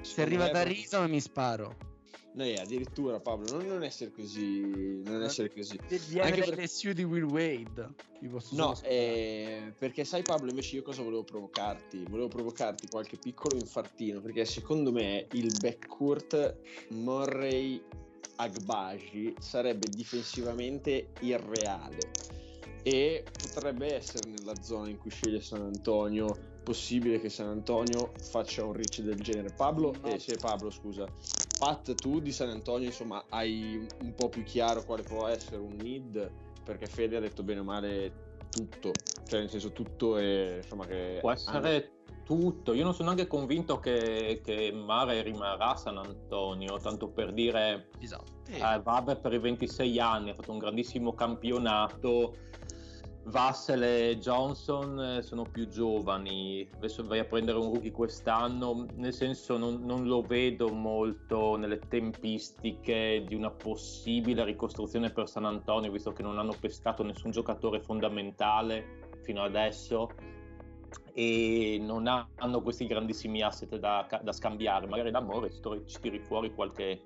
Se 0.00 0.22
arriva 0.22 0.48
da 0.48 0.62
Risa 0.62 1.06
mi 1.06 1.20
sparo. 1.20 1.88
No, 2.32 2.44
eh, 2.44 2.58
addirittura 2.60 3.18
Pablo, 3.18 3.50
non, 3.50 3.66
non 3.66 3.82
essere 3.82 4.12
così. 4.12 5.02
Non 5.02 5.22
essere 5.22 5.52
così. 5.52 5.78
Viene 6.08 6.28
Anche 6.28 6.42
per- 6.42 6.58
LSU 6.58 6.92
di 6.92 7.02
Will 7.02 7.24
Wade. 7.24 7.88
No, 8.50 8.78
eh, 8.82 9.72
perché 9.78 10.04
sai 10.04 10.22
Pablo, 10.22 10.50
invece 10.50 10.76
io 10.76 10.82
cosa 10.82 11.02
volevo 11.02 11.24
provocarti? 11.24 12.04
Volevo 12.04 12.28
provocarti 12.28 12.86
qualche 12.86 13.16
piccolo 13.16 13.56
infartino, 13.56 14.20
perché 14.20 14.44
secondo 14.44 14.92
me 14.92 15.26
il 15.32 15.56
backcourt 15.58 16.56
Murray 16.90 17.82
Agbaji 18.36 19.36
sarebbe 19.38 19.90
difensivamente 19.90 21.12
irreale 21.20 22.18
e 22.82 23.24
potrebbe 23.38 23.94
essere 23.94 24.26
nella 24.26 24.60
zona 24.62 24.88
in 24.88 24.98
cui 24.98 25.10
sceglie 25.10 25.40
San 25.40 25.62
Antonio 25.62 26.49
possibile 26.62 27.20
che 27.20 27.28
San 27.28 27.48
Antonio 27.48 28.12
faccia 28.20 28.64
un 28.64 28.72
reach 28.72 29.00
del 29.00 29.20
genere. 29.20 29.52
Pablo, 29.56 29.94
No. 30.02 30.08
eh, 30.08 30.18
sì, 30.18 30.36
Pablo, 30.36 30.70
scusa. 30.70 31.06
Pat, 31.58 31.94
tu 31.94 32.20
di 32.20 32.32
San 32.32 32.48
Antonio, 32.48 32.86
insomma, 32.86 33.24
hai 33.28 33.86
un 34.02 34.14
po' 34.14 34.28
più 34.28 34.42
chiaro 34.44 34.82
quale 34.84 35.02
può 35.02 35.26
essere 35.26 35.56
un 35.56 35.76
need, 35.80 36.30
perché 36.64 36.86
Fede 36.86 37.16
ha 37.16 37.20
detto 37.20 37.42
bene 37.42 37.60
o 37.60 37.64
male 37.64 38.28
tutto, 38.50 38.92
cioè 39.26 39.40
nel 39.40 39.50
senso 39.50 39.72
tutto 39.72 40.16
è, 40.16 40.56
insomma, 40.62 40.86
che 40.86 41.18
Può 41.20 41.30
essere 41.30 41.92
tutto. 42.24 42.72
Io 42.72 42.84
non 42.84 42.94
sono 42.94 43.10
neanche 43.12 43.26
convinto 43.26 43.78
che, 43.78 44.40
che 44.42 44.72
Mare 44.72 45.20
rimarrà 45.22 45.72
a 45.72 45.76
San 45.76 45.98
Antonio, 45.98 46.78
tanto 46.78 47.08
per 47.08 47.32
dire, 47.32 47.88
Esatto. 47.98 48.32
eh, 48.48 48.80
vabbè, 48.82 49.18
per 49.18 49.32
i 49.34 49.38
26 49.38 49.98
anni 50.00 50.30
ha 50.30 50.34
fatto 50.34 50.52
un 50.52 50.58
grandissimo 50.58 51.12
campionato. 51.12 52.36
Vassel 53.24 53.82
e 53.82 54.18
Johnson 54.18 54.98
eh, 55.00 55.22
sono 55.22 55.42
più 55.42 55.68
giovani, 55.68 56.68
adesso 56.74 57.04
vai 57.04 57.18
a 57.18 57.24
prendere 57.24 57.58
un 57.58 57.72
rookie 57.72 57.92
quest'anno, 57.92 58.86
nel 58.94 59.12
senso 59.12 59.58
non, 59.58 59.84
non 59.84 60.06
lo 60.06 60.22
vedo 60.22 60.68
molto 60.70 61.56
nelle 61.56 61.78
tempistiche 61.78 63.22
di 63.26 63.34
una 63.34 63.50
possibile 63.50 64.44
ricostruzione 64.44 65.10
per 65.10 65.28
San 65.28 65.44
Antonio, 65.44 65.92
visto 65.92 66.12
che 66.12 66.22
non 66.22 66.38
hanno 66.38 66.54
pescato 66.58 67.02
nessun 67.02 67.30
giocatore 67.30 67.80
fondamentale 67.80 69.08
fino 69.22 69.42
adesso. 69.42 70.08
E 71.12 71.78
non 71.80 72.06
hanno 72.06 72.62
questi 72.62 72.86
grandissimi 72.86 73.42
asset 73.42 73.76
da, 73.76 74.06
da 74.22 74.32
scambiare, 74.32 74.86
magari 74.86 75.10
da 75.10 75.24
ci 75.84 76.00
tiri 76.00 76.20
fuori 76.20 76.54
qualche 76.54 77.00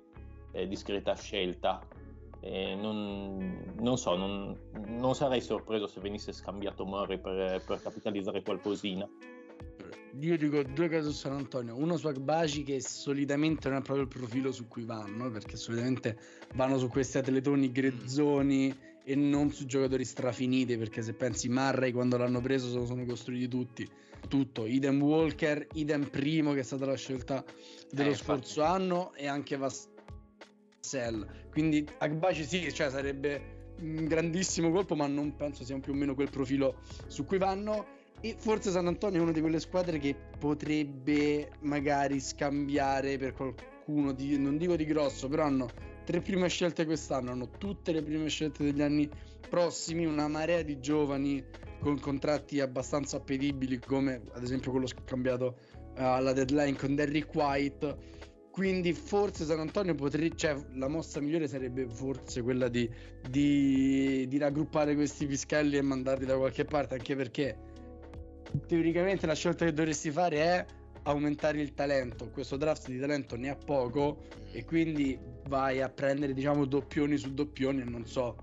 eh, 0.51 0.67
discreta 0.67 1.13
scelta. 1.15 1.85
Eh, 2.47 2.75
non, 2.75 3.73
non 3.79 3.97
so, 3.97 4.15
non, 4.15 4.55
non 4.85 5.15
sarei 5.15 5.41
sorpreso 5.41 5.87
se 5.87 5.99
venisse 5.99 6.31
scambiato 6.31 6.85
Murray 6.85 7.19
per, 7.19 7.63
per 7.65 7.81
capitalizzare 7.81 8.43
qualcosina. 8.43 9.09
Io 10.19 10.37
dico 10.37 10.61
due 10.61 10.87
cose 10.87 11.09
su 11.09 11.15
San 11.15 11.33
Antonio. 11.33 11.75
Uno 11.75 11.97
su 11.97 12.05
Agbaci 12.05 12.61
che 12.61 12.79
solitamente 12.81 13.67
non 13.67 13.79
è 13.79 13.81
proprio 13.81 14.05
il 14.05 14.11
profilo 14.11 14.51
su 14.51 14.67
cui 14.67 14.83
vanno, 14.83 15.31
perché 15.31 15.57
solitamente 15.57 16.17
vanno 16.53 16.77
su 16.77 16.87
questi 16.87 17.17
atletoni 17.17 17.71
grezzoni 17.71 18.77
e 19.03 19.15
non 19.15 19.49
su 19.49 19.65
giocatori 19.65 20.05
strafiniti, 20.05 20.77
perché 20.77 21.01
se 21.01 21.13
pensi 21.13 21.49
Murray 21.49 21.91
quando 21.91 22.15
l'hanno 22.15 22.41
preso 22.41 22.69
se 22.69 22.75
lo 22.77 22.85
sono 22.85 23.05
costruiti 23.05 23.47
tutti. 23.47 23.89
Tutto, 24.27 24.65
idem 24.65 25.01
Walker, 25.01 25.67
idem 25.73 26.09
Primo 26.09 26.53
che 26.53 26.59
è 26.59 26.63
stata 26.63 26.85
la 26.85 26.95
scelta 26.95 27.43
dello 27.91 28.09
Eh, 28.09 28.11
infatti. 28.11 28.41
scorso 28.41 28.61
anno 28.61 29.13
e 29.13 29.27
anche 29.27 29.57
Vassell. 30.85 31.25
Quindi 31.51 31.87
Agbaci 31.97 32.45
sì, 32.45 32.71
cioè 32.71 32.89
sarebbe 32.89 33.53
un 33.79 34.05
grandissimo 34.05 34.71
colpo, 34.71 34.95
ma 34.95 35.07
non 35.07 35.35
penso 35.35 35.63
sia 35.63 35.77
più 35.79 35.93
o 35.93 35.95
meno 35.95 36.13
quel 36.13 36.29
profilo 36.29 36.81
su 37.07 37.25
cui 37.25 37.39
vanno. 37.39 38.03
E 38.21 38.35
forse 38.37 38.71
San 38.71 38.87
Antonio 38.87 39.19
è 39.19 39.23
una 39.23 39.31
di 39.31 39.41
quelle 39.41 39.59
squadre 39.59 39.99
che 39.99 40.15
potrebbe 40.39 41.51
magari 41.61 42.19
scambiare 42.19 43.17
per 43.17 43.33
qualcuno 43.33 44.13
di, 44.13 44.37
non 44.37 44.57
dico 44.57 44.75
di 44.75 44.85
grosso, 44.85 45.27
però 45.27 45.43
hanno 45.43 45.69
tre 46.05 46.21
prime 46.21 46.47
scelte 46.47 46.85
quest'anno, 46.85 47.31
hanno 47.31 47.49
tutte 47.49 47.91
le 47.91 48.01
prime 48.01 48.29
scelte 48.29 48.63
degli 48.63 48.81
anni 48.81 49.09
prossimi, 49.49 50.05
una 50.05 50.27
marea 50.27 50.61
di 50.61 50.79
giovani 50.79 51.43
con 51.79 51.99
contratti 51.99 52.61
abbastanza 52.61 53.17
appetibili, 53.17 53.79
come 53.79 54.21
ad 54.31 54.41
esempio 54.41 54.71
quello 54.71 54.87
scambiato 54.87 55.57
uh, 55.97 56.01
alla 56.01 56.33
deadline 56.33 56.77
con 56.77 56.95
Derrick 56.95 57.33
White. 57.35 58.23
Quindi 58.55 58.93
forse 58.93 59.43
San 59.43 59.59
Antonio 59.59 59.95
potrebbe, 59.95 60.33
cioè 60.37 60.55
la 60.75 60.87
mossa 60.87 61.19
migliore 61.19 61.45
sarebbe 61.45 61.89
forse 61.89 62.41
quella 62.41 62.69
di, 62.69 62.89
di, 63.29 64.25
di 64.29 64.37
raggruppare 64.37 64.95
questi 64.95 65.25
pischelli 65.25 65.75
e 65.75 65.81
mandarli 65.81 66.25
da 66.25 66.37
qualche 66.37 66.63
parte, 66.63 66.93
anche 66.93 67.17
perché 67.17 67.57
teoricamente 68.65 69.25
la 69.25 69.35
scelta 69.35 69.65
che 69.65 69.73
dovresti 69.73 70.09
fare 70.09 70.37
è 70.37 70.65
aumentare 71.03 71.59
il 71.59 71.73
talento. 71.73 72.29
Questo 72.29 72.55
draft 72.55 72.87
di 72.87 72.97
talento 72.97 73.35
ne 73.35 73.49
ha 73.49 73.57
poco 73.57 74.23
e 74.53 74.63
quindi 74.63 75.19
vai 75.49 75.81
a 75.81 75.89
prendere 75.89 76.31
diciamo 76.31 76.63
doppioni 76.63 77.17
su 77.17 77.33
doppioni 77.33 77.81
e 77.81 77.83
non 77.83 78.05
so 78.05 78.37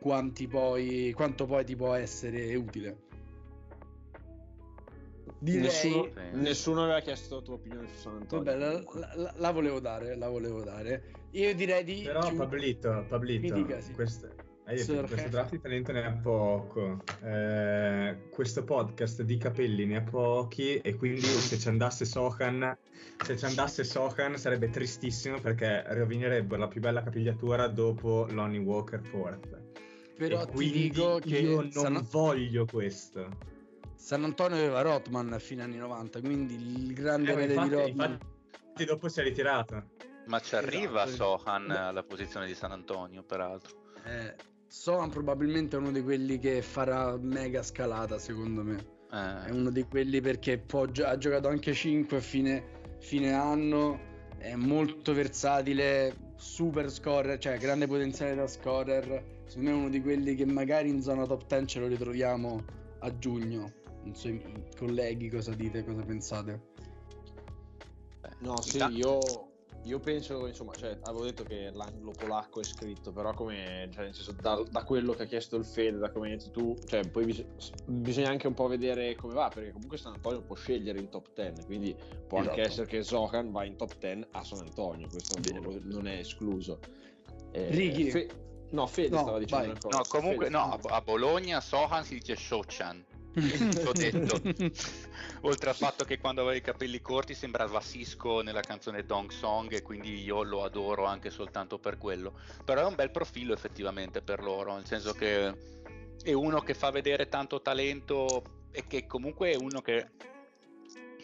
quanti 0.00 0.46
poi, 0.46 1.12
quanto 1.14 1.44
poi 1.44 1.66
ti 1.66 1.76
può 1.76 1.92
essere 1.92 2.54
utile. 2.54 3.09
Direi... 5.40 5.62
Nessuno, 5.62 6.08
nessuno, 6.32 6.82
aveva 6.84 7.00
chiesto 7.00 7.36
la 7.36 7.40
tua 7.40 7.54
opinione 7.54 7.88
su 7.88 8.00
San 8.02 8.16
Antonio. 8.16 8.44
Vabbè, 8.44 8.58
la, 8.58 9.14
la, 9.14 9.34
la, 9.36 9.50
volevo 9.50 9.80
dare, 9.80 10.14
la 10.14 10.28
volevo 10.28 10.62
dare. 10.62 11.02
Io 11.30 11.54
direi 11.54 11.82
di... 11.82 12.02
Però 12.04 12.20
chiud... 12.20 12.36
Pablito, 12.36 13.06
Pablito, 13.08 13.54
dica, 13.54 13.80
sì. 13.80 13.92
detto, 14.74 15.02
questo 15.06 15.28
draft 15.30 15.50
di 15.50 15.60
talento 15.60 15.92
ne 15.92 16.04
ha 16.04 16.12
poco. 16.12 17.02
Eh, 17.22 18.28
questo 18.30 18.64
podcast 18.64 19.22
di 19.22 19.38
capelli 19.38 19.86
ne 19.86 19.96
ha 19.96 20.02
pochi 20.02 20.76
e 20.76 20.94
quindi 20.94 21.22
se 21.22 21.58
ci 21.58 21.68
andasse 21.68 22.04
Sohan, 22.04 22.76
se 23.24 23.36
ci 23.36 23.44
andasse 23.46 23.82
Sohan 23.82 24.36
sarebbe 24.36 24.68
tristissimo 24.68 25.40
perché 25.40 25.84
rovinerebbe 25.86 26.56
la 26.56 26.68
più 26.68 26.80
bella 26.80 27.02
capigliatura 27.02 27.66
dopo 27.66 28.26
Lonnie 28.30 28.60
Walker 28.60 29.00
Fourth. 29.02 29.58
Però 30.16 30.42
e 30.42 30.46
ti 30.52 30.70
dico 30.70 31.18
che 31.18 31.38
io 31.38 31.62
non 31.62 31.70
San... 31.70 32.06
voglio 32.10 32.66
questo. 32.66 33.58
San 34.00 34.24
Antonio 34.24 34.56
aveva 34.56 34.80
Rotman 34.80 35.34
a 35.34 35.38
fine 35.38 35.62
anni 35.62 35.76
90, 35.76 36.20
quindi 36.20 36.54
il 36.54 36.94
grande 36.94 37.32
eh, 37.32 37.44
infatti, 37.44 37.68
di 37.68 37.74
Rotman. 37.74 38.18
Infatti 38.50 38.84
dopo 38.86 39.08
si 39.08 39.20
è 39.20 39.22
ritirato. 39.22 39.90
Ma 40.26 40.40
ci 40.40 40.56
arriva 40.56 41.04
esatto. 41.04 41.38
Sohan 41.38 41.70
alla 41.70 42.02
posizione 42.02 42.46
di 42.46 42.54
San 42.54 42.72
Antonio, 42.72 43.22
peraltro. 43.22 43.92
Eh, 44.04 44.34
Sohan 44.66 45.10
probabilmente 45.10 45.76
è 45.76 45.78
uno 45.78 45.92
di 45.92 46.02
quelli 46.02 46.38
che 46.38 46.62
farà 46.62 47.16
mega 47.18 47.62
scalata, 47.62 48.18
secondo 48.18 48.64
me. 48.64 48.84
Eh. 49.12 49.48
È 49.48 49.50
uno 49.50 49.70
di 49.70 49.82
quelli 49.82 50.20
perché 50.22 50.58
può, 50.58 50.86
ha 51.04 51.18
giocato 51.18 51.48
anche 51.48 51.74
5 51.74 52.16
a 52.16 52.20
fine, 52.20 52.96
fine 53.00 53.34
anno, 53.34 54.00
è 54.38 54.54
molto 54.56 55.12
versatile, 55.12 56.32
super 56.36 56.90
scorer, 56.90 57.38
cioè 57.38 57.58
grande 57.58 57.86
potenziale 57.86 58.34
da 58.34 58.46
scorer. 58.48 59.42
Secondo 59.44 59.70
me 59.70 59.76
è 59.76 59.78
uno 59.78 59.90
di 59.90 60.00
quelli 60.00 60.34
che 60.34 60.46
magari 60.46 60.88
in 60.88 61.02
zona 61.02 61.26
top 61.26 61.46
10 61.46 61.66
ce 61.66 61.80
lo 61.80 61.86
ritroviamo 61.86 62.64
a 63.00 63.18
giugno 63.18 63.78
non 64.02 64.14
so 64.14 64.28
i 64.28 64.64
colleghi 64.76 65.28
cosa 65.28 65.52
dite, 65.52 65.84
cosa 65.84 66.02
pensate. 66.02 66.68
No, 68.40 68.60
sì, 68.60 68.78
io, 68.78 69.18
io 69.84 69.98
penso, 69.98 70.46
insomma, 70.46 70.74
cioè, 70.74 70.98
avevo 71.02 71.24
detto 71.24 71.44
che 71.44 71.70
l'angolo 71.72 72.12
polacco 72.12 72.60
è 72.60 72.64
scritto, 72.64 73.12
però 73.12 73.32
come, 73.34 73.88
cioè, 73.92 74.04
nel 74.04 74.14
senso, 74.14 74.32
da, 74.32 74.62
da, 74.70 74.84
quello 74.84 75.12
che 75.12 75.24
ha 75.24 75.26
chiesto 75.26 75.56
il 75.56 75.64
Fede, 75.64 75.98
da 75.98 76.10
come 76.10 76.30
hai 76.30 76.36
detto 76.36 76.50
tu, 76.50 76.78
cioè, 76.86 77.06
poi 77.06 77.24
bis- 77.24 77.44
bisogna 77.86 78.28
anche 78.28 78.46
un 78.46 78.54
po' 78.54 78.66
vedere 78.66 79.14
come 79.14 79.34
va, 79.34 79.50
perché 79.52 79.72
comunque 79.72 79.98
San 79.98 80.12
Antonio 80.12 80.42
può 80.42 80.54
scegliere 80.54 80.98
in 80.98 81.08
top 81.08 81.28
10, 81.34 81.64
quindi 81.64 81.94
può 82.26 82.40
esatto. 82.40 82.56
anche 82.56 82.62
essere 82.62 82.86
che 82.86 83.02
Zohan 83.02 83.50
va 83.50 83.64
in 83.64 83.76
top 83.76 83.98
10 83.98 84.26
a 84.32 84.44
San 84.44 84.60
Antonio, 84.60 85.08
questo 85.08 85.38
non, 85.38 85.80
non 85.84 86.06
è 86.06 86.18
escluso. 86.18 86.78
Eh, 87.52 87.70
Righi. 87.70 88.10
Fe- 88.10 88.28
no, 88.70 88.86
Fede 88.86 89.16
no, 89.16 89.22
stava 89.22 89.38
dicendo 89.38 89.88
No, 89.88 90.04
comunque, 90.06 90.46
Fede, 90.46 90.56
no, 90.56 90.78
a 90.82 91.00
Bologna 91.00 91.60
Sohan 91.60 92.04
si 92.04 92.14
dice 92.14 92.36
Shochan 92.36 93.04
ho 93.84 93.92
detto. 93.92 94.40
Oltre 95.42 95.70
al 95.70 95.76
fatto 95.76 96.04
che 96.04 96.18
quando 96.18 96.42
aveva 96.42 96.56
i 96.56 96.60
capelli 96.60 97.00
corti 97.00 97.34
sembrava 97.34 97.80
Cisco 97.80 98.42
nella 98.42 98.60
canzone 98.60 99.04
Dong 99.04 99.30
Song 99.30 99.72
e 99.72 99.82
quindi 99.82 100.22
io 100.22 100.42
lo 100.42 100.64
adoro 100.64 101.04
anche 101.04 101.30
soltanto 101.30 101.78
per 101.78 101.98
quello. 101.98 102.38
Però 102.64 102.82
è 102.82 102.84
un 102.84 102.94
bel 102.94 103.10
profilo 103.10 103.54
effettivamente 103.54 104.22
per 104.22 104.42
loro, 104.42 104.74
nel 104.74 104.86
senso 104.86 105.12
che 105.12 105.54
è 106.22 106.32
uno 106.32 106.60
che 106.60 106.74
fa 106.74 106.90
vedere 106.90 107.28
tanto 107.28 107.62
talento 107.62 108.66
e 108.70 108.86
che 108.86 109.06
comunque 109.06 109.52
è 109.52 109.56
uno 109.56 109.80
che 109.80 110.08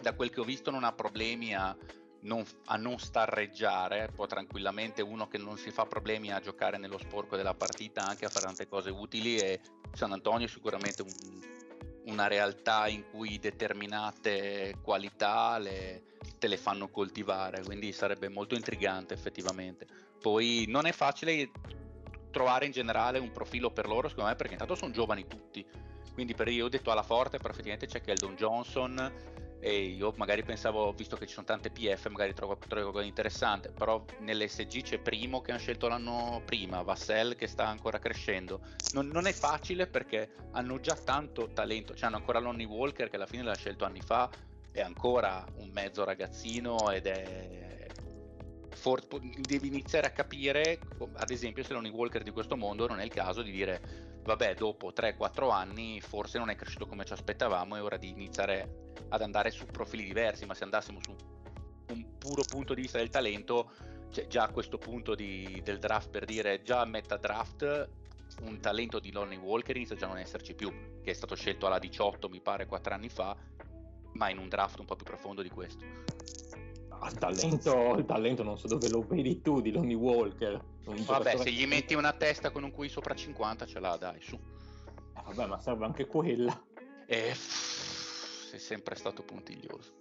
da 0.01 0.15
quel 0.15 0.31
che 0.31 0.41
ho 0.41 0.45
visto 0.45 0.71
non 0.71 0.85
ha 0.85 0.93
problemi 0.93 1.55
a 1.55 1.77
non, 2.21 2.45
a 2.67 2.77
non 2.77 2.99
starreggiare, 2.99 4.11
può 4.15 4.27
tranquillamente 4.27 5.03
uno 5.03 5.29
che 5.29 5.39
non 5.39 5.57
si 5.59 5.71
fa 5.71 5.87
problemi 5.87 6.33
a 6.33 6.41
giocare 6.41 6.77
nello 6.77 6.99
sporco 6.99 7.37
della 7.37 7.55
partita, 7.55 8.05
anche 8.05 8.25
a 8.25 8.29
fare 8.29 8.47
tante 8.47 8.67
cose 8.67 8.91
utili 8.91 9.39
e 9.39 9.61
San 9.93 10.13
Antonio 10.13 10.47
è 10.47 10.51
sicuramente 10.51 11.03
un, 11.03 11.11
una 12.07 12.27
realtà 12.27 12.89
in 12.89 13.05
cui 13.11 13.39
determinate 13.39 14.77
qualità 14.83 15.59
le, 15.59 16.03
te 16.39 16.49
le 16.49 16.57
fanno 16.57 16.89
coltivare, 16.89 17.63
quindi 17.63 17.93
sarebbe 17.93 18.29
molto 18.29 18.55
intrigante 18.55 19.15
effettivamente. 19.15 19.87
Poi 20.21 20.65
non 20.69 20.87
è 20.87 20.93
facile 20.93 21.51
trovare 22.31 22.67
in 22.67 22.73
generale 22.73 23.19
un 23.19 23.33
profilo 23.33 23.71
per 23.71 23.87
loro, 23.87 24.09
secondo 24.09 24.31
me, 24.31 24.37
perché 24.37 24.53
intanto 24.53 24.75
sono 24.75 24.93
giovani 24.93 25.27
tutti. 25.27 25.65
Quindi 26.13 26.35
per 26.35 26.49
io 26.49 26.67
ho 26.67 26.69
detto 26.69 26.91
alla 26.91 27.03
forte, 27.03 27.39
però 27.39 27.53
c'è 27.53 28.01
Keldon 28.01 28.37
Johnson, 28.37 29.13
e 29.67 29.81
io 29.81 30.14
magari 30.14 30.45
pensavo, 30.45 30.93
visto 30.93 31.17
che 31.17 31.27
ci 31.27 31.35
sono 31.35 31.45
tante 31.45 31.71
PF, 31.71 32.07
magari 32.07 32.33
trovo, 32.35 32.57
trovo 32.57 32.83
qualcosa 32.83 33.03
di 33.03 33.09
interessante, 33.09 33.71
però 33.71 34.05
nell'SG 34.21 34.83
c'è 34.83 34.99
Primo 35.01 35.41
che 35.41 35.51
hanno 35.51 35.59
scelto 35.59 35.89
l'anno 35.89 36.41
prima, 36.45 36.83
Vassell 36.83 37.35
che 37.35 37.49
sta 37.49 37.67
ancora 37.67 37.99
crescendo. 37.99 38.61
Non, 38.93 39.09
non, 39.09 39.27
è 39.27 39.33
facile 39.33 39.89
perché 39.89 40.31
hanno 40.53 40.79
già 40.79 40.95
tanto 40.95 41.49
talento, 41.53 41.97
cioè 41.97 42.07
hanno 42.07 42.19
ancora 42.19 42.39
Lonnie 42.39 42.64
Walker 42.64 43.11
che 43.11 43.17
alla 43.17 43.27
fine 43.27 43.43
l'ha 43.43 43.57
scelto 43.57 43.85
anni 43.85 44.01
fa, 44.01 44.31
è 44.71 44.81
ancora 44.81 45.45
un 45.57 45.71
mezzo 45.71 46.05
ragazzino 46.05 46.93
ed 46.93 47.07
è... 47.07 47.87
For... 48.73 49.05
devi 49.05 49.67
iniziare 49.67 50.07
a 50.07 50.11
capire, 50.11 50.79
ad 51.14 51.31
esempio, 51.31 51.64
se 51.64 51.73
Lonnie 51.73 51.91
Walker 51.91 52.23
di 52.23 52.31
questo 52.31 52.57
mondo 52.57 52.87
non 52.87 53.01
è 53.01 53.03
il 53.03 53.11
caso 53.11 53.43
di 53.43 53.51
dire 53.51 54.14
vabbè, 54.27 54.55
dopo 54.55 54.93
3-4 54.93 55.51
anni 55.51 56.01
forse 56.01 56.39
non 56.39 56.51
è 56.51 56.57
cresciuto 56.57 56.87
come 56.87 57.05
ci 57.05 57.12
aspettavamo, 57.12 57.77
è 57.77 57.83
ora 57.83 57.97
di 57.97 58.11
iniziare 58.11 58.93
ad 59.09 59.22
andare 59.22 59.51
su 59.51 59.64
profili 59.66 60.05
diversi, 60.05 60.45
ma 60.45 60.55
se 60.55 60.64
andassimo 60.64 60.99
su 61.01 61.14
un 61.89 62.18
puro 62.18 62.43
punto 62.43 62.74
di 62.74 62.83
vista 62.83 62.99
del 62.99 63.09
talento, 63.09 63.70
cioè 64.11 64.27
già 64.27 64.45
a 64.45 64.51
questo 64.51 64.79
punto 64.79 65.14
di, 65.14 65.61
del 65.64 65.79
draft 65.79 66.11
per 66.11 66.24
dire 66.24 66.62
già 66.62 66.81
a 66.81 66.85
metà 66.85 67.16
draft 67.16 67.89
un 68.43 68.61
talento 68.61 68.99
di 68.99 69.12
Lonnie 69.12 69.39
Walker 69.39 69.77
inizia 69.77 69.97
già 69.97 70.07
a 70.07 70.09
non 70.09 70.18
esserci 70.18 70.55
più, 70.55 71.01
che 71.03 71.11
è 71.11 71.14
stato 71.14 71.37
scelto 71.37 71.66
alla 71.66 71.79
18 71.79 72.29
mi 72.29 72.41
pare 72.41 72.66
4 72.66 72.93
anni 72.93 73.09
fa, 73.09 73.37
ma 74.12 74.29
in 74.29 74.39
un 74.39 74.49
draft 74.49 74.81
un 74.81 74.87
po' 74.87 74.97
più 74.97 75.07
profondo 75.07 75.43
di 75.43 75.49
questo. 75.49 75.85
Ah, 76.99 77.09
il, 77.11 77.19
talento, 77.19 77.97
il 77.99 78.05
talento 78.05 78.43
non 78.43 78.59
so 78.59 78.67
dove 78.69 78.89
lo 78.89 79.03
vedi 79.07 79.41
tu 79.43 79.61
di 79.61 79.71
Lonnie 79.71 79.95
Walker. 79.95 80.63
Vabbè, 80.85 81.37
se 81.37 81.51
gli 81.51 81.67
metti 81.67 81.95
una 81.95 82.13
testa 82.13 82.51
con 82.51 82.63
un 82.63 82.73
QI 82.73 82.89
sopra 82.89 83.15
50 83.15 83.67
ce 83.67 83.81
l'ha, 83.81 83.97
dai, 83.97 84.21
su. 84.21 84.35
Eh, 84.35 85.23
vabbè, 85.25 85.47
ma 85.47 85.59
serve 85.59 85.85
anche 85.85 86.07
quella. 86.07 86.59
Eh, 87.07 87.35
sei 87.35 88.59
sempre 88.59 88.95
stato 88.95 89.23
puntiglioso. 89.23 89.95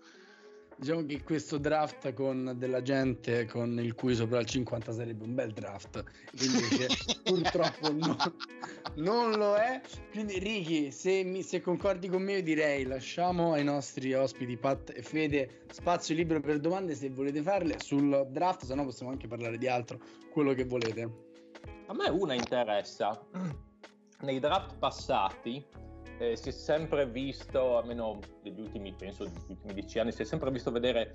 Diciamo 0.78 1.06
che 1.06 1.24
questo 1.24 1.58
draft 1.58 2.12
con 2.14 2.54
della 2.58 2.82
gente 2.82 3.46
con 3.46 3.80
il 3.80 3.96
cui 3.96 4.14
sopra 4.14 4.40
il 4.40 4.46
50 4.46 4.92
sarebbe 4.92 5.24
un 5.24 5.34
bel 5.34 5.52
draft, 5.52 6.04
invece 6.34 6.88
purtroppo 7.24 7.94
no, 7.94 8.18
non 8.96 9.32
lo 9.32 9.56
è. 9.56 9.80
Quindi 10.12 10.38
Ricky, 10.38 10.92
se, 10.92 11.24
mi, 11.24 11.44
se 11.44 11.62
concordi 11.62 12.10
con 12.10 12.24
me 12.24 12.34
io 12.34 12.44
direi 12.44 12.84
lasciamo 12.84 13.54
ai 13.54 13.64
nostri 13.64 14.14
ospiti 14.14 14.58
Pat 14.58 14.92
e 14.94 15.02
Fede 15.02 15.64
spazio 15.72 16.14
libero 16.14 16.42
per 16.42 16.60
domande 16.60 16.94
se 16.94 17.10
volete 17.10 17.42
farle 17.42 17.80
sul 17.80 18.28
draft, 18.30 18.66
se 18.66 18.76
no 18.76 18.84
possiamo 18.84 19.14
anche 19.14 19.28
parlare 19.28 19.58
di 19.58 19.70
altro, 19.70 19.98
quello 20.30 20.54
che 20.54 20.66
volete. 20.66 21.10
A 21.88 21.94
me 21.94 22.10
una 22.10 22.34
interessa. 22.34 23.18
Nei 24.22 24.40
draft 24.40 24.76
passati 24.78 25.64
eh, 26.18 26.36
si 26.36 26.50
è 26.50 26.52
sempre 26.52 27.06
visto, 27.08 27.78
almeno 27.78 28.20
negli 28.44 28.60
ultimi, 28.60 28.94
penso, 28.94 29.24
negli 29.24 29.36
ultimi 29.48 29.74
dieci 29.74 30.00
anni, 30.00 30.12
si 30.12 30.22
è 30.22 30.26
sempre 30.26 30.52
visto 30.52 30.72
vedere 30.72 31.14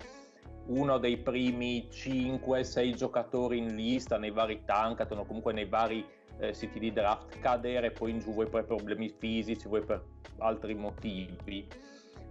uno 0.67 0.99
dei 0.99 1.17
primi 1.17 1.89
5-6 1.91 2.95
giocatori 2.95 3.59
in 3.59 3.75
lista 3.75 4.19
nei 4.19 4.31
vari 4.31 4.63
tankathon 4.65 5.19
o 5.19 5.25
comunque 5.25 5.53
nei 5.53 5.65
vari 5.65 6.05
eh, 6.39 6.55
siti 6.55 6.79
di 6.79 6.93
draft 6.93 7.39
cadere 7.41 7.91
poi 7.91 8.13
in 8.13 8.19
giù 8.19 8.33
vuoi 8.33 8.49
per 8.49 8.65
problemi 8.65 9.09
fisici, 9.09 9.69
vuoi 9.69 9.85
per 9.85 10.05
altri 10.39 10.75
motivi. 10.75 11.67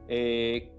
E, 0.05 0.71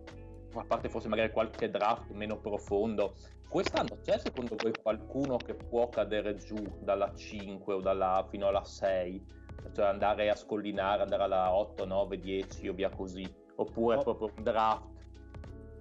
a 0.54 0.64
parte 0.64 0.88
forse 0.88 1.08
magari 1.08 1.30
qualche 1.30 1.70
draft 1.70 2.10
meno 2.10 2.38
profondo, 2.38 3.14
quest'anno 3.48 3.98
c'è 4.02 4.18
secondo 4.18 4.56
voi 4.56 4.72
qualcuno 4.80 5.36
che 5.36 5.54
può 5.54 5.88
cadere 5.88 6.36
giù 6.36 6.56
dalla 6.80 7.14
5 7.14 7.74
o 7.74 7.80
dalla, 7.80 8.26
fino 8.30 8.48
alla 8.48 8.64
6? 8.64 9.38
Cioè 9.74 9.86
andare 9.86 10.30
a 10.30 10.34
scollinare, 10.34 11.02
andare 11.02 11.22
alla 11.22 11.52
8, 11.54 11.84
9, 11.84 12.18
10 12.18 12.68
o 12.68 12.72
via 12.72 12.90
così, 12.90 13.28
oppure 13.56 13.96
oh. 13.96 14.02
proprio 14.02 14.32
un 14.36 14.42
draft 14.42 14.88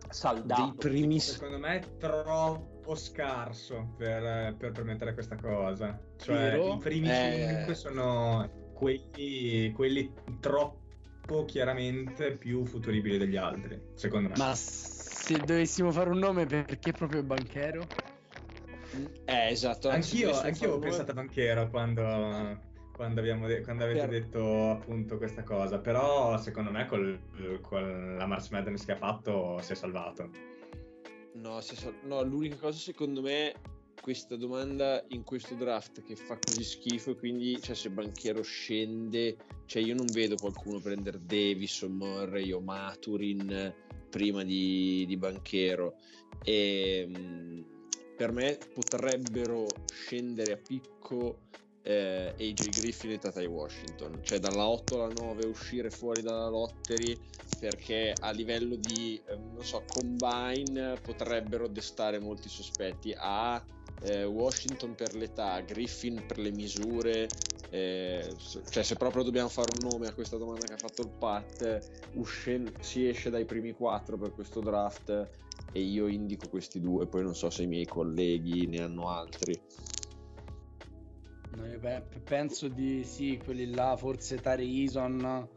saldato. 0.09 0.75
Primis... 0.77 1.33
Secondo 1.33 1.59
me 1.59 1.79
è 1.79 1.97
troppo 1.97 2.95
scarso 2.95 3.93
per, 3.97 4.55
per 4.57 4.71
permettere 4.71 5.13
questa 5.13 5.35
cosa. 5.35 5.99
Cioè, 6.17 6.35
Vero? 6.35 6.73
i 6.73 6.77
primi 6.77 7.09
eh... 7.09 7.55
5 7.65 7.75
sono 7.75 8.49
quelli, 8.73 9.71
quelli 9.73 10.11
troppo 10.39 11.45
chiaramente 11.45 12.37
più 12.37 12.65
futuribili 12.65 13.17
degli 13.17 13.37
altri, 13.37 13.79
secondo 13.93 14.29
me. 14.29 14.35
Ma 14.37 14.55
se 14.55 15.37
dovessimo 15.37 15.91
fare 15.91 16.09
un 16.09 16.17
nome, 16.17 16.45
perché 16.45 16.91
proprio 16.91 17.21
banchero? 17.23 17.85
Eh, 19.25 19.51
esatto. 19.51 19.89
Anch'io, 19.89 20.37
anch'io 20.39 20.73
ho 20.73 20.79
pensato 20.79 21.11
a 21.11 21.13
banchero 21.13 21.69
quando, 21.69 22.59
quando, 22.99 23.21
abbiamo 23.21 23.47
de- 23.47 23.61
quando 23.61 23.85
avete 23.85 24.01
Per- 24.01 24.09
detto 24.09 24.71
appunto 24.71 25.15
questa 25.15 25.41
cosa, 25.41 25.79
però 25.79 26.37
secondo 26.37 26.69
me 26.69 26.85
col, 26.85 27.17
con 27.61 28.15
la 28.17 28.25
March 28.25 28.51
Madness 28.51 28.83
che 28.83 28.91
ha 28.91 28.97
fatto 28.97 29.57
si 29.61 29.71
è 29.71 29.75
salvato. 29.75 30.29
No, 31.35 31.61
se 31.61 31.77
so- 31.77 31.93
no, 32.03 32.21
l'unica 32.23 32.57
cosa 32.57 32.77
secondo 32.77 33.21
me 33.21 33.53
questa 34.01 34.35
domanda 34.35 35.01
in 35.09 35.23
questo 35.23 35.55
draft 35.55 36.03
che 36.03 36.17
fa 36.17 36.37
così 36.37 36.61
schifo 36.61 37.11
e 37.11 37.15
quindi 37.15 37.61
cioè, 37.61 37.73
se 37.73 37.89
Banchero 37.89 38.41
scende, 38.41 39.37
cioè 39.65 39.81
io 39.81 39.95
non 39.95 40.07
vedo 40.11 40.35
qualcuno 40.35 40.81
prendere 40.81 41.21
Davis 41.23 41.81
o 41.83 41.87
Murray 41.87 42.51
o 42.51 42.59
Maturin 42.59 43.73
prima 44.09 44.43
di, 44.43 45.05
di 45.07 45.15
Banchero 45.15 45.95
e 46.43 47.07
mh, 47.07 47.65
per 48.17 48.33
me 48.33 48.57
potrebbero 48.73 49.67
scendere 49.89 50.51
a 50.51 50.57
picco 50.57 51.47
eh, 51.83 52.35
AJ 52.37 52.71
Griffin 52.71 53.11
e 53.11 53.17
Tatai 53.19 53.45
Washington, 53.45 54.19
cioè 54.21 54.39
dalla 54.39 54.67
8 54.67 54.95
alla 54.95 55.13
9 55.13 55.45
uscire 55.45 55.89
fuori 55.89 56.21
dalla 56.21 56.49
lottery 56.49 57.17
perché 57.59 58.15
a 58.17 58.31
livello 58.31 58.75
di 58.75 59.21
eh, 59.25 59.35
non 59.35 59.63
so 59.63 59.83
combine 59.85 60.97
potrebbero 61.01 61.67
destare 61.67 62.19
molti 62.19 62.47
sospetti 62.47 63.13
a 63.17 63.61
eh, 64.01 64.23
Washington 64.23 64.95
per 64.95 65.13
l'età 65.13 65.59
Griffin 65.61 66.23
per 66.25 66.37
le 66.37 66.51
misure 66.51 67.27
eh, 67.69 68.33
cioè 68.69 68.81
se 68.81 68.95
proprio 68.95 69.23
dobbiamo 69.23 69.49
fare 69.49 69.71
un 69.77 69.89
nome 69.89 70.07
a 70.07 70.13
questa 70.13 70.37
domanda 70.37 70.65
che 70.65 70.73
ha 70.73 70.77
fatto 70.77 71.01
il 71.01 71.09
Pat 71.09 71.79
usce- 72.13 72.73
si 72.79 73.07
esce 73.07 73.29
dai 73.29 73.45
primi 73.45 73.73
quattro 73.73 74.17
per 74.17 74.33
questo 74.33 74.61
draft 74.61 75.29
e 75.71 75.81
io 75.81 76.07
indico 76.07 76.47
questi 76.47 76.79
due 76.79 77.07
poi 77.07 77.23
non 77.23 77.35
so 77.35 77.49
se 77.49 77.63
i 77.63 77.67
miei 77.67 77.85
colleghi 77.85 78.65
ne 78.67 78.81
hanno 78.81 79.09
altri 79.09 79.59
penso 82.23 82.67
di 82.67 83.03
sì, 83.03 83.39
quelli 83.43 83.73
là, 83.73 83.95
forse 83.97 84.39
Tari 84.39 84.81
Eason 84.81 85.47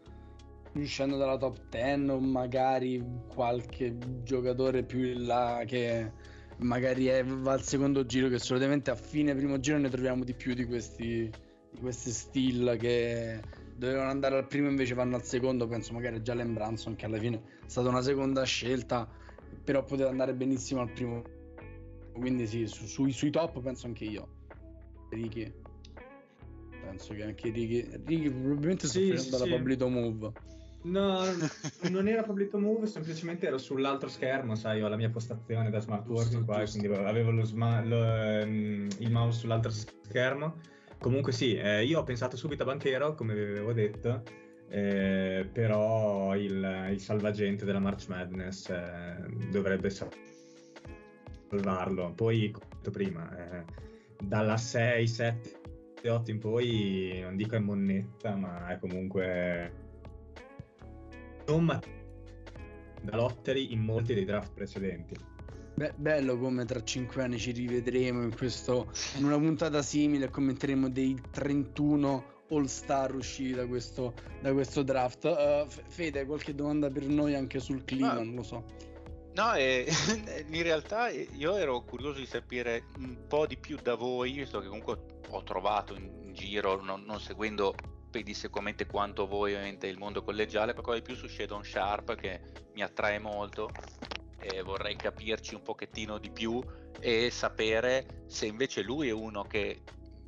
uscendo 0.75 1.17
dalla 1.19 1.37
top 1.37 1.59
10 1.69 2.11
o 2.11 2.19
magari 2.19 3.05
qualche 3.29 3.95
giocatore 4.23 4.85
più 4.85 5.01
in 5.01 5.27
là 5.27 5.65
che 5.67 6.13
magari 6.59 7.07
è- 7.07 7.25
va 7.25 7.53
al 7.53 7.63
secondo 7.63 8.07
giro 8.07 8.29
che 8.29 8.39
solitamente 8.39 8.91
a 8.91 8.95
fine 8.95 9.35
primo 9.35 9.59
giro 9.61 9.79
ne 9.79 9.91
troviamo 9.91 10.25
di 10.25 10.33
più 10.35 10.55
di 10.55 10.65
questi 10.65 11.31
di 11.73 11.79
questi 11.79 12.11
still 12.11 12.77
che 12.77 13.41
dovevano 13.75 14.11
andare 14.11 14.37
al 14.37 14.47
primo 14.47 14.69
invece 14.69 14.95
vanno 14.95 15.17
al 15.17 15.25
secondo. 15.25 15.67
Penso 15.67 15.93
magari 15.93 16.17
a 16.17 16.21
Jalen 16.21 16.53
Branson 16.53 16.95
che 16.97 17.07
alla 17.07 17.19
fine 17.19 17.37
è 17.37 17.69
stata 17.69 17.89
una 17.89 18.03
seconda 18.03 18.43
scelta 18.45 19.09
però 19.65 19.83
poteva 19.85 20.11
andare 20.11 20.35
benissimo 20.35 20.81
al 20.81 20.91
primo. 20.93 21.23
Quindi 22.13 22.47
sì 22.47 22.67
su- 22.67 22.85
sui, 22.87 23.13
sui 23.13 23.31
top 23.31 23.61
penso 23.61 23.87
anche 23.87 24.05
io. 24.05 24.29
Ricky 25.11 25.62
penso 26.93 27.15
che 27.15 27.23
anche 27.23 27.51
Ricky 27.51 27.89
Ricky 28.05 28.31
probabilmente 28.31 28.87
sta 28.87 28.99
Sì, 28.99 29.09
facendo 29.09 29.37
sì, 29.37 29.43
la 29.43 29.45
sì. 29.45 29.51
Pablito 29.51 29.89
Move 29.89 30.33
No, 30.85 31.21
non 31.91 32.09
era 32.09 32.23
Pablito 32.23 32.59
Move, 32.59 32.87
semplicemente 32.87 33.47
ero 33.47 33.57
sull'altro 33.57 34.09
schermo, 34.09 34.57
sai, 34.57 34.83
ho 34.83 34.89
la 34.89 34.97
mia 34.97 35.11
postazione 35.11 35.71
da 35.71 35.79
smart 35.79 36.09
working 36.09 36.45
qua, 36.45 36.65
quindi 36.69 36.89
avevo 36.93 37.31
lo 37.31 37.45
sma- 37.45 37.85
lo, 37.85 38.05
ehm, 38.05 38.89
il 38.99 39.11
mouse 39.13 39.39
sull'altro 39.39 39.71
schermo. 39.71 40.57
Comunque 40.99 41.31
sì, 41.31 41.55
eh, 41.55 41.85
io 41.85 42.01
ho 42.01 42.03
pensato 42.03 42.37
subito 42.37 42.65
a 42.65 42.67
Banchero, 42.67 43.15
come 43.15 43.33
vi 43.33 43.43
avevo 43.43 43.73
detto, 43.73 44.25
eh, 44.69 45.49
però 45.53 46.35
il, 46.37 46.89
il 46.91 47.01
salvagente 47.01 47.65
della 47.65 47.79
March 47.79 48.09
Madness 48.09 48.69
eh, 48.71 49.25
dovrebbe 49.53 49.89
salvarlo. 51.49 52.13
Poi, 52.13 52.51
come 52.51 52.65
ho 52.67 52.75
detto 52.75 52.91
prima, 52.91 53.61
eh, 53.61 53.65
dalla 54.21 54.57
6, 54.57 55.07
7, 56.03 56.11
8 56.11 56.31
in 56.33 56.39
poi, 56.39 57.21
non 57.23 57.37
dico 57.37 57.55
è 57.55 57.61
monnetta, 57.61 58.35
ma 58.35 58.69
è 58.69 58.79
comunque 58.79 59.73
non 61.47 61.65
ma- 61.65 61.81
da 63.03 63.17
lottery 63.17 63.73
in 63.73 63.81
molti 63.81 64.15
dei 64.15 64.25
draft 64.25 64.53
precedenti. 64.53 65.15
Be- 65.75 65.95
bello 65.97 66.39
come 66.39 66.65
tra 66.65 66.83
5 66.83 67.23
anni 67.23 67.39
ci 67.39 67.53
rivedremo 67.53 68.23
in, 68.23 68.35
questo, 68.37 68.91
in 69.19 69.25
una 69.25 69.39
puntata 69.39 69.81
simile 69.81 70.27
e 70.27 70.31
commenteremo 70.31 70.89
dei 70.89 71.17
31 71.31 72.25
all 72.51 72.65
star 72.65 73.15
usciti 73.15 73.53
da 73.53 73.67
questo, 73.67 74.15
da 74.41 74.53
questo 74.53 74.83
draft. 74.83 75.25
Uh, 75.25 75.69
Fede, 75.69 76.27
qualche 76.27 76.55
domanda 76.55 76.91
per 76.91 77.07
noi 77.07 77.35
anche 77.35 77.61
sul 77.61 77.85
clima? 77.85 78.13
Ah. 78.13 78.15
Non 78.15 78.35
lo 78.35 78.43
so. 78.43 78.65
No, 79.35 79.55
e, 79.55 79.87
in 80.49 80.63
realtà 80.63 81.09
io 81.09 81.57
ero 81.57 81.81
curioso 81.83 82.19
di 82.19 82.27
sapere 82.27 82.85
un 82.97 83.27
po' 83.27 83.47
di 83.47 83.57
più 83.57 83.79
da 83.83 83.95
voi, 83.95 84.33
visto 84.33 84.61
che 84.61 84.67
comunque 84.67 85.21
ho 85.29 85.43
trovato 85.43 85.95
in, 85.95 86.33
giro, 86.33 86.83
non, 86.83 87.05
non 87.05 87.21
seguendo 87.21 87.75
pedissequamente 88.11 88.87
quanto 88.87 89.27
voi 89.27 89.53
ovviamente 89.53 89.87
il 89.87 89.99
mondo 89.99 90.23
collegiale, 90.23 90.73
qualcosa 90.73 90.99
di 90.99 91.03
più 91.03 91.15
su 91.15 91.27
Shadon 91.29 91.65
Sharp 91.65 92.15
che 92.15 92.41
mi 92.75 92.83
attrae 92.83 93.19
molto 93.19 93.71
e 94.39 94.63
vorrei 94.63 94.97
capirci 94.97 95.55
un 95.55 95.63
pochettino 95.63 96.19
di 96.19 96.31
più 96.31 96.63
e 97.01 97.31
sapere 97.31 98.25
se 98.27 98.47
invece 98.47 98.83
lui 98.83 99.09
è 99.09 99.13
uno 99.13 99.45
che 99.45 99.83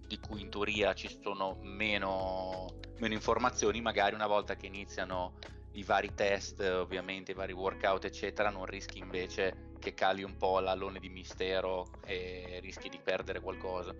di 0.06 0.18
cui 0.18 0.40
in 0.40 0.50
teoria 0.50 0.94
ci 0.94 1.08
sono 1.22 1.58
meno, 1.62 2.78
meno 2.98 3.14
informazioni, 3.14 3.80
magari 3.80 4.14
una 4.14 4.26
volta 4.26 4.56
che 4.56 4.66
iniziano 4.66 5.34
i 5.74 5.82
vari 5.82 6.12
test, 6.14 6.60
ovviamente, 6.60 7.32
i 7.32 7.34
vari 7.34 7.52
workout, 7.52 8.04
eccetera, 8.04 8.50
non 8.50 8.64
rischi 8.64 8.98
invece 8.98 9.72
che 9.78 9.94
cali 9.94 10.22
un 10.22 10.36
po' 10.36 10.60
l'allone 10.60 10.98
di 10.98 11.08
mistero 11.08 11.86
e 12.06 12.58
rischi 12.62 12.88
di 12.88 12.98
perdere 13.02 13.40
qualcosa. 13.40 13.94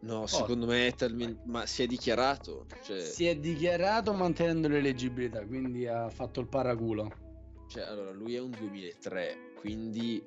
no 0.00 0.26
secondo 0.26 0.66
me 0.66 0.88
è 0.88 0.94
talmente 0.94 1.42
ma 1.46 1.64
si 1.64 1.82
è 1.82 1.86
dichiarato 1.86 2.66
cioè, 2.82 3.00
Si 3.00 3.26
è 3.26 3.36
dichiarato 3.36 4.12
mantenendo 4.12 4.68
l'eleggibilità, 4.68 5.46
quindi 5.46 5.86
ha 5.86 6.10
fatto 6.10 6.40
il 6.40 6.48
paraculo. 6.48 7.22
Cioè, 7.68 7.84
allora, 7.84 8.10
lui 8.10 8.34
è 8.34 8.40
un 8.40 8.50
2003, 8.50 9.52
quindi 9.56 10.22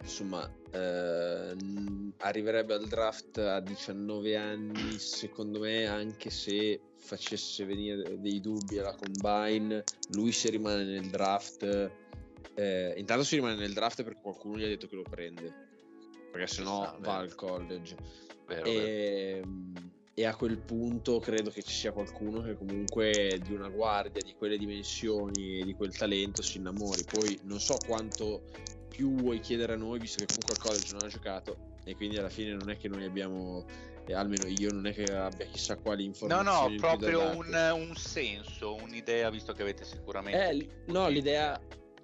insomma 0.00 0.50
eh, 0.72 1.56
arriverebbe 2.18 2.74
al 2.74 2.86
draft 2.88 3.38
a 3.38 3.60
19 3.60 4.36
anni, 4.36 4.98
secondo 4.98 5.60
me, 5.60 5.86
anche 5.86 6.28
se 6.28 6.80
facesse 7.02 7.64
venire 7.64 8.20
dei 8.20 8.40
dubbi 8.40 8.78
alla 8.78 8.94
combine, 8.94 9.84
lui 10.12 10.32
se 10.32 10.50
rimane 10.50 10.84
nel 10.84 11.10
draft, 11.10 11.90
eh, 12.54 12.94
intanto 12.96 13.24
si 13.24 13.34
rimane 13.34 13.56
nel 13.56 13.72
draft 13.72 14.02
perché 14.02 14.20
qualcuno 14.22 14.58
gli 14.58 14.64
ha 14.64 14.68
detto 14.68 14.86
che 14.86 14.96
lo 14.96 15.02
prende, 15.02 15.52
perché 16.30 16.46
sennò 16.46 16.84
sta, 16.84 16.92
va 16.92 16.98
vero. 16.98 17.22
al 17.22 17.34
college. 17.34 17.96
Vero, 18.46 18.62
vero. 18.62 18.66
E, 18.66 19.42
e 20.14 20.24
a 20.24 20.36
quel 20.36 20.58
punto 20.58 21.18
credo 21.18 21.50
che 21.50 21.62
ci 21.62 21.72
sia 21.72 21.92
qualcuno 21.92 22.42
che 22.42 22.54
comunque 22.54 23.40
di 23.42 23.52
una 23.54 23.68
guardia 23.68 24.20
di 24.22 24.34
quelle 24.34 24.58
dimensioni 24.58 25.60
e 25.60 25.64
di 25.64 25.74
quel 25.74 25.96
talento 25.96 26.42
si 26.42 26.58
innamori. 26.58 27.02
Poi 27.04 27.40
non 27.44 27.58
so 27.58 27.76
quanto 27.86 28.44
più 28.88 29.14
vuoi 29.14 29.40
chiedere 29.40 29.72
a 29.72 29.76
noi, 29.76 29.98
visto 29.98 30.24
che 30.24 30.26
comunque 30.26 30.54
al 30.54 30.60
college 30.60 30.92
non 30.92 31.04
ha 31.04 31.08
giocato, 31.08 31.70
e 31.84 31.96
quindi 31.96 32.18
alla 32.18 32.28
fine 32.28 32.52
non 32.52 32.70
è 32.70 32.76
che 32.76 32.88
noi 32.88 33.04
abbiamo, 33.04 33.64
eh, 34.06 34.14
almeno 34.14 34.46
io, 34.46 34.72
non 34.72 34.86
è 34.86 34.92
che 34.92 35.10
abbia 35.10 35.46
chissà 35.46 35.76
quali 35.76 36.02
No, 36.04 36.08
informazioni. 36.08 36.76
no, 36.76 36.80
da 36.80 36.86
proprio 36.88 37.20
un, 37.36 37.88
un 37.88 37.94
senso, 37.96 38.74
un'idea, 38.74 39.30
visto 39.30 39.52
che 39.52 39.62
avete 39.62 39.84
sicuramente... 39.84 40.48
Eh, 40.48 40.52
li- 40.54 40.70
no, 40.86 41.08
l'idea, 41.08 41.60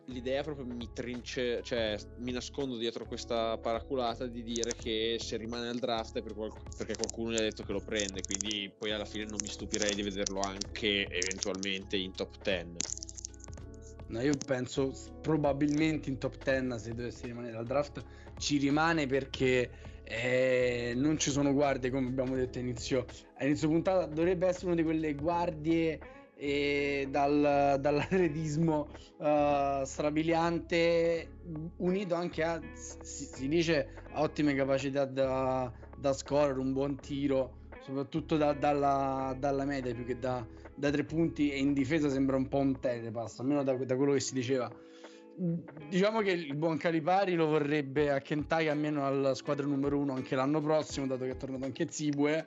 l'idea 0.07 0.43
proprio 0.43 0.65
mi 0.65 0.91
trince, 0.93 1.63
cioè 1.63 1.97
mi 2.19 2.33
nascondo 2.33 2.77
dietro 2.77 3.05
questa 3.07 3.59
paraculata 3.59 4.27
di 4.27 4.43
dire 4.43 4.75
che 4.75 5.17
se 5.19 5.37
rimane 5.37 5.69
al 5.69 5.79
draft 5.79 6.19
è 6.19 6.23
per 6.23 6.35
qual- 6.35 6.53
perché 6.77 6.97
qualcuno 6.97 7.33
gli 7.33 7.37
ha 7.37 7.41
detto 7.41 7.65
che 7.65 7.73
lo 7.73 7.81
prende, 7.81 8.25
quindi 8.25 8.71
poi 8.77 8.93
alla 8.93 9.05
fine 9.05 9.25
non 9.25 9.41
mi 9.41 9.49
stupirei 9.49 9.95
di 9.95 10.03
vederlo 10.03 10.41
anche 10.41 11.09
eventualmente 11.11 11.97
in 11.97 12.15
top 12.15 12.37
10. 12.43 12.97
No, 14.11 14.23
io 14.23 14.39
penso 14.39 14.95
probabilmente 15.21 16.09
in 16.09 16.17
top 16.17 16.43
10 16.43 16.79
se 16.79 16.95
dovesse 16.95 17.27
rimanere 17.27 17.57
al 17.59 17.67
draft 17.67 18.03
ci 18.39 18.57
rimane 18.57 19.07
perché 19.07 19.71
eh, 20.09 20.93
non 20.97 21.19
ci 21.19 21.31
sono 21.31 21.53
guardie 21.53 21.91
come 21.91 22.09
abbiamo 22.09 22.35
detto 22.35 22.59
a 22.59 22.63
inizio, 22.63 23.05
a 23.37 23.45
inizio 23.45 23.69
puntata 23.69 24.07
dovrebbe 24.07 24.47
essere 24.47 24.67
una 24.67 24.77
di 24.77 24.83
quelle 24.83 25.15
guardie 25.15 26.01
eh, 26.35 27.09
dal, 27.11 27.77
dall'atletismo 27.79 28.89
eh, 29.21 29.83
strabiliante 29.85 31.29
unito 31.77 32.15
anche 32.15 32.43
a 32.43 32.61
si, 32.73 33.25
si 33.25 33.49
dice 33.49 34.05
ottime 34.15 34.55
capacità 34.55 35.05
da, 35.05 35.71
da 35.95 36.13
scorer 36.15 36.57
un 36.57 36.73
buon 36.73 36.99
tiro 37.01 37.57
soprattutto 37.83 38.37
da- 38.37 38.53
dalla, 38.53 39.35
dalla 39.39 39.65
media 39.65 39.95
più 39.95 40.05
che 40.05 40.19
da, 40.19 40.47
da 40.75 40.91
tre 40.91 41.05
punti 41.05 41.51
e 41.51 41.59
in 41.59 41.73
difesa 41.73 42.09
sembra 42.09 42.37
un 42.37 42.49
po' 42.49 42.59
un 42.59 42.79
telepass, 42.79 43.41
almeno 43.41 43.63
da, 43.63 43.75
da 43.75 43.97
quello 43.97 44.13
che 44.13 44.21
si 44.21 44.35
diceva. 44.35 44.71
Diciamo 45.41 46.21
che 46.21 46.33
il 46.33 46.57
buon 46.57 46.79
Calipari 46.79 47.37
lo 47.37 47.47
vorrebbe 47.47 48.11
a 48.11 48.19
Kentucky 48.21 48.67
almeno 48.67 49.07
alla 49.07 49.35
squadra 49.35 49.65
numero 49.67 49.97
uno 49.97 50.15
anche 50.15 50.35
l'anno 50.35 50.61
prossimo, 50.61 51.07
dato 51.07 51.25
che 51.25 51.31
è 51.31 51.37
tornato 51.37 51.65
anche 51.65 51.87
Zibue. 51.89 52.45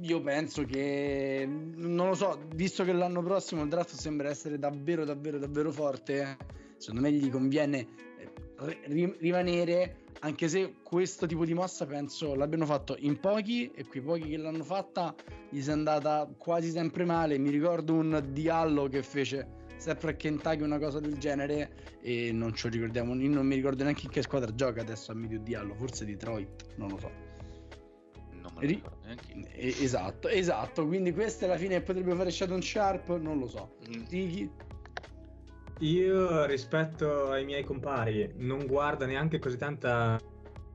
io 0.00 0.20
penso 0.20 0.64
che 0.64 1.48
non 1.48 2.08
lo 2.08 2.14
so, 2.14 2.38
visto 2.54 2.84
che 2.84 2.92
l'anno 2.92 3.22
prossimo 3.22 3.62
il 3.62 3.70
draft 3.70 3.94
sembra 3.94 4.28
essere 4.28 4.58
davvero 4.58 5.06
davvero 5.06 5.38
davvero 5.38 5.72
forte, 5.72 6.36
secondo 6.76 7.00
me 7.00 7.10
gli 7.10 7.30
conviene 7.30 7.86
eh, 8.18 8.78
ri- 8.88 9.16
rimanere 9.18 10.00
anche 10.20 10.48
se 10.48 10.74
questo 10.82 11.24
tipo 11.24 11.46
di 11.46 11.54
mossa 11.54 11.86
penso 11.86 12.34
l'abbiano 12.34 12.66
fatto 12.66 12.96
in 12.98 13.18
pochi 13.18 13.70
e 13.74 13.86
quei 13.86 14.02
pochi 14.02 14.28
che 14.28 14.36
l'hanno 14.36 14.64
fatta 14.64 15.14
gli 15.48 15.62
si 15.62 15.70
è 15.70 15.72
andata 15.72 16.30
quasi 16.36 16.70
sempre 16.70 17.06
male. 17.06 17.38
Mi 17.38 17.48
ricordo 17.48 17.94
un 17.94 18.22
Diallo 18.30 18.88
che 18.88 19.02
fece 19.02 19.59
sempre 19.80 20.10
a 20.10 20.14
Kentucky 20.14 20.62
una 20.62 20.78
cosa 20.78 21.00
del 21.00 21.18
genere 21.18 21.98
e 22.02 22.30
non 22.32 22.54
ci 22.54 22.68
ricordiamo, 22.68 23.14
non 23.14 23.46
mi 23.46 23.54
ricordo 23.54 23.82
neanche 23.82 24.04
in 24.04 24.10
che 24.10 24.22
squadra 24.22 24.54
gioca 24.54 24.80
adesso 24.80 25.10
a 25.10 25.14
medio 25.14 25.40
Diallo, 25.40 25.74
forse 25.74 26.04
Detroit, 26.04 26.74
non 26.76 26.90
lo 26.90 26.98
so. 26.98 27.10
Non 28.32 28.52
me 28.54 28.60
lo 28.60 28.66
ricordo 28.66 28.98
neanche. 29.04 29.82
Esatto, 29.82 30.28
esatto, 30.28 30.86
quindi 30.86 31.12
questa 31.12 31.46
è 31.46 31.48
la 31.48 31.56
fine 31.56 31.76
che 31.76 31.82
potrebbe 31.82 32.14
fare 32.14 32.30
Shadow 32.30 32.60
Sharp, 32.60 33.18
non 33.18 33.38
lo 33.38 33.46
so. 33.46 33.76
Mm. 33.88 34.02
Tiki? 34.04 34.50
Io 35.80 36.44
rispetto 36.44 37.30
ai 37.30 37.46
miei 37.46 37.64
compari 37.64 38.34
non 38.36 38.66
guardo 38.66 39.06
neanche 39.06 39.38
così 39.38 39.56
tanta 39.56 40.20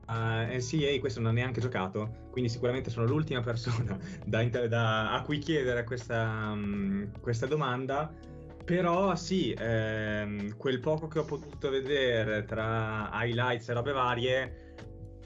uh, 0.08 0.12
NCA, 0.12 0.98
questo 0.98 1.20
non 1.20 1.30
ha 1.30 1.32
neanche 1.34 1.60
giocato, 1.60 2.26
quindi 2.30 2.50
sicuramente 2.50 2.90
sono 2.90 3.06
l'ultima 3.06 3.40
persona 3.40 3.96
da, 4.26 4.44
da, 4.66 5.12
a 5.12 5.22
cui 5.22 5.38
chiedere 5.38 5.84
questa, 5.84 6.50
um, 6.52 7.08
questa 7.20 7.46
domanda. 7.46 8.34
Però 8.66 9.14
sì, 9.14 9.54
ehm, 9.56 10.56
quel 10.56 10.80
poco 10.80 11.06
che 11.06 11.20
ho 11.20 11.24
potuto 11.24 11.70
vedere 11.70 12.44
tra 12.44 13.08
highlights 13.12 13.68
e 13.68 13.72
robe 13.72 13.92
varie, 13.92 14.74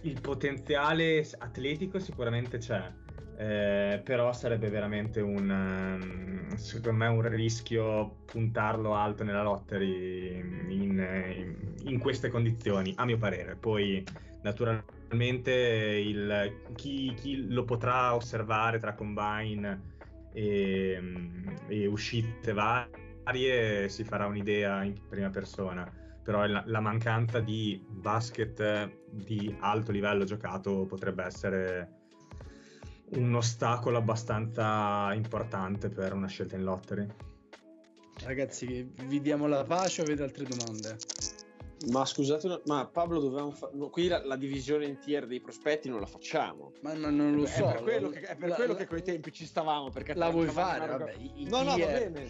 il 0.02 0.20
potenziale 0.20 1.26
atletico 1.38 1.98
sicuramente 1.98 2.58
c'è. 2.58 2.92
Eh, 3.38 4.02
però 4.04 4.34
sarebbe 4.34 4.68
veramente 4.68 5.22
un 5.22 5.48
um, 5.48 6.54
secondo 6.56 6.98
me 6.98 7.06
un 7.06 7.26
rischio 7.26 8.16
puntarlo 8.26 8.94
alto 8.94 9.24
nella 9.24 9.42
lottery 9.42 10.40
in, 10.68 11.56
in, 11.84 11.98
queste 11.98 12.28
condizioni 12.28 12.92
a 12.96 13.06
mio 13.06 13.16
parere 13.16 13.54
poi 13.54 14.04
naturalmente 14.42 15.52
il, 15.52 16.64
chi, 16.74 17.14
chi, 17.14 17.46
lo 17.48 17.64
potrà 17.64 18.14
osservare 18.14 18.78
tra 18.78 18.92
combine 18.92 19.80
e, 20.34 21.02
e 21.68 21.86
uscite 21.86 22.52
varie 22.52 23.09
si 23.88 24.04
farà 24.04 24.26
un'idea 24.26 24.82
in 24.84 24.94
prima 25.08 25.30
persona 25.30 26.00
però 26.22 26.46
la, 26.46 26.62
la 26.66 26.80
mancanza 26.80 27.40
di 27.40 27.82
basket 27.88 28.92
di 29.10 29.56
alto 29.60 29.90
livello 29.90 30.24
giocato 30.24 30.84
potrebbe 30.86 31.24
essere 31.24 31.98
un 33.14 33.34
ostacolo 33.34 33.98
abbastanza 33.98 35.12
importante 35.14 35.88
per 35.88 36.12
una 36.12 36.28
scelta 36.28 36.56
in 36.56 36.62
lottery. 36.62 37.06
Ragazzi, 38.22 38.92
vi 39.06 39.20
diamo 39.20 39.46
la 39.46 39.64
pace 39.64 40.02
o 40.02 40.04
avete 40.04 40.22
altre 40.22 40.44
domande? 40.44 40.98
Ma 41.88 42.04
scusate, 42.04 42.60
ma 42.66 42.86
Pablo 42.86 43.18
dovevamo 43.18 43.50
fare. 43.52 43.72
No, 43.74 43.88
qui 43.88 44.06
la, 44.06 44.22
la, 44.24 44.36
divisione 44.36 44.84
in 44.84 44.98
tier 44.98 45.26
dei 45.26 45.40
prospetti 45.40 45.88
non 45.88 45.98
la 45.98 46.06
facciamo. 46.06 46.74
Ma 46.82 46.92
no, 46.92 47.08
non 47.08 47.34
lo 47.34 47.44
è 47.44 47.48
so. 47.48 47.70
È 47.70 47.72
per 47.72 47.82
quello, 47.82 48.08
che, 48.10 48.20
è 48.20 48.36
per 48.36 48.50
la, 48.50 48.54
quello 48.54 48.72
la, 48.74 48.78
che 48.78 48.86
coi 48.86 49.02
tempi 49.02 49.32
ci 49.32 49.46
stavamo. 49.46 49.88
Perché 49.88 50.12
la 50.12 50.28
vuoi 50.28 50.46
fare? 50.46 50.86
Vabbè, 50.86 51.14
i, 51.18 51.48
no, 51.48 51.62
no, 51.62 51.78
va 51.78 51.86
bene. 51.86 52.28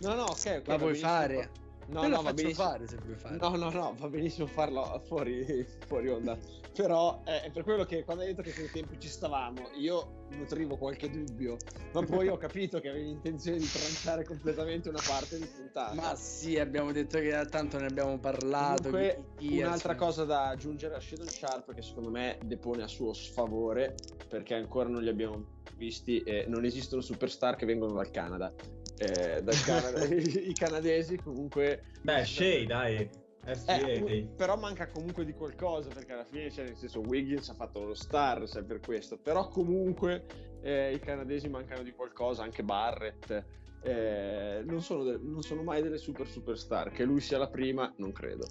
No, 0.00 0.14
no, 0.14 0.24
ok, 0.24 0.56
ok. 0.60 0.66
La 0.66 0.76
vuoi 0.76 0.94
fare? 0.94 1.50
No, 1.88 2.00
Te 2.00 2.08
no, 2.08 2.22
va 2.22 2.32
benissimo. 2.34 2.68
fare 2.68 2.86
se 2.88 2.96
vuoi 2.96 3.16
fare. 3.16 3.36
No, 3.36 3.54
no, 3.54 3.70
no, 3.70 3.94
va 3.98 4.08
benissimo 4.08 4.46
farlo 4.46 5.00
fuori, 5.06 5.64
fuori 5.86 6.08
onda. 6.08 6.36
Però 6.74 7.22
eh, 7.24 7.42
è 7.42 7.50
per 7.50 7.62
quello 7.62 7.84
che 7.84 8.04
quando 8.04 8.22
hai 8.22 8.34
detto 8.34 8.42
che 8.42 8.52
quei 8.52 8.68
tempi 8.70 8.98
ci 8.98 9.08
stavamo, 9.08 9.70
io 9.78 10.24
nutrivo 10.32 10.76
qualche 10.76 11.08
dubbio, 11.08 11.56
ma 11.92 12.02
poi 12.02 12.28
ho 12.28 12.36
capito 12.36 12.80
che 12.80 12.90
avevi 12.90 13.08
intenzione 13.08 13.58
di 13.58 13.70
tranciare 13.70 14.24
completamente 14.24 14.88
una 14.88 15.00
parte 15.06 15.38
di 15.38 15.46
puntata. 15.46 15.94
Ma 15.94 16.14
sì, 16.16 16.58
abbiamo 16.58 16.92
detto 16.92 17.18
che 17.18 17.46
tanto 17.50 17.78
ne 17.78 17.86
abbiamo 17.86 18.18
parlato. 18.18 18.90
Comunque, 18.90 19.24
un'altra 19.38 19.94
cosa 19.94 20.24
da 20.24 20.48
aggiungere 20.48 20.96
a 20.96 21.00
Shadow 21.00 21.28
Sharp 21.28 21.72
che 21.72 21.82
secondo 21.82 22.10
me 22.10 22.38
depone 22.42 22.82
a 22.82 22.88
suo 22.88 23.12
sfavore, 23.14 23.94
perché 24.28 24.54
ancora 24.54 24.88
non 24.88 25.02
li 25.02 25.08
abbiamo 25.08 25.46
visti 25.76 26.22
e 26.24 26.44
non 26.48 26.64
esistono 26.64 27.00
superstar 27.00 27.54
che 27.54 27.64
vengono 27.64 27.92
dal 27.94 28.10
Canada 28.10 28.52
eh, 28.98 29.42
dal 29.42 29.62
Canada, 29.62 30.04
i, 30.04 30.48
i, 30.50 30.54
canadesi 30.54 31.16
comunque 31.18 31.82
beh 32.02 32.24
Shea 32.24 32.64
dai 32.64 33.24
eh, 33.46 34.28
però 34.34 34.56
manca 34.56 34.88
comunque 34.88 35.24
di 35.24 35.32
qualcosa 35.32 35.88
perché 35.90 36.12
alla 36.12 36.24
fine 36.24 36.50
cioè, 36.50 36.64
nel 36.64 36.76
senso 36.76 37.00
Wiggins 37.00 37.48
ha 37.48 37.54
fatto 37.54 37.84
lo 37.84 37.94
star 37.94 38.48
se 38.48 38.64
per 38.64 38.80
questo. 38.80 39.18
Però 39.18 39.48
comunque 39.48 40.24
eh, 40.62 40.92
i 40.92 40.98
canadesi 40.98 41.48
mancano 41.48 41.82
di 41.82 41.92
qualcosa 41.92 42.42
anche 42.42 42.64
Barrett. 42.64 43.44
Eh, 43.82 44.62
non 44.64 44.82
sono, 44.82 45.04
de- 45.04 45.20
non, 45.22 45.42
sono 45.42 45.62
mai 45.62 45.80
delle 45.80 45.98
super 45.98 46.26
superstar 46.26 46.90
che 46.90 47.04
lui 47.04 47.20
sia 47.20 47.38
la 47.38 47.48
prima 47.48 47.92
non 47.98 48.10
credo. 48.10 48.48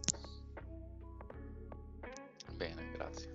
Bene 2.56 2.90
grazie. 2.94 3.34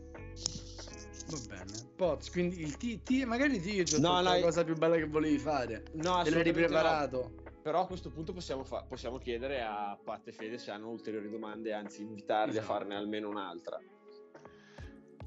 Va 1.29 1.39
bene. 1.47 1.70
Poz, 2.01 2.31
quindi 2.31 2.63
il 2.63 2.79
TT, 2.79 3.25
magari 3.25 3.61
ti 3.61 3.75
io 3.75 3.85
no, 3.99 4.15
no, 4.15 4.23
la 4.23 4.41
cosa 4.41 4.65
più 4.65 4.75
bella 4.75 4.97
che 4.97 5.05
volevi 5.05 5.37
fare. 5.37 5.83
No, 5.97 6.23
te 6.23 6.31
l'hai 6.31 6.45
ripreparato. 6.45 7.33
No. 7.35 7.51
Però 7.61 7.83
a 7.83 7.87
questo 7.87 8.09
punto 8.09 8.33
possiamo, 8.33 8.65
fa- 8.65 8.87
possiamo, 8.89 9.19
chiedere 9.19 9.61
a 9.61 9.99
Pat 10.03 10.29
e 10.29 10.33
Fede 10.33 10.57
se 10.57 10.71
hanno 10.71 10.89
ulteriori 10.89 11.29
domande, 11.29 11.75
anzi 11.75 12.01
invitarli 12.01 12.57
esatto. 12.57 12.73
a 12.73 12.75
farne 12.75 12.95
almeno 12.95 13.29
un'altra. 13.29 13.79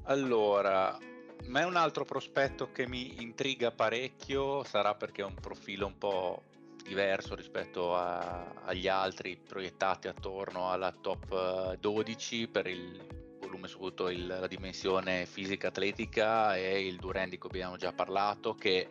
Allora, 0.06 0.88
a 0.94 1.00
me 1.46 1.62
un 1.62 1.76
altro 1.76 2.04
prospetto 2.04 2.72
che 2.72 2.88
mi 2.88 3.22
intriga 3.22 3.70
parecchio 3.70 4.64
sarà 4.64 4.96
perché 4.96 5.22
è 5.22 5.24
un 5.24 5.34
profilo 5.34 5.86
un 5.86 5.96
po' 5.96 6.42
diverso 6.82 7.36
rispetto 7.36 7.94
a, 7.94 8.52
agli 8.64 8.88
altri 8.88 9.36
proiettati 9.36 10.08
attorno 10.08 10.72
alla 10.72 10.90
top 10.90 11.76
12 11.76 12.42
eh, 12.42 12.48
per 12.48 12.66
il 12.66 13.22
volume 13.54 13.68
soprattutto 13.68 14.08
il, 14.08 14.26
la 14.26 14.46
dimensione 14.46 15.26
fisica 15.26 15.68
atletica 15.68 16.56
e 16.56 16.86
il 16.86 16.96
Duran 16.96 17.28
di 17.28 17.38
cui 17.38 17.48
abbiamo 17.50 17.76
già 17.76 17.92
parlato 17.92 18.54
che 18.54 18.88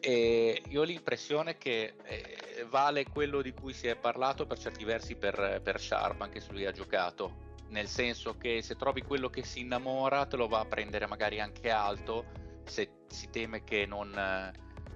eh, 0.00 0.62
io 0.68 0.80
ho 0.80 0.84
l'impressione 0.84 1.56
che 1.56 1.94
eh, 2.04 2.66
vale 2.68 3.04
quello 3.04 3.42
di 3.42 3.52
cui 3.52 3.72
si 3.72 3.88
è 3.88 3.96
parlato 3.96 4.46
per 4.46 4.58
certi 4.58 4.84
versi 4.84 5.16
per, 5.16 5.60
per 5.62 5.80
Sharp 5.80 6.20
anche 6.20 6.40
se 6.40 6.52
lui 6.52 6.64
ha 6.64 6.72
giocato. 6.72 7.44
Nel 7.68 7.88
senso 7.88 8.36
che 8.36 8.62
se 8.62 8.76
trovi 8.76 9.02
quello 9.02 9.28
che 9.28 9.42
si 9.42 9.60
innamora 9.60 10.26
te 10.26 10.36
lo 10.36 10.46
va 10.46 10.60
a 10.60 10.66
prendere 10.66 11.06
magari 11.06 11.40
anche 11.40 11.70
alto 11.70 12.24
se 12.64 12.90
si 13.08 13.28
teme 13.30 13.64
che 13.64 13.86
non, 13.86 14.10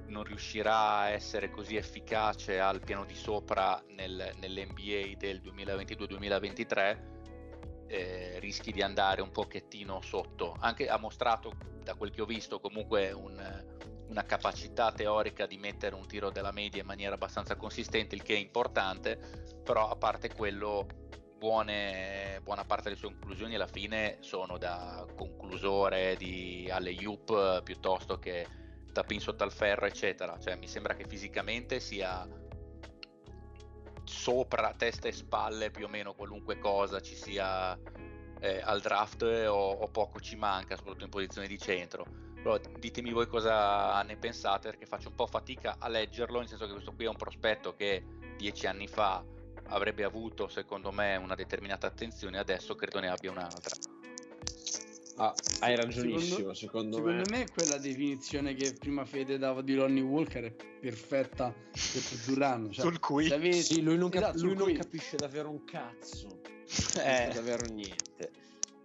non 0.07 0.23
riuscirà 0.23 0.99
a 0.99 1.09
essere 1.09 1.51
così 1.51 1.75
efficace 1.77 2.61
al 2.61 2.81
piano 2.81 3.05
di 3.05 3.17
sopra 3.17 3.83
nel, 3.89 4.33
nell'NBA 4.37 5.17
del 5.19 5.41
2022-2023 5.43 7.19
eh, 7.91 8.30
rischi 8.41 8.73
di 8.73 8.83
andare 8.83 9.23
un 9.23 9.31
pochettino 9.31 10.01
sotto. 10.03 10.57
Anche 10.59 10.89
ha 10.89 10.99
mostrato, 10.99 11.53
da 11.83 11.95
quel 11.95 12.11
che 12.11 12.23
ho 12.23 12.27
visto, 12.27 12.59
comunque 12.59 13.13
un, 13.13 13.39
una 14.09 14.25
capacità 14.25 14.93
teorica 14.93 15.47
di 15.47 15.57
mettere 15.57 15.95
un 15.95 16.07
tiro 16.07 16.31
della 16.31 16.51
media 16.51 16.81
in 16.81 16.87
maniera 16.87 17.15
abbastanza 17.15 17.57
consistente, 17.57 18.17
il 18.17 18.23
che 18.23 18.35
è 18.35 18.39
importante, 18.39 19.17
però 19.63 19.89
a 19.89 19.97
parte 19.97 20.33
quello, 20.35 20.87
buone, 21.39 22.41
buona 22.43 22.65
parte 22.65 22.85
delle 22.85 22.97
sue 22.97 23.13
conclusioni 23.13 23.55
alla 23.55 23.67
fine 23.67 24.19
sono 24.21 24.59
da 24.59 25.07
conclusore 25.17 26.17
di 26.17 26.69
alle 26.71 26.91
Yup 26.91 27.63
piuttosto 27.63 28.19
che 28.19 28.47
da 28.93 29.05
pin 29.05 29.21
sotto 29.21 29.45
al 29.45 29.53
ferro, 29.53 29.87
eccetera. 29.87 30.39
Cioè, 30.39 30.57
mi 30.57 30.67
sembra 30.67 30.95
che 30.95 31.07
fisicamente 31.07 31.79
sia 31.79 32.29
sopra 34.05 34.75
testa 34.77 35.07
e 35.07 35.13
spalle 35.13 35.71
più 35.71 35.85
o 35.85 35.89
meno 35.89 36.15
qualunque 36.15 36.59
cosa 36.59 37.01
ci 37.01 37.15
sia 37.15 37.79
eh, 38.41 38.61
al 38.63 38.81
draft 38.81 39.23
o, 39.23 39.71
o, 39.71 39.89
poco 39.89 40.21
ci 40.21 40.37
manca, 40.37 40.77
soprattutto 40.77 41.05
in 41.05 41.11
posizione 41.11 41.47
di 41.47 41.59
centro. 41.59 42.05
Però 42.35 42.59
ditemi 42.79 43.13
voi 43.13 43.27
cosa 43.27 44.03
ne 44.03 44.17
pensate 44.17 44.71
perché 44.71 44.87
faccio 44.87 45.09
un 45.09 45.15
po' 45.15 45.27
fatica 45.27 45.77
a 45.79 45.89
leggerlo, 45.89 46.39
nel 46.39 46.49
senso 46.49 46.67
che 46.67 46.73
questo 46.73 46.93
qui 46.93 47.05
è 47.05 47.09
un 47.09 47.17
prospetto 47.17 47.75
che 47.75 48.03
dieci 48.37 48.67
anni 48.67 48.89
fa 48.89 49.23
avrebbe 49.69 50.05
avuto 50.05 50.49
secondo 50.49 50.91
me 50.91 51.17
una 51.17 51.35
determinata 51.35 51.87
attenzione, 51.87 52.39
adesso 52.39 52.75
credo 52.75 52.99
ne 53.01 53.09
abbia 53.09 53.31
un'altra. 53.31 53.77
Ah, 55.17 55.35
hai 55.61 55.77
ragionissimo, 55.77 56.55
secondo, 56.55 56.55
secondo, 56.55 56.97
secondo 56.97 57.31
me. 57.31 57.39
me. 57.41 57.51
quella 57.51 57.77
definizione 57.77 58.55
che 58.55 58.73
prima 58.73 59.05
Fede 59.05 59.37
dava 59.37 59.61
di 59.61 59.75
Lonnie 59.75 60.03
Walker 60.03 60.45
è 60.45 60.51
perfetta 60.51 61.53
per 61.53 62.03
Duran. 62.25 62.73
Cioè, 62.73 62.85
sul 62.87 62.99
cui 63.01 63.31
avessi... 63.31 63.75
sì, 63.75 63.83
lui, 63.83 63.99
non, 63.99 64.09
cap- 64.09 64.35
esatto, 64.35 64.43
lui 64.43 64.57
non 64.57 64.73
capisce 64.73 65.17
davvero 65.17 65.51
un 65.51 65.63
cazzo, 65.65 66.41
eh. 66.97 67.31
davvero 67.33 67.67
niente. 67.67 68.31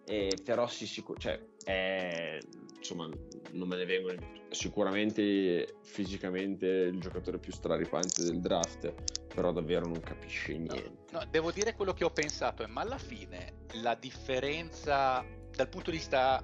Eh, 0.05 0.39
però 0.43 0.67
sì, 0.67 0.85
sicur- 0.85 1.19
cioè, 1.19 1.39
è, 1.63 2.39
insomma, 2.77 3.09
non 3.51 3.67
me 3.67 3.75
ne 3.75 3.85
vengono 3.85 4.19
sicuramente 4.49 5.77
fisicamente 5.81 6.67
il 6.67 6.99
giocatore 6.99 7.39
più 7.39 7.51
straripante 7.51 8.23
del 8.23 8.39
draft, 8.39 8.93
però 9.33 9.51
davvero 9.51 9.87
non 9.87 9.99
capisce 10.01 10.53
niente. 10.53 10.91
No, 11.11 11.19
no, 11.19 11.25
devo 11.29 11.51
dire 11.51 11.73
quello 11.73 11.93
che 11.93 12.03
ho 12.03 12.11
pensato, 12.11 12.63
è, 12.63 12.67
ma 12.67 12.81
alla 12.81 12.99
fine 12.99 13.65
la 13.81 13.95
differenza 13.95 15.25
dal 15.51 15.69
punto 15.69 15.89
di 15.89 15.97
vista 15.97 16.43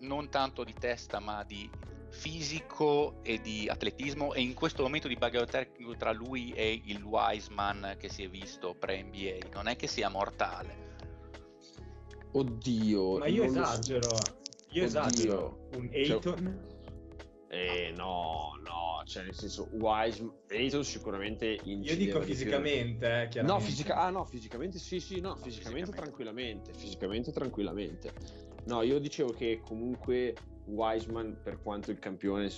non 0.00 0.28
tanto 0.28 0.64
di 0.64 0.74
testa 0.74 1.20
ma 1.20 1.42
di 1.44 1.70
fisico 2.16 3.22
e 3.22 3.40
di 3.40 3.68
atletismo 3.68 4.32
e 4.32 4.40
in 4.40 4.54
questo 4.54 4.82
momento 4.82 5.06
di 5.06 5.16
bagarre 5.16 5.46
tecnico 5.46 5.94
tra 5.96 6.12
lui 6.12 6.50
e 6.52 6.80
il 6.86 7.02
Wiseman 7.02 7.96
che 7.98 8.08
si 8.08 8.22
è 8.24 8.28
visto 8.28 8.74
pre-NBA 8.74 9.50
non 9.52 9.68
è 9.68 9.76
che 9.76 9.86
sia 9.86 10.08
mortale. 10.08 10.84
Oddio. 12.32 13.18
Ma 13.18 13.26
io 13.26 13.42
so. 13.44 13.48
esagero. 13.60 14.08
Io 14.70 14.84
Oddio. 14.84 14.84
esagero. 14.84 15.68
Un 15.74 15.88
Cioè- 15.90 16.00
Ayton. 16.14 16.74
Eh, 17.48 17.92
no, 17.96 18.58
no, 18.64 19.02
cioè 19.06 19.22
nel 19.22 19.34
senso, 19.34 19.68
Wise, 19.72 20.28
Ayton 20.50 20.84
sicuramente 20.84 21.46
Io 21.62 21.96
dico 21.96 22.20
fisicamente, 22.20 23.28
eh, 23.32 23.42
No, 23.42 23.60
fisica- 23.60 23.94
ah, 23.96 24.10
no, 24.10 24.24
fisicamente 24.24 24.78
sì, 24.78 24.98
sì, 24.98 25.20
no, 25.20 25.36
fisicamente, 25.36 25.92
fisicamente. 25.92 25.92
tranquillamente, 25.92 26.72
fisicamente 26.74 27.32
tranquillamente. 27.32 28.12
No, 28.64 28.82
io 28.82 28.98
dicevo 28.98 29.32
che 29.32 29.60
comunque 29.64 30.34
Wiseman, 30.66 31.38
per 31.42 31.60
quanto 31.62 31.90
il 31.90 31.98
campione 31.98 32.48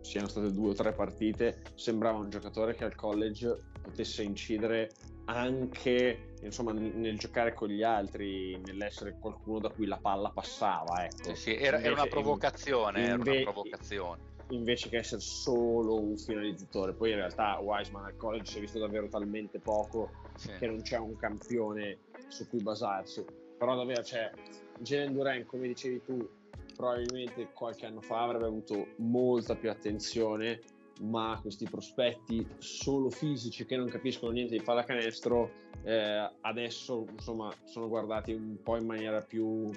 siano 0.00 0.28
state 0.28 0.52
due 0.52 0.70
o 0.70 0.74
tre 0.74 0.92
partite, 0.92 1.62
sembrava 1.74 2.18
un 2.18 2.30
giocatore 2.30 2.74
che 2.74 2.84
al 2.84 2.94
college 2.94 3.58
potesse 3.82 4.22
incidere 4.22 4.94
anche 5.26 6.34
insomma, 6.42 6.72
nel 6.72 7.18
giocare 7.18 7.52
con 7.54 7.68
gli 7.68 7.82
altri, 7.82 8.56
nell'essere 8.64 9.16
qualcuno 9.18 9.58
da 9.60 9.70
cui 9.70 9.86
la 9.86 9.98
palla 9.98 10.30
passava. 10.30 11.04
Ecco. 11.04 11.34
Sì, 11.34 11.34
sì, 11.34 11.54
era, 11.56 11.78
era 11.78 11.92
una 11.92 12.02
Invece- 12.02 12.08
provocazione, 12.08 12.98
era 13.02 13.14
una 13.14 13.24
inve- 13.30 13.42
provocazione. 13.42 14.22
invece 14.50 14.88
che 14.88 14.98
essere 14.98 15.20
solo 15.20 15.98
un 16.00 16.16
finalizzatore. 16.16 16.92
Poi 16.94 17.10
in 17.10 17.16
realtà 17.16 17.58
Wiseman 17.58 18.04
al 18.04 18.16
college 18.16 18.44
si 18.52 18.58
è 18.58 18.60
visto 18.60 18.78
davvero 18.78 19.08
talmente 19.08 19.58
poco 19.58 20.12
Sì. 20.36 20.52
che 20.58 20.66
non 20.68 20.82
c'è 20.82 20.98
un 20.98 21.16
campione 21.16 21.98
su 22.28 22.48
cui 22.48 22.62
basarsi. 22.62 23.24
Però 23.58 23.74
davvero 23.74 24.02
c'è 24.02 24.30
Jalen 24.78 25.12
Duran, 25.14 25.44
come 25.46 25.66
dicevi 25.66 26.02
tu, 26.04 26.28
probabilmente 26.76 27.50
qualche 27.52 27.86
anno 27.86 28.00
fa 28.00 28.22
avrebbe 28.22 28.44
avuto 28.46 28.88
molta 28.98 29.54
più 29.56 29.70
attenzione, 29.70 30.60
ma 31.00 31.38
questi 31.42 31.66
prospetti 31.68 32.46
solo 32.58 33.10
fisici 33.10 33.66
che 33.66 33.76
non 33.76 33.88
capiscono 33.88 34.32
niente 34.32 34.56
di 34.56 34.62
pallacanestro 34.62 35.64
eh, 35.84 36.30
adesso 36.40 37.04
insomma 37.12 37.52
sono 37.64 37.86
guardati 37.86 38.32
un 38.32 38.56
po' 38.62 38.76
in 38.76 38.86
maniera 38.86 39.20
più 39.20 39.70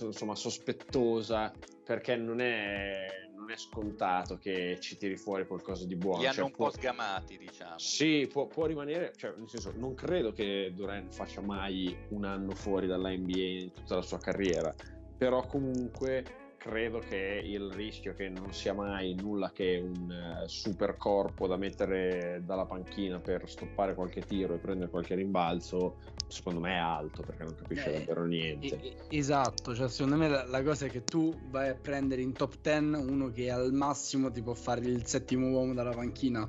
insomma 0.00 0.34
sospettosa 0.34 1.52
perché 1.84 2.16
non 2.16 2.40
è, 2.40 3.06
non 3.34 3.50
è 3.50 3.56
scontato 3.56 4.36
che 4.36 4.76
ci 4.78 4.98
tiri 4.98 5.16
fuori 5.16 5.46
qualcosa 5.46 5.86
di 5.86 5.96
buono. 5.96 6.18
Li 6.20 6.26
hanno 6.26 6.34
Cioè, 6.34 6.44
un 6.44 6.50
può- 6.50 6.66
po' 6.66 6.72
sgamati, 6.72 7.38
diciamo. 7.38 7.78
sì, 7.78 8.28
può, 8.30 8.46
può 8.46 8.66
rimanere, 8.66 9.14
cioè, 9.16 9.32
nel 9.38 9.48
senso, 9.48 9.72
non 9.74 9.94
credo 9.94 10.32
che 10.32 10.70
Duran 10.74 11.10
faccia 11.10 11.40
mai 11.40 11.96
un 12.10 12.26
anno 12.26 12.54
fuori 12.54 12.86
dalla 12.86 13.08
NBA 13.10 13.38
in 13.38 13.72
tutta 13.72 13.94
la 13.94 14.02
sua 14.02 14.18
carriera, 14.18 14.74
però 15.16 15.46
comunque 15.46 16.24
credo 16.58 16.98
che 16.98 17.40
il 17.42 17.70
rischio 17.72 18.14
che 18.14 18.28
non 18.28 18.52
sia 18.52 18.74
mai 18.74 19.14
nulla 19.14 19.50
che 19.52 19.80
un 19.82 20.10
eh, 20.10 20.48
super 20.48 20.96
corpo 20.96 21.46
da 21.46 21.56
mettere 21.56 22.42
dalla 22.44 22.66
panchina 22.66 23.20
per 23.20 23.48
stoppare 23.48 23.94
qualche 23.94 24.24
tiro 24.24 24.54
e 24.54 24.58
prendere 24.58 24.90
qualche 24.90 25.14
rimbalzo, 25.14 25.96
secondo 26.26 26.60
me 26.60 26.72
è 26.72 26.78
alto 26.78 27.22
perché 27.22 27.44
non 27.44 27.54
capisce 27.54 27.92
davvero 27.92 28.24
niente. 28.26 28.80
E- 28.80 28.96
e- 29.08 29.16
esatto, 29.16 29.74
cioè 29.74 29.88
secondo 29.88 30.16
me 30.16 30.28
la, 30.28 30.44
la 30.44 30.62
cosa 30.62 30.86
è 30.86 30.90
che 30.90 31.04
tu 31.04 31.34
vai 31.48 31.68
a 31.68 31.74
prendere 31.74 32.20
in 32.20 32.34
top 32.34 32.56
10 32.60 32.84
uno 33.08 33.30
che 33.30 33.50
al 33.50 33.72
massimo 33.72 34.30
ti 34.30 34.42
può 34.42 34.54
fare 34.54 34.80
il 34.80 35.06
settimo 35.06 35.48
uomo 35.48 35.72
dalla 35.72 35.94
panchina 35.94 36.48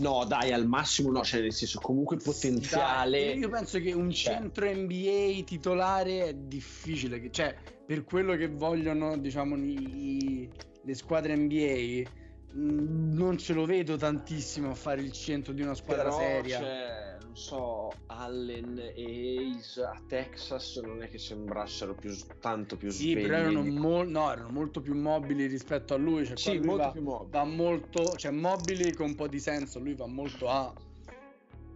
No, 0.00 0.24
dai, 0.24 0.52
al 0.52 0.66
massimo 0.66 1.10
no, 1.10 1.22
cioè 1.22 1.42
nel 1.42 1.52
senso 1.52 1.78
comunque 1.80 2.16
potenziale. 2.16 3.24
Dai, 3.26 3.38
io 3.38 3.48
penso 3.50 3.78
che 3.78 3.92
un 3.92 4.10
Cioè. 4.10 4.34
centro 4.34 4.64
NBA 4.72 5.42
titolare 5.44 6.28
è 6.28 6.34
difficile, 6.34 7.20
che- 7.20 7.30
cioè 7.30 7.54
per 7.84 8.04
quello 8.04 8.36
che 8.36 8.48
vogliono 8.48 9.18
diciamo 9.18 9.56
i- 9.56 10.50
le 10.82 10.94
squadre 10.94 11.34
NBA 11.36 12.08
mh, 12.54 13.14
non 13.14 13.38
ce 13.38 13.52
lo 13.52 13.64
vedo 13.66 13.96
tantissimo 13.96 14.70
a 14.70 14.74
fare 14.74 15.00
il 15.02 15.12
centro 15.12 15.52
di 15.52 15.62
una 15.62 15.74
squadra 15.74 16.04
Però 16.04 16.18
seria. 16.18 16.58
c'è, 16.60 17.11
non 17.32 17.36
so, 17.40 17.94
Allen 18.08 18.78
e 18.78 18.92
Hayes 18.94 19.78
a 19.78 19.98
Texas 20.06 20.76
non 20.76 21.02
è 21.02 21.08
che 21.08 21.16
sembrassero 21.16 21.94
più, 21.94 22.14
tanto 22.40 22.76
più 22.76 22.90
Sì, 22.90 23.12
svegli. 23.12 23.22
però 23.26 23.36
erano, 23.38 23.62
mol- 23.62 24.08
no, 24.08 24.30
erano 24.30 24.50
molto 24.50 24.82
più 24.82 24.94
mobili 24.94 25.46
rispetto 25.46 25.94
a 25.94 25.96
lui. 25.96 26.26
Cioè, 26.26 26.36
Sì, 26.36 26.56
lui 26.58 26.66
molto 26.66 26.82
va, 26.82 26.90
più 26.90 27.00
mobili. 27.02 27.30
va 27.30 27.44
molto, 27.44 28.16
cioè 28.18 28.32
mobili 28.32 28.92
con 28.92 29.06
un 29.06 29.14
po' 29.14 29.28
di 29.28 29.38
senso. 29.40 29.78
Lui 29.78 29.94
va 29.94 30.06
molto 30.06 30.48
a, 30.48 30.74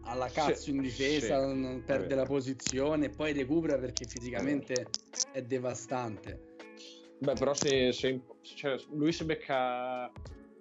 alla 0.02 0.28
cazzo 0.28 0.64
Sì, 0.64 0.70
in 0.72 0.82
difesa, 0.82 1.40
sì, 1.50 1.59
non 1.59 1.82
perde 1.86 2.14
la 2.14 2.26
posizione 2.26 3.09
poi 3.09 3.32
recupera 3.32 3.78
perché 3.78 4.04
fisicamente 4.04 4.86
è 5.32 5.40
devastante. 5.42 6.57
Beh, 7.18 7.32
però 7.32 7.54
se, 7.54 7.92
se- 7.92 8.20
cioè, 8.42 8.76
lui 8.90 9.11
si 9.11 9.24
becca... 9.24 10.12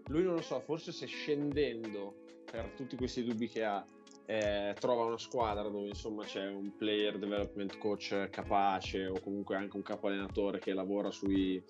Lui 0.08 0.24
non 0.24 0.36
lo 0.36 0.42
so, 0.42 0.62
forse 0.62 0.94
se 0.94 1.06
scendendo 1.06 2.16
per 2.50 2.70
tutti 2.78 2.96
questi 2.96 3.26
dubbi 3.26 3.50
che 3.50 3.64
ha, 3.66 3.86
eh, 4.28 4.76
trova 4.80 5.04
una 5.06 5.18
squadra 5.18 5.70
dove 5.70 5.88
insomma 5.90 6.24
c'è 6.24 6.48
un 6.48 6.76
player 6.76 7.18
development 7.18 7.78
coach 7.78 8.30
capace 8.32 9.06
o 9.06 9.20
comunque 9.22 9.56
anche 9.56 9.76
un 9.76 9.84
capo 9.84 10.08
allenatore 10.08 10.60
che 10.60 10.74
lavora 10.74 11.12
sui, 11.12 11.64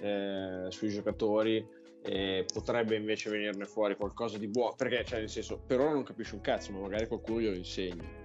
eh, 0.00 0.66
sui 0.68 0.88
giocatori, 0.90 1.66
eh, 2.04 2.44
potrebbe 2.52 2.96
invece 2.96 3.30
venirne 3.30 3.64
fuori 3.64 3.96
qualcosa 3.96 4.36
di 4.36 4.48
buono. 4.48 4.74
Perché, 4.76 5.04
cioè, 5.04 5.20
nel 5.20 5.28
senso, 5.30 5.58
per 5.64 5.80
ora 5.80 5.92
non 5.92 6.02
capisce 6.02 6.34
un 6.34 6.40
cazzo, 6.40 6.72
ma 6.72 6.80
magari 6.80 7.06
qualcuno 7.06 7.40
glielo 7.40 7.56
insegna. 7.56 8.20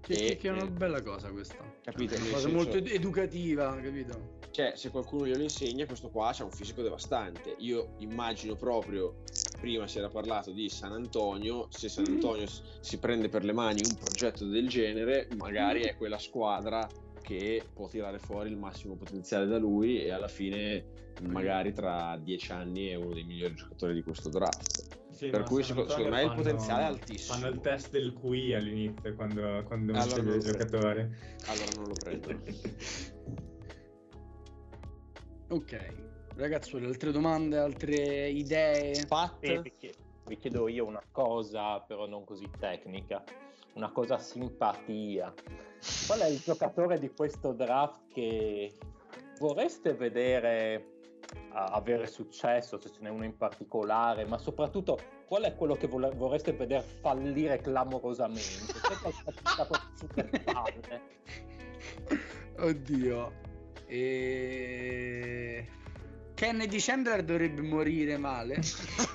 Che, 0.00 0.12
E- 0.12 0.36
che- 0.36 0.48
è 0.48 0.52
una 0.52 0.64
e- 0.64 0.70
bella 0.70 1.02
cosa 1.02 1.30
questa. 1.30 1.56
Capito? 1.82 2.14
Una 2.14 2.24
cosa 2.24 2.38
senso- 2.38 2.56
molto 2.56 2.76
ed- 2.76 2.88
educativa, 2.88 3.74
capito? 3.80 4.34
Cioè, 4.52 4.72
se 4.76 4.90
qualcuno 4.90 5.26
glielo 5.26 5.42
insegna, 5.42 5.84
questo 5.84 6.08
qua 6.10 6.30
ha 6.36 6.44
un 6.44 6.50
fisico 6.50 6.80
devastante. 6.82 7.56
Io 7.58 7.94
immagino 7.98 8.54
proprio, 8.54 9.22
prima 9.58 9.86
si 9.86 9.98
era 9.98 10.08
parlato 10.08 10.50
di 10.52 10.68
San 10.68 10.92
Antonio, 10.92 11.66
se 11.70 11.88
San 11.88 12.06
Antonio 12.06 12.46
si 12.46 12.98
prende 12.98 13.28
per 13.28 13.44
le 13.44 13.52
mani 13.52 13.80
un 13.88 13.96
progetto 13.96 14.44
del 14.46 14.68
genere, 14.68 15.28
magari 15.36 15.82
è 15.82 15.96
quella 15.96 16.18
squadra 16.18 16.88
che 17.22 17.68
può 17.72 17.88
tirare 17.88 18.18
fuori 18.18 18.50
il 18.50 18.56
massimo 18.56 18.94
potenziale 18.94 19.46
da 19.46 19.58
lui 19.58 20.00
e 20.00 20.10
alla 20.10 20.28
fine, 20.28 20.84
magari 21.22 21.72
tra 21.72 22.16
dieci 22.22 22.52
anni, 22.52 22.86
è 22.88 22.94
uno 22.94 23.12
dei 23.14 23.24
migliori 23.24 23.54
giocatori 23.54 23.94
di 23.94 24.02
questo 24.02 24.28
draft. 24.28 24.94
Sì, 25.10 25.30
Per 25.30 25.44
cui 25.44 25.62
San 25.62 25.76
secondo- 25.76 25.92
Antonio 25.94 25.96
secondo 25.96 26.10
me 26.16 26.20
il 26.22 26.28
fanno- 26.28 26.42
potenziale 26.42 26.82
è 26.82 26.86
altissimo. 26.86 27.38
Fanno 27.38 27.48
il 27.54 27.60
test 27.60 27.90
del 27.90 28.12
QI 28.12 28.54
all'inizio 28.54 29.14
quando, 29.14 29.62
quando 29.66 29.92
Allora 29.94 30.34
il 30.34 30.40
giocatore. 30.42 31.16
Allora 31.46 31.70
non 31.74 31.86
lo 31.88 31.94
prendo. 31.94 32.42
Ok. 35.48 35.76
Ragazzuoli, 36.36 36.84
altre 36.84 37.12
domande, 37.12 37.58
altre 37.58 38.28
idee? 38.28 39.06
Pat, 39.06 39.36
E 39.40 39.60
vi 39.60 39.72
chie- 39.74 39.94
vi 40.26 40.36
chiedo 40.36 40.68
io 40.68 40.84
una 40.84 41.02
cosa, 41.10 41.80
però 41.80 42.06
non 42.06 42.24
così 42.24 42.50
tecnica, 42.58 43.24
una 43.74 43.90
cosa 43.90 44.18
simpatia. 44.18 45.32
Qual 46.06 46.18
è 46.20 46.26
il 46.26 46.38
giocatore 46.40 46.98
di 46.98 47.08
questo 47.08 47.52
draft 47.52 48.12
che 48.12 48.74
vorreste 49.38 49.94
vedere 49.94 50.90
avere 51.52 52.06
successo, 52.06 52.78
se 52.78 52.90
ce 52.90 53.00
n'è 53.00 53.08
uno 53.08 53.24
in 53.24 53.36
particolare, 53.36 54.26
ma 54.26 54.36
soprattutto 54.36 54.98
qual 55.26 55.44
è 55.44 55.54
quello 55.54 55.74
che 55.74 55.86
vole- 55.86 56.10
vorreste 56.14 56.52
vedere 56.52 56.82
fallire 57.00 57.58
clamorosamente? 57.58 58.72
C'è 58.72 58.80
qualcosa 58.80 59.22
che 59.24 59.40
proprio 59.42 59.80
super 59.94 60.42
palle? 60.44 61.02
Oddio. 62.60 63.32
E... 63.86 65.66
Kennedy 66.36 66.76
Chandler 66.78 67.24
dovrebbe 67.24 67.62
morire 67.62 68.18
male 68.18 68.60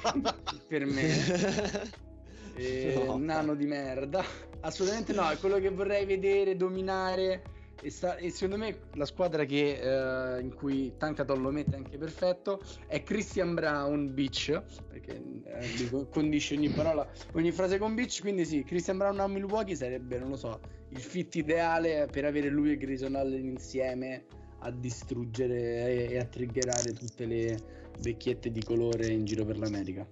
per 0.68 0.86
me. 0.86 2.00
E... 2.54 3.02
No. 3.06 3.18
Nano 3.18 3.56
di 3.56 3.66
merda. 3.66 4.24
Assolutamente 4.60 5.14
no, 5.14 5.30
è 5.30 5.38
quello 5.38 5.58
che 5.58 5.70
vorrei 5.70 6.06
vedere 6.06 6.58
dominare. 6.58 7.44
E, 7.82 7.90
sta- 7.90 8.18
e 8.18 8.30
secondo 8.30 8.58
me 8.58 8.82
la 8.94 9.06
squadra 9.06 9.46
che, 9.46 9.80
eh, 9.80 10.42
in 10.42 10.54
cui 10.54 10.94
Tankaton 10.98 11.42
lo 11.42 11.50
mette 11.50 11.76
anche 11.78 11.98
perfetto 11.98 12.62
è 12.86 13.02
Christian 13.02 13.56
Brown 13.56 14.14
Beach 14.14 14.62
perché 14.88 15.20
eh, 15.46 16.08
condisce 16.12 16.54
ogni 16.54 16.70
parola 16.70 17.10
ogni 17.32 17.52
frase 17.52 17.80
con 17.80 17.96
Beach 17.96 18.20
quindi 18.22 18.46
sì 18.46 18.64
Christian 18.64 18.98
Brown 18.98 19.20
a 19.20 19.28
Milwaukee 19.28 19.74
sarebbe 19.74 20.20
non 20.20 20.30
lo 20.30 20.36
so 20.36 20.60
il 20.90 21.00
fit 21.00 21.34
ideale 21.34 22.08
per 22.12 22.26
avere 22.26 22.50
lui 22.50 22.74
e 22.74 22.78
Grayson 22.78 23.16
Allen 23.16 23.46
insieme 23.46 24.26
a 24.62 24.72
distruggere 24.72 26.10
e, 26.10 26.18
a 26.18 26.26
triggerare 26.26 26.94
tutte 26.94 27.26
le 27.26 27.58
vecchiette 28.00 28.52
di 28.52 28.64
colore 28.64 29.08
in 29.08 29.26
giro 29.26 29.46
per 29.46 29.58
l'America. 29.58 30.08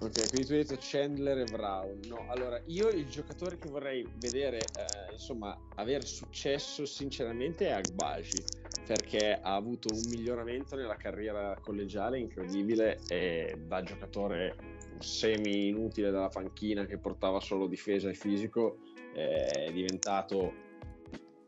Ok, 0.00 0.28
quindi 0.28 0.46
tu 0.46 0.52
hai 0.52 0.64
detto 0.64 0.76
Chandler 0.78 1.38
e 1.38 1.44
Brown. 1.44 2.00
No, 2.08 2.26
allora 2.28 2.60
io 2.66 2.88
il 2.88 3.06
giocatore 3.06 3.56
che 3.56 3.68
vorrei 3.68 4.06
vedere, 4.18 4.58
eh, 4.58 5.12
insomma, 5.12 5.58
avere 5.76 6.04
successo 6.04 6.84
sinceramente 6.84 7.68
è 7.68 7.70
Agbaji, 7.70 8.42
perché 8.86 9.38
ha 9.40 9.54
avuto 9.54 9.88
un 9.94 10.02
miglioramento 10.10 10.76
nella 10.76 10.96
carriera 10.96 11.56
collegiale 11.60 12.18
incredibile 12.18 13.00
e 13.08 13.56
da 13.66 13.82
giocatore 13.82 14.56
semi 14.98 15.68
inutile 15.68 16.10
dalla 16.10 16.28
panchina 16.28 16.84
che 16.84 16.98
portava 16.98 17.40
solo 17.40 17.66
difesa 17.66 18.08
e 18.08 18.14
fisico 18.14 18.78
è 19.14 19.70
diventato 19.72 20.63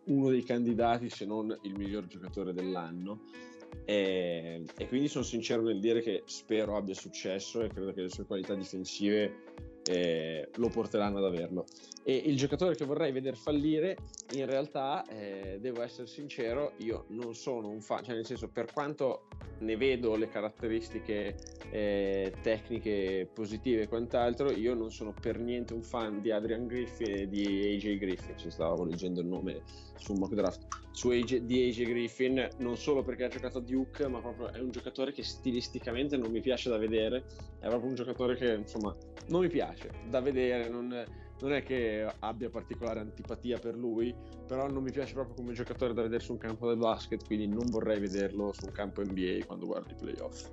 uno 0.06 0.30
dei 0.30 0.42
candidati, 0.42 1.08
se 1.08 1.24
non 1.24 1.56
il 1.62 1.74
miglior 1.76 2.06
giocatore 2.06 2.52
dell'anno. 2.52 3.22
E, 3.84 4.64
e 4.76 4.88
quindi 4.88 5.08
sono 5.08 5.24
sincero 5.24 5.62
nel 5.62 5.80
dire 5.80 6.00
che 6.00 6.22
spero 6.26 6.76
abbia 6.76 6.94
successo 6.94 7.62
e 7.62 7.68
credo 7.68 7.92
che 7.92 8.02
le 8.02 8.08
sue 8.08 8.24
qualità 8.24 8.54
difensive 8.54 9.42
eh, 9.88 10.50
lo 10.56 10.68
porteranno 10.68 11.18
ad 11.18 11.24
averlo. 11.24 11.64
E 12.02 12.14
il 12.14 12.36
giocatore 12.36 12.76
che 12.76 12.84
vorrei 12.84 13.10
vedere 13.10 13.36
fallire, 13.36 13.96
in 14.34 14.46
realtà, 14.46 15.04
eh, 15.08 15.58
devo 15.60 15.82
essere 15.82 16.06
sincero, 16.06 16.72
io 16.78 17.06
non 17.08 17.34
sono 17.34 17.68
un 17.68 17.80
fan, 17.80 18.04
cioè 18.04 18.14
nel 18.14 18.24
senso, 18.24 18.48
per 18.48 18.72
quanto 18.72 19.26
ne 19.58 19.76
vedo 19.76 20.14
le 20.16 20.28
caratteristiche 20.28 21.36
eh, 21.70 22.32
tecniche 22.42 23.28
positive 23.32 23.82
e 23.82 23.88
quant'altro, 23.88 24.52
io 24.52 24.74
non 24.74 24.92
sono 24.92 25.12
per 25.18 25.38
niente 25.40 25.74
un 25.74 25.82
fan 25.82 26.20
di 26.20 26.30
Adrian 26.30 26.66
Griffin 26.66 27.10
e 27.10 27.28
di 27.28 27.44
AJ 27.44 27.98
Griffin, 27.98 28.38
ci 28.38 28.50
stavo 28.50 28.84
leggendo 28.84 29.20
il 29.20 29.26
nome 29.26 29.62
su 29.96 30.12
mock 30.12 30.34
draft, 30.34 30.66
su 30.92 31.10
AJ, 31.10 31.40
di 31.40 31.68
AJ 31.68 31.82
Griffin, 31.86 32.48
non 32.58 32.76
solo 32.76 33.02
perché 33.02 33.24
ha 33.24 33.28
giocato 33.28 33.58
a 33.58 33.60
Duke, 33.62 34.06
ma 34.06 34.20
proprio 34.20 34.52
è 34.52 34.60
un 34.60 34.70
giocatore 34.70 35.12
che 35.12 35.24
stilisticamente 35.24 36.16
non 36.16 36.30
mi 36.30 36.40
piace 36.40 36.68
da 36.68 36.76
vedere, 36.76 37.24
è 37.58 37.66
proprio 37.66 37.88
un 37.88 37.94
giocatore 37.94 38.36
che 38.36 38.52
insomma 38.52 38.94
non 39.28 39.40
mi 39.40 39.48
piace 39.48 39.75
da 40.08 40.20
vedere, 40.20 40.68
non, 40.68 40.88
non 41.40 41.52
è 41.52 41.62
che 41.62 42.06
abbia 42.20 42.50
particolare 42.50 43.00
antipatia 43.00 43.58
per 43.58 43.74
lui, 43.74 44.14
però 44.46 44.68
non 44.68 44.82
mi 44.82 44.90
piace 44.90 45.12
proprio 45.12 45.34
come 45.34 45.52
giocatore 45.52 45.92
da 45.92 46.02
vedere 46.02 46.22
su 46.22 46.32
un 46.32 46.38
campo 46.38 46.68
del 46.68 46.78
basket, 46.78 47.24
quindi 47.26 47.46
non 47.46 47.70
vorrei 47.70 48.00
vederlo 48.00 48.52
su 48.52 48.66
un 48.66 48.72
campo 48.72 49.02
NBA 49.02 49.44
quando 49.46 49.66
guardo 49.66 49.92
i 49.92 49.96
playoff. 49.96 50.50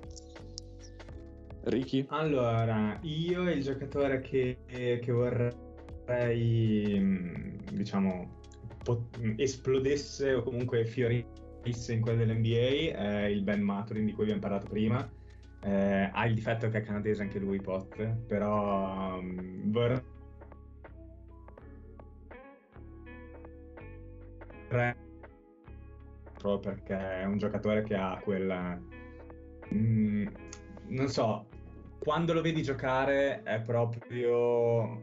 Ricky? 1.64 2.04
Allora, 2.08 2.98
io 3.02 3.50
il 3.50 3.62
giocatore 3.62 4.20
che, 4.20 4.58
che 4.66 5.12
vorrei, 5.12 6.98
mm, 7.00 7.76
diciamo, 7.76 8.42
pot- 8.82 9.16
esplodesse 9.36 10.34
o 10.34 10.42
comunque 10.42 10.84
fiorisse 10.84 11.94
in 11.94 12.00
quello 12.02 12.18
dell'NBA 12.18 12.96
è 12.96 13.24
il 13.26 13.42
Ben 13.42 13.62
Maturin 13.62 14.04
di 14.04 14.12
cui 14.12 14.24
abbiamo 14.24 14.42
parlato 14.42 14.66
prima. 14.66 15.10
Eh, 15.64 16.10
ha 16.12 16.26
il 16.26 16.34
difetto 16.34 16.68
che 16.68 16.78
è 16.78 16.82
canadese 16.82 17.22
anche 17.22 17.38
lui, 17.38 17.58
Pot, 17.58 18.04
però 18.26 19.18
um, 19.18 19.70
vorrei 19.70 20.02
perché 26.60 27.20
è 27.20 27.24
un 27.24 27.38
giocatore 27.38 27.82
che 27.82 27.94
ha 27.94 28.20
quella... 28.22 28.78
Mm, 29.72 30.26
non 30.88 31.08
so, 31.08 31.46
quando 31.98 32.34
lo 32.34 32.42
vedi 32.42 32.62
giocare 32.62 33.42
è 33.42 33.60
proprio 33.62 35.00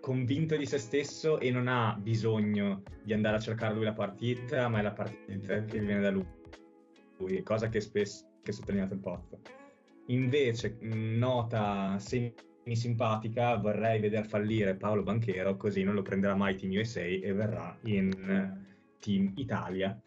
convinto 0.00 0.56
di 0.56 0.66
se 0.66 0.78
stesso 0.78 1.38
e 1.38 1.50
non 1.50 1.68
ha 1.68 1.96
bisogno 2.00 2.82
di 3.04 3.12
andare 3.12 3.36
a 3.36 3.40
cercare 3.40 3.74
lui 3.74 3.84
la 3.84 3.92
partita, 3.92 4.68
ma 4.68 4.80
è 4.80 4.82
la 4.82 4.92
partita 4.92 5.64
che 5.64 5.78
viene 5.78 6.00
da 6.00 6.10
lui, 6.10 7.42
cosa 7.44 7.68
che 7.68 7.80
spesso 7.80 8.26
che 8.42 8.52
sottolineato 8.52 8.94
il 8.94 9.00
Pot. 9.00 9.59
Invece, 10.06 10.76
nota 10.80 11.98
semi 11.98 12.34
simpatica, 12.72 13.56
vorrei 13.56 14.00
vedere 14.00 14.24
fallire 14.26 14.74
Paolo 14.74 15.02
Banchero, 15.02 15.56
così 15.56 15.82
non 15.82 15.94
lo 15.94 16.02
prenderà 16.02 16.34
mai 16.34 16.56
Team 16.56 16.72
USA 16.78 17.00
e 17.02 17.32
verrà 17.32 17.76
in 17.84 18.66
Team 18.98 19.32
Italia. 19.36 19.98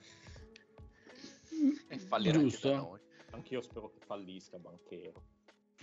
E 1.88 1.98
fallirà 2.00 2.38
anche 2.38 2.50
Giusto. 2.50 2.70
da 2.70 2.78
noi. 2.78 3.00
Anch'io 3.32 3.62
spero 3.62 3.90
che 3.90 4.00
fallisca 4.06 4.58
Banchero. 4.60 5.24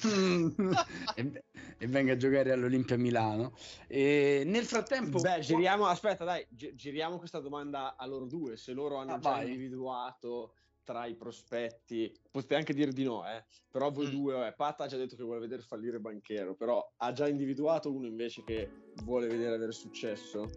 e, 1.16 1.42
e 1.78 1.86
venga 1.86 2.12
a 2.12 2.16
giocare 2.16 2.52
all'Olimpia 2.52 2.96
Milano. 2.96 3.52
E 3.86 4.42
nel 4.46 4.64
frattempo, 4.64 5.20
Beh, 5.20 5.40
giriamo, 5.40 5.86
aspetta, 5.86 6.24
dai, 6.24 6.46
gi- 6.48 6.74
giriamo 6.74 7.18
questa 7.18 7.40
domanda 7.40 7.96
a 7.96 8.06
loro 8.06 8.26
due. 8.26 8.56
Se 8.56 8.72
loro 8.72 8.96
hanno 8.96 9.14
Ah, 9.14 9.18
già 9.18 9.30
vai. 9.30 9.46
individuato 9.46 10.54
tra 10.84 11.06
i 11.06 11.14
prospetti, 11.14 12.12
potete 12.30 12.54
anche 12.54 12.74
dire 12.74 12.92
di 12.92 13.04
no, 13.04 13.24
eh. 13.26 13.44
Però 13.70 13.90
voi 13.90 14.06
Mm. 14.06 14.10
due, 14.10 14.32
vabbè, 14.34 14.54
Pat 14.54 14.80
ha 14.80 14.86
già 14.86 14.96
detto 14.96 15.16
che 15.16 15.22
vuole 15.22 15.40
vedere 15.40 15.62
fallire 15.62 16.00
Banchero, 16.00 16.54
però 16.54 16.84
ha 16.96 17.12
già 17.12 17.28
individuato 17.28 17.92
uno 17.92 18.06
invece 18.06 18.42
che 18.44 18.70
vuole 19.04 19.26
vedere 19.28 19.54
avere 19.54 19.72
successo. 19.72 20.48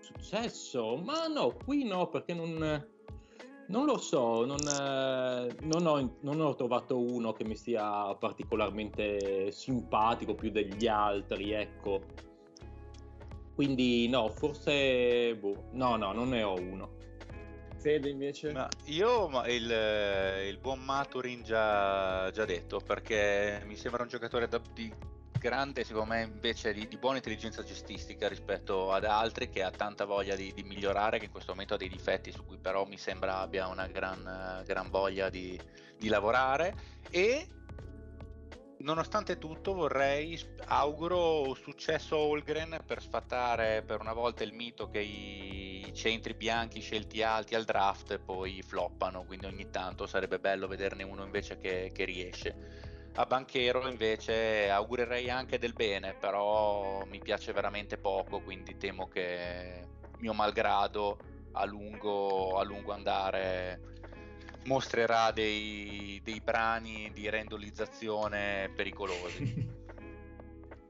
Successo? 0.00 0.96
Ma 0.96 1.26
no, 1.28 1.54
qui 1.64 1.84
no, 1.84 2.08
perché 2.08 2.34
non, 2.34 2.58
non 3.68 3.84
lo 3.86 3.98
so, 3.98 4.44
non, 4.44 4.58
eh, 4.58 5.54
non 5.62 5.86
ho, 5.86 6.18
non 6.20 6.40
ho 6.40 6.54
trovato 6.54 6.98
uno 6.98 7.32
che 7.32 7.44
mi 7.44 7.56
sia 7.56 8.14
particolarmente 8.16 9.50
simpatico 9.52 10.34
più 10.34 10.50
degli 10.50 10.86
altri, 10.86 11.52
ecco. 11.52 12.02
Quindi 13.54 14.08
no, 14.08 14.28
forse... 14.30 15.36
boh, 15.36 15.68
no, 15.72 15.96
no, 15.96 16.12
non 16.12 16.30
ne 16.30 16.42
ho 16.42 16.54
uno. 16.54 17.02
Fede 17.84 18.08
invece? 18.08 18.50
Ma 18.50 18.66
io 18.86 19.28
ma 19.28 19.46
il, 19.46 19.70
il 20.48 20.58
buon 20.58 20.78
Maturin 20.78 21.42
già, 21.42 22.30
già 22.30 22.46
detto 22.46 22.80
perché 22.80 23.60
mi 23.66 23.76
sembra 23.76 24.00
un 24.00 24.08
giocatore 24.08 24.48
da- 24.48 24.58
di 24.72 24.90
grande, 25.38 25.84
secondo 25.84 26.14
me 26.14 26.22
invece 26.22 26.72
di, 26.72 26.88
di 26.88 26.96
buona 26.96 27.16
intelligenza 27.16 27.62
gestistica 27.62 28.26
rispetto 28.26 28.90
ad 28.90 29.04
altri 29.04 29.50
che 29.50 29.62
ha 29.62 29.70
tanta 29.70 30.06
voglia 30.06 30.34
di, 30.34 30.50
di 30.54 30.62
migliorare, 30.62 31.18
che 31.18 31.26
in 31.26 31.30
questo 31.30 31.52
momento 31.52 31.74
ha 31.74 31.76
dei 31.76 31.90
difetti 31.90 32.32
su 32.32 32.46
cui 32.46 32.56
però 32.56 32.86
mi 32.86 32.96
sembra 32.96 33.40
abbia 33.40 33.66
una 33.66 33.86
gran, 33.86 34.62
gran 34.64 34.88
voglia 34.88 35.28
di, 35.28 35.60
di 35.98 36.08
lavorare 36.08 36.74
e 37.10 37.46
nonostante 38.84 39.38
tutto 39.38 39.72
vorrei 39.72 40.38
auguro 40.66 41.54
successo 41.54 42.16
a 42.16 42.18
Holgren 42.18 42.82
per 42.86 43.00
sfatare 43.00 43.82
per 43.82 44.00
una 44.00 44.12
volta 44.12 44.44
il 44.44 44.52
mito 44.52 44.88
che 44.88 45.00
i 45.00 45.90
centri 45.94 46.34
bianchi 46.34 46.80
scelti 46.80 47.22
alti 47.22 47.54
al 47.54 47.64
draft 47.64 48.18
poi 48.18 48.62
floppano 48.62 49.24
quindi 49.24 49.46
ogni 49.46 49.70
tanto 49.70 50.06
sarebbe 50.06 50.38
bello 50.38 50.66
vederne 50.66 51.02
uno 51.02 51.24
invece 51.24 51.58
che, 51.58 51.90
che 51.92 52.04
riesce. 52.04 52.82
A 53.16 53.24
Banchero 53.24 53.88
invece 53.88 54.68
augurerei 54.70 55.30
anche 55.30 55.58
del 55.58 55.72
bene 55.72 56.14
però 56.14 57.04
mi 57.06 57.20
piace 57.20 57.52
veramente 57.52 57.96
poco 57.96 58.40
quindi 58.40 58.76
temo 58.76 59.08
che 59.08 59.86
mio 60.18 60.34
malgrado 60.34 61.18
a 61.52 61.64
lungo, 61.64 62.58
a 62.58 62.64
lungo 62.64 62.92
andare 62.92 63.93
mostrerà 64.66 65.30
dei, 65.32 66.20
dei 66.24 66.40
brani 66.42 67.10
di 67.12 67.28
rendolizzazione 67.30 68.70
pericolosi. 68.74 69.72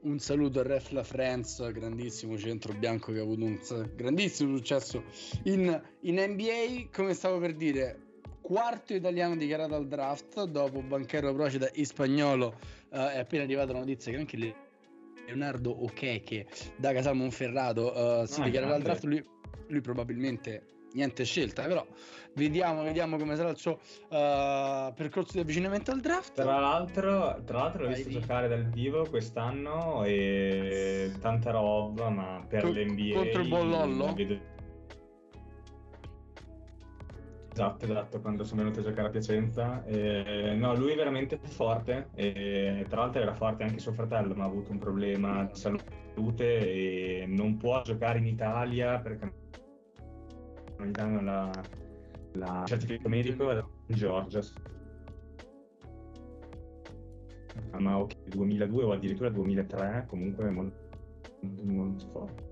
un 0.05 0.19
saluto 0.19 0.59
a 0.59 0.63
Ref 0.63 0.91
La 0.91 1.03
France, 1.03 1.71
grandissimo 1.71 2.37
centro 2.37 2.73
bianco 2.73 3.11
che 3.11 3.19
ha 3.19 3.23
avuto 3.23 3.43
un 3.45 3.59
grandissimo 3.95 4.55
successo 4.55 5.03
in, 5.43 5.81
in 6.01 6.15
NBA. 6.15 6.89
Come 6.93 7.13
stavo 7.15 7.39
per 7.39 7.55
dire, 7.55 7.99
quarto 8.41 8.93
italiano 8.93 9.35
dichiarato 9.35 9.73
al 9.73 9.87
draft 9.87 10.43
dopo 10.43 10.81
Banchero 10.81 11.33
Procida 11.33 11.71
e 11.71 11.83
Spagnolo. 11.85 12.59
eh, 12.91 13.13
è 13.13 13.17
appena 13.19 13.43
arrivata 13.43 13.73
la 13.73 13.79
notizia 13.79 14.11
che 14.11 14.17
anche 14.19 14.37
Le- 14.37 14.55
Leonardo 15.25 15.83
Ocheche 15.83 16.45
da 16.77 16.93
Casal 16.93 17.15
Monferrato 17.15 18.21
eh, 18.21 18.27
si 18.27 18.41
Ah, 18.41 18.43
dichiarerà 18.43 18.75
al 18.75 18.83
draft. 18.83 19.03
Lui, 19.05 19.25
lui 19.69 19.81
probabilmente 19.81 20.67
niente 20.95 21.23
scelta, 21.25 21.63
però 21.63 21.85
vediamo, 22.33 22.81
vediamo 22.83 23.17
come 23.17 23.35
sarà 23.35 23.49
il 23.49 23.57
suo 23.57 23.79
eh, 24.09 24.93
percorso 24.95 25.33
di 25.33 25.39
avvicinamento 25.39 25.91
al 25.91 25.99
draft. 25.99 26.33
Tra 26.33 26.59
l'altro, 26.59 27.41
tra 27.45 27.59
l'altro 27.59 27.83
l'ho 27.83 27.89
Vai, 27.89 28.03
visto 28.03 28.19
giocare 28.19 28.47
dal 28.47 28.65
vivo 28.69 29.07
quest'anno 29.09 30.03
e 30.05 31.11
tanta 31.19 31.51
roba, 31.51 32.09
ma 32.09 32.43
per 32.47 32.63
Co- 32.63 32.69
l'NBA 32.71 33.13
contro 33.13 33.41
il 33.41 33.47
buon 33.47 33.69
Lollo? 33.69 34.05
la 34.05 34.13
vedo- 34.13 34.53
Esatto, 37.51 37.85
esatto, 37.85 38.19
quando 38.19 38.43
sono 38.43 38.63
venuto 38.63 38.81
a 38.81 38.83
giocare 38.83 39.07
a 39.07 39.11
Piacenza. 39.11 39.85
E, 39.85 40.55
no, 40.57 40.75
lui 40.75 40.91
è 40.91 40.95
veramente 40.97 41.39
forte 41.41 42.09
e 42.13 42.85
tra 42.89 42.99
l'altro 43.01 43.21
era 43.21 43.33
forte 43.33 43.63
anche 43.63 43.79
suo 43.79 43.93
fratello, 43.93 44.33
ma 44.35 44.43
ha 44.43 44.47
avuto 44.47 44.71
un 44.71 44.77
problema 44.77 45.45
di 45.45 45.55
salute 45.57 46.43
e 46.43 47.25
non 47.29 47.55
può 47.55 47.81
giocare 47.81 48.19
in 48.19 48.25
Italia 48.25 48.99
perché 48.99 49.31
gli 50.83 50.91
danno 50.91 51.21
la, 51.21 51.63
la 52.33 52.63
certificato 52.65 53.09
medico 53.09 53.51
in 53.87 53.95
Georgia. 53.95 54.41
Ah, 57.71 57.79
ma 57.79 57.99
ok, 57.99 58.15
2002 58.25 58.83
o 58.83 58.91
addirittura 58.91 59.29
2003, 59.29 60.05
comunque 60.07 60.49
molto, 60.49 60.77
molto, 61.63 62.07
forte. 62.11 62.43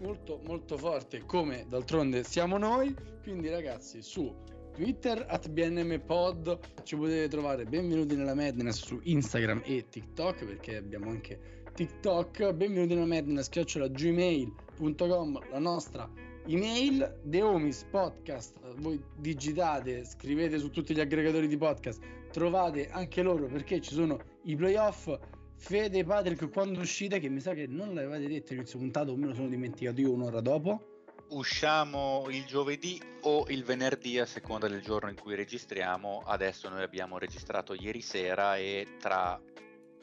molto 0.00 0.40
molto 0.44 0.76
forte 0.76 1.24
come 1.24 1.66
d'altronde 1.68 2.22
siamo 2.22 2.58
noi 2.58 2.94
quindi 3.22 3.48
ragazzi 3.48 4.02
su 4.02 4.34
Twitter 4.74 5.24
at 5.28 5.48
BNMPod 5.48 6.58
ci 6.82 6.96
potete 6.96 7.28
trovare 7.28 7.64
benvenuti 7.64 8.14
nella 8.14 8.34
Madness 8.34 8.84
su 8.84 9.00
Instagram 9.02 9.62
e 9.64 9.86
TikTok 9.88 10.44
perché 10.44 10.76
abbiamo 10.76 11.10
anche 11.10 11.62
TikTok 11.74 12.52
benvenuti 12.52 12.94
nella 12.94 13.06
Madness 13.06 13.48
chiocciola 13.48 13.88
gmail.com 13.88 15.50
la 15.50 15.58
nostra 15.58 16.10
email 16.46 17.20
The 17.24 17.42
Homies 17.42 17.84
Podcast 17.90 18.58
voi 18.76 19.02
digitate 19.16 20.04
scrivete 20.04 20.58
su 20.58 20.70
tutti 20.70 20.94
gli 20.94 21.00
aggregatori 21.00 21.48
di 21.48 21.56
podcast 21.56 22.00
trovate 22.30 22.88
anche 22.90 23.22
loro 23.22 23.46
perché 23.46 23.80
ci 23.80 23.94
sono 23.94 24.18
i 24.44 24.54
playoff 24.56 25.12
Fede 25.56 26.04
Patrick 26.04 26.50
quando 26.50 26.80
uscite 26.80 27.18
che 27.18 27.28
mi 27.28 27.40
sa 27.40 27.54
che 27.54 27.66
non 27.66 27.94
l'avevate 27.94 28.28
detto 28.28 28.54
inizio 28.54 28.78
puntata 28.78 29.10
o 29.10 29.16
me 29.16 29.26
lo 29.26 29.34
sono 29.34 29.48
dimenticato 29.48 30.00
io 30.00 30.12
un'ora 30.12 30.40
dopo 30.40 30.94
usciamo 31.28 32.26
il 32.30 32.44
giovedì 32.44 33.00
o 33.22 33.46
il 33.48 33.64
venerdì 33.64 34.18
a 34.18 34.26
seconda 34.26 34.68
del 34.68 34.82
giorno 34.82 35.10
in 35.10 35.16
cui 35.16 35.34
registriamo. 35.34 36.22
Adesso 36.24 36.68
noi 36.68 36.82
abbiamo 36.82 37.18
registrato 37.18 37.74
ieri 37.74 38.00
sera 38.00 38.56
e 38.56 38.86
tra 38.98 39.40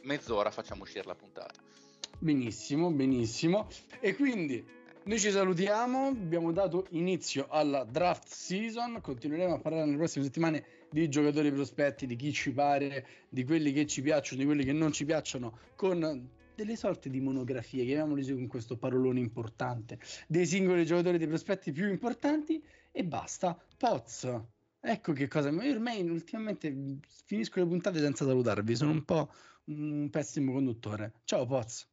mezz'ora 0.02 0.52
facciamo 0.52 0.84
uscire 0.84 1.06
la 1.06 1.16
puntata. 1.16 1.62
Benissimo, 2.20 2.92
benissimo. 2.92 3.68
E 4.00 4.16
quindi 4.16 4.66
noi 5.06 5.20
ci 5.20 5.32
salutiamo, 5.32 6.08
abbiamo 6.08 6.52
dato 6.52 6.86
inizio 6.92 7.48
alla 7.50 7.84
draft 7.84 8.28
season, 8.28 9.00
continueremo 9.02 9.56
a 9.56 9.60
parlare 9.60 9.86
nelle 9.86 9.98
prossime 9.98 10.24
settimane 10.24 10.64
di 10.90 11.10
giocatori 11.10 11.52
prospetti, 11.52 12.06
di 12.06 12.16
chi 12.16 12.32
ci 12.32 12.52
pare, 12.52 13.06
di 13.28 13.44
quelli 13.44 13.74
che 13.74 13.86
ci 13.86 14.02
piacciono, 14.02 14.42
di 14.42 14.46
quelli 14.46 14.64
che 14.64 14.72
non 14.72 14.94
ci 14.94 15.04
piacciono, 15.04 15.58
con 15.76 16.30
delle 16.56 16.76
sorte 16.76 17.10
di 17.10 17.20
monografie, 17.20 17.84
chiamiamoli 17.84 18.26
con 18.32 18.48
questo 18.48 18.78
parolone 18.78 19.20
importante, 19.20 20.00
dei 20.28 20.46
singoli 20.46 20.86
giocatori 20.86 21.18
dei 21.18 21.28
prospetti 21.28 21.72
più 21.72 21.90
importanti 21.90 22.64
e 22.92 23.04
basta. 23.04 23.60
Poz, 23.78 24.32
ecco 24.80 25.12
che 25.14 25.28
cosa, 25.28 25.50
io 25.50 25.74
ormai 25.74 26.02
ultimamente 26.08 27.00
finisco 27.26 27.60
le 27.60 27.66
puntate 27.66 28.00
senza 28.00 28.26
salutarvi, 28.26 28.76
sono 28.76 28.92
un 28.92 29.04
po' 29.04 29.30
un 29.66 30.10
pessimo 30.10 30.54
conduttore. 30.54 31.14
Ciao 31.26 31.46
Poz. 31.46 31.92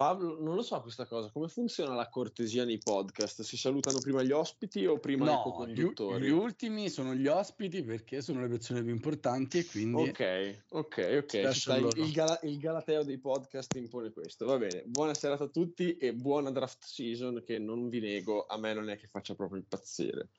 Pablo, 0.00 0.40
non 0.40 0.54
lo 0.54 0.62
so 0.62 0.80
questa 0.80 1.04
cosa, 1.04 1.28
come 1.28 1.48
funziona 1.48 1.94
la 1.94 2.08
cortesia 2.08 2.64
nei 2.64 2.78
podcast? 2.78 3.42
Si 3.42 3.58
salutano 3.58 3.98
prima 3.98 4.22
gli 4.22 4.30
ospiti 4.30 4.86
o 4.86 4.98
prima 4.98 5.26
no, 5.26 5.32
i 5.32 5.42
co-conduttori? 5.42 6.22
Gli, 6.22 6.28
gli, 6.28 6.30
ultimi 6.30 6.88
sono 6.88 7.14
gli 7.14 7.26
ospiti 7.26 7.82
perché 7.82 8.22
sono 8.22 8.40
le 8.40 8.48
persone 8.48 8.82
più 8.82 8.92
importanti 8.92 9.58
e 9.58 9.66
quindi... 9.66 10.08
Ok, 10.08 10.62
ok, 10.70 11.22
ok. 11.22 11.54
Stai, 11.54 11.86
il, 11.96 12.12
Gala, 12.12 12.40
il, 12.44 12.56
Galateo 12.56 13.04
dei 13.04 13.18
podcast 13.18 13.74
impone 13.74 14.10
questo. 14.10 14.46
Va 14.46 14.56
bene, 14.56 14.84
buona 14.86 15.12
serata 15.12 15.44
a 15.44 15.48
tutti 15.48 15.98
e 15.98 16.14
buona 16.14 16.50
draft 16.50 16.82
season 16.82 17.42
che 17.44 17.58
non 17.58 17.90
vi 17.90 18.00
nego, 18.00 18.46
a 18.46 18.56
me 18.56 18.72
non 18.72 18.88
è 18.88 18.96
che 18.96 19.06
faccia 19.06 19.34
proprio 19.34 19.58
impazzire. 19.58 20.30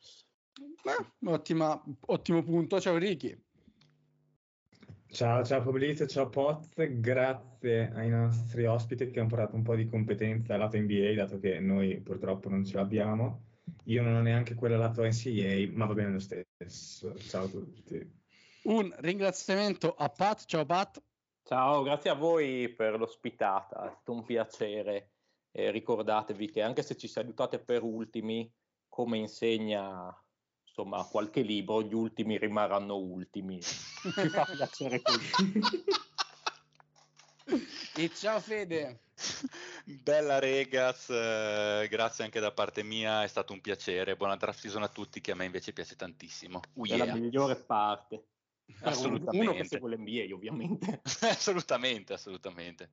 Beh, 0.82 1.30
ottima, 1.30 1.80
ottimo 2.08 2.42
punto, 2.42 2.82
ciao 2.82 2.98
Ricky. 2.98 3.40
Ciao, 5.12 5.44
ciao 5.44 5.62
Fabrizio, 5.62 6.08
ciao 6.08 6.30
Poz, 6.30 6.70
grazie 6.74 7.92
ai 7.94 8.08
nostri 8.08 8.66
ospiti 8.66 9.12
che 9.12 9.20
hanno 9.20 9.28
portato 9.28 9.58
un 9.58 9.62
po' 9.62 9.76
di 9.76 9.86
competenza 9.90 10.56
lato 10.56 10.78
NBA, 10.78 11.16
dato 11.16 11.38
che 11.38 11.60
noi 11.60 12.00
purtroppo 12.00 12.48
non 12.48 12.64
ce 12.64 12.78
l'abbiamo. 12.78 13.42
Io 13.86 14.04
non 14.04 14.16
ho 14.16 14.22
neanche 14.22 14.56
quella 14.56 14.78
lato 14.78 15.04
NCAA, 15.04 15.70
ma 15.74 15.86
va 15.86 15.94
bene 15.94 16.14
lo 16.14 16.20
stesso. 16.20 17.14
Ciao 17.18 17.44
a 17.44 17.48
tutti. 17.50 18.20
Un 18.64 18.90
ringraziamento 19.00 19.94
a 19.96 20.08
Pat, 20.08 20.46
ciao 20.46 20.66
Pat. 20.66 21.04
Ciao, 21.44 21.84
grazie 21.84 22.10
a 22.10 22.16
voi 22.16 22.70
per 22.70 22.98
l'ospitata, 22.98 23.88
è 23.88 23.90
stato 23.90 24.14
un 24.14 24.24
piacere. 24.24 25.12
E 25.52 25.72
ricordatevi 25.72 26.50
che 26.50 26.62
anche 26.62 26.84
se 26.84 26.96
ci 26.96 27.10
salutate 27.10 27.60
per 27.60 27.84
ultimi, 27.84 28.50
come 28.88 29.18
insegna 29.18 30.10
insomma 30.72 31.04
qualche 31.04 31.42
libro, 31.42 31.84
gli 31.84 31.94
ultimi 31.94 32.38
rimarranno 32.38 32.96
ultimi. 32.96 33.56
Mi 34.16 34.30
fa 34.30 34.46
piacere 34.46 35.02
così. 35.02 35.84
e 37.96 38.12
ciao 38.14 38.40
Fede. 38.40 39.02
Bella 39.86 40.40
Regas, 40.40 41.10
eh, 41.10 41.88
grazie 41.90 42.24
anche 42.24 42.40
da 42.40 42.52
parte 42.52 42.82
mia, 42.82 43.24
è 43.24 43.28
stato 43.28 43.54
un 43.54 43.62
piacere. 43.62 44.16
Buona 44.16 44.38
draft 44.38 44.60
season 44.60 44.84
a 44.84 44.88
tutti 44.88 45.22
che 45.22 45.32
a 45.32 45.36
me 45.36 45.46
invece 45.46 45.74
piace 45.74 45.96
tantissimo. 45.96 46.62
Uh, 46.74 46.86
yeah. 46.86 47.04
È 47.04 47.06
la 47.06 47.16
migliore 47.16 47.56
parte. 47.58 48.26
Assolutamente. 48.82 49.38
Uno 49.52 49.54
che 49.54 49.66
segue 49.66 49.96
l'NBA 49.96 50.34
ovviamente. 50.34 51.02
assolutamente, 51.22 52.14
assolutamente. 52.14 52.92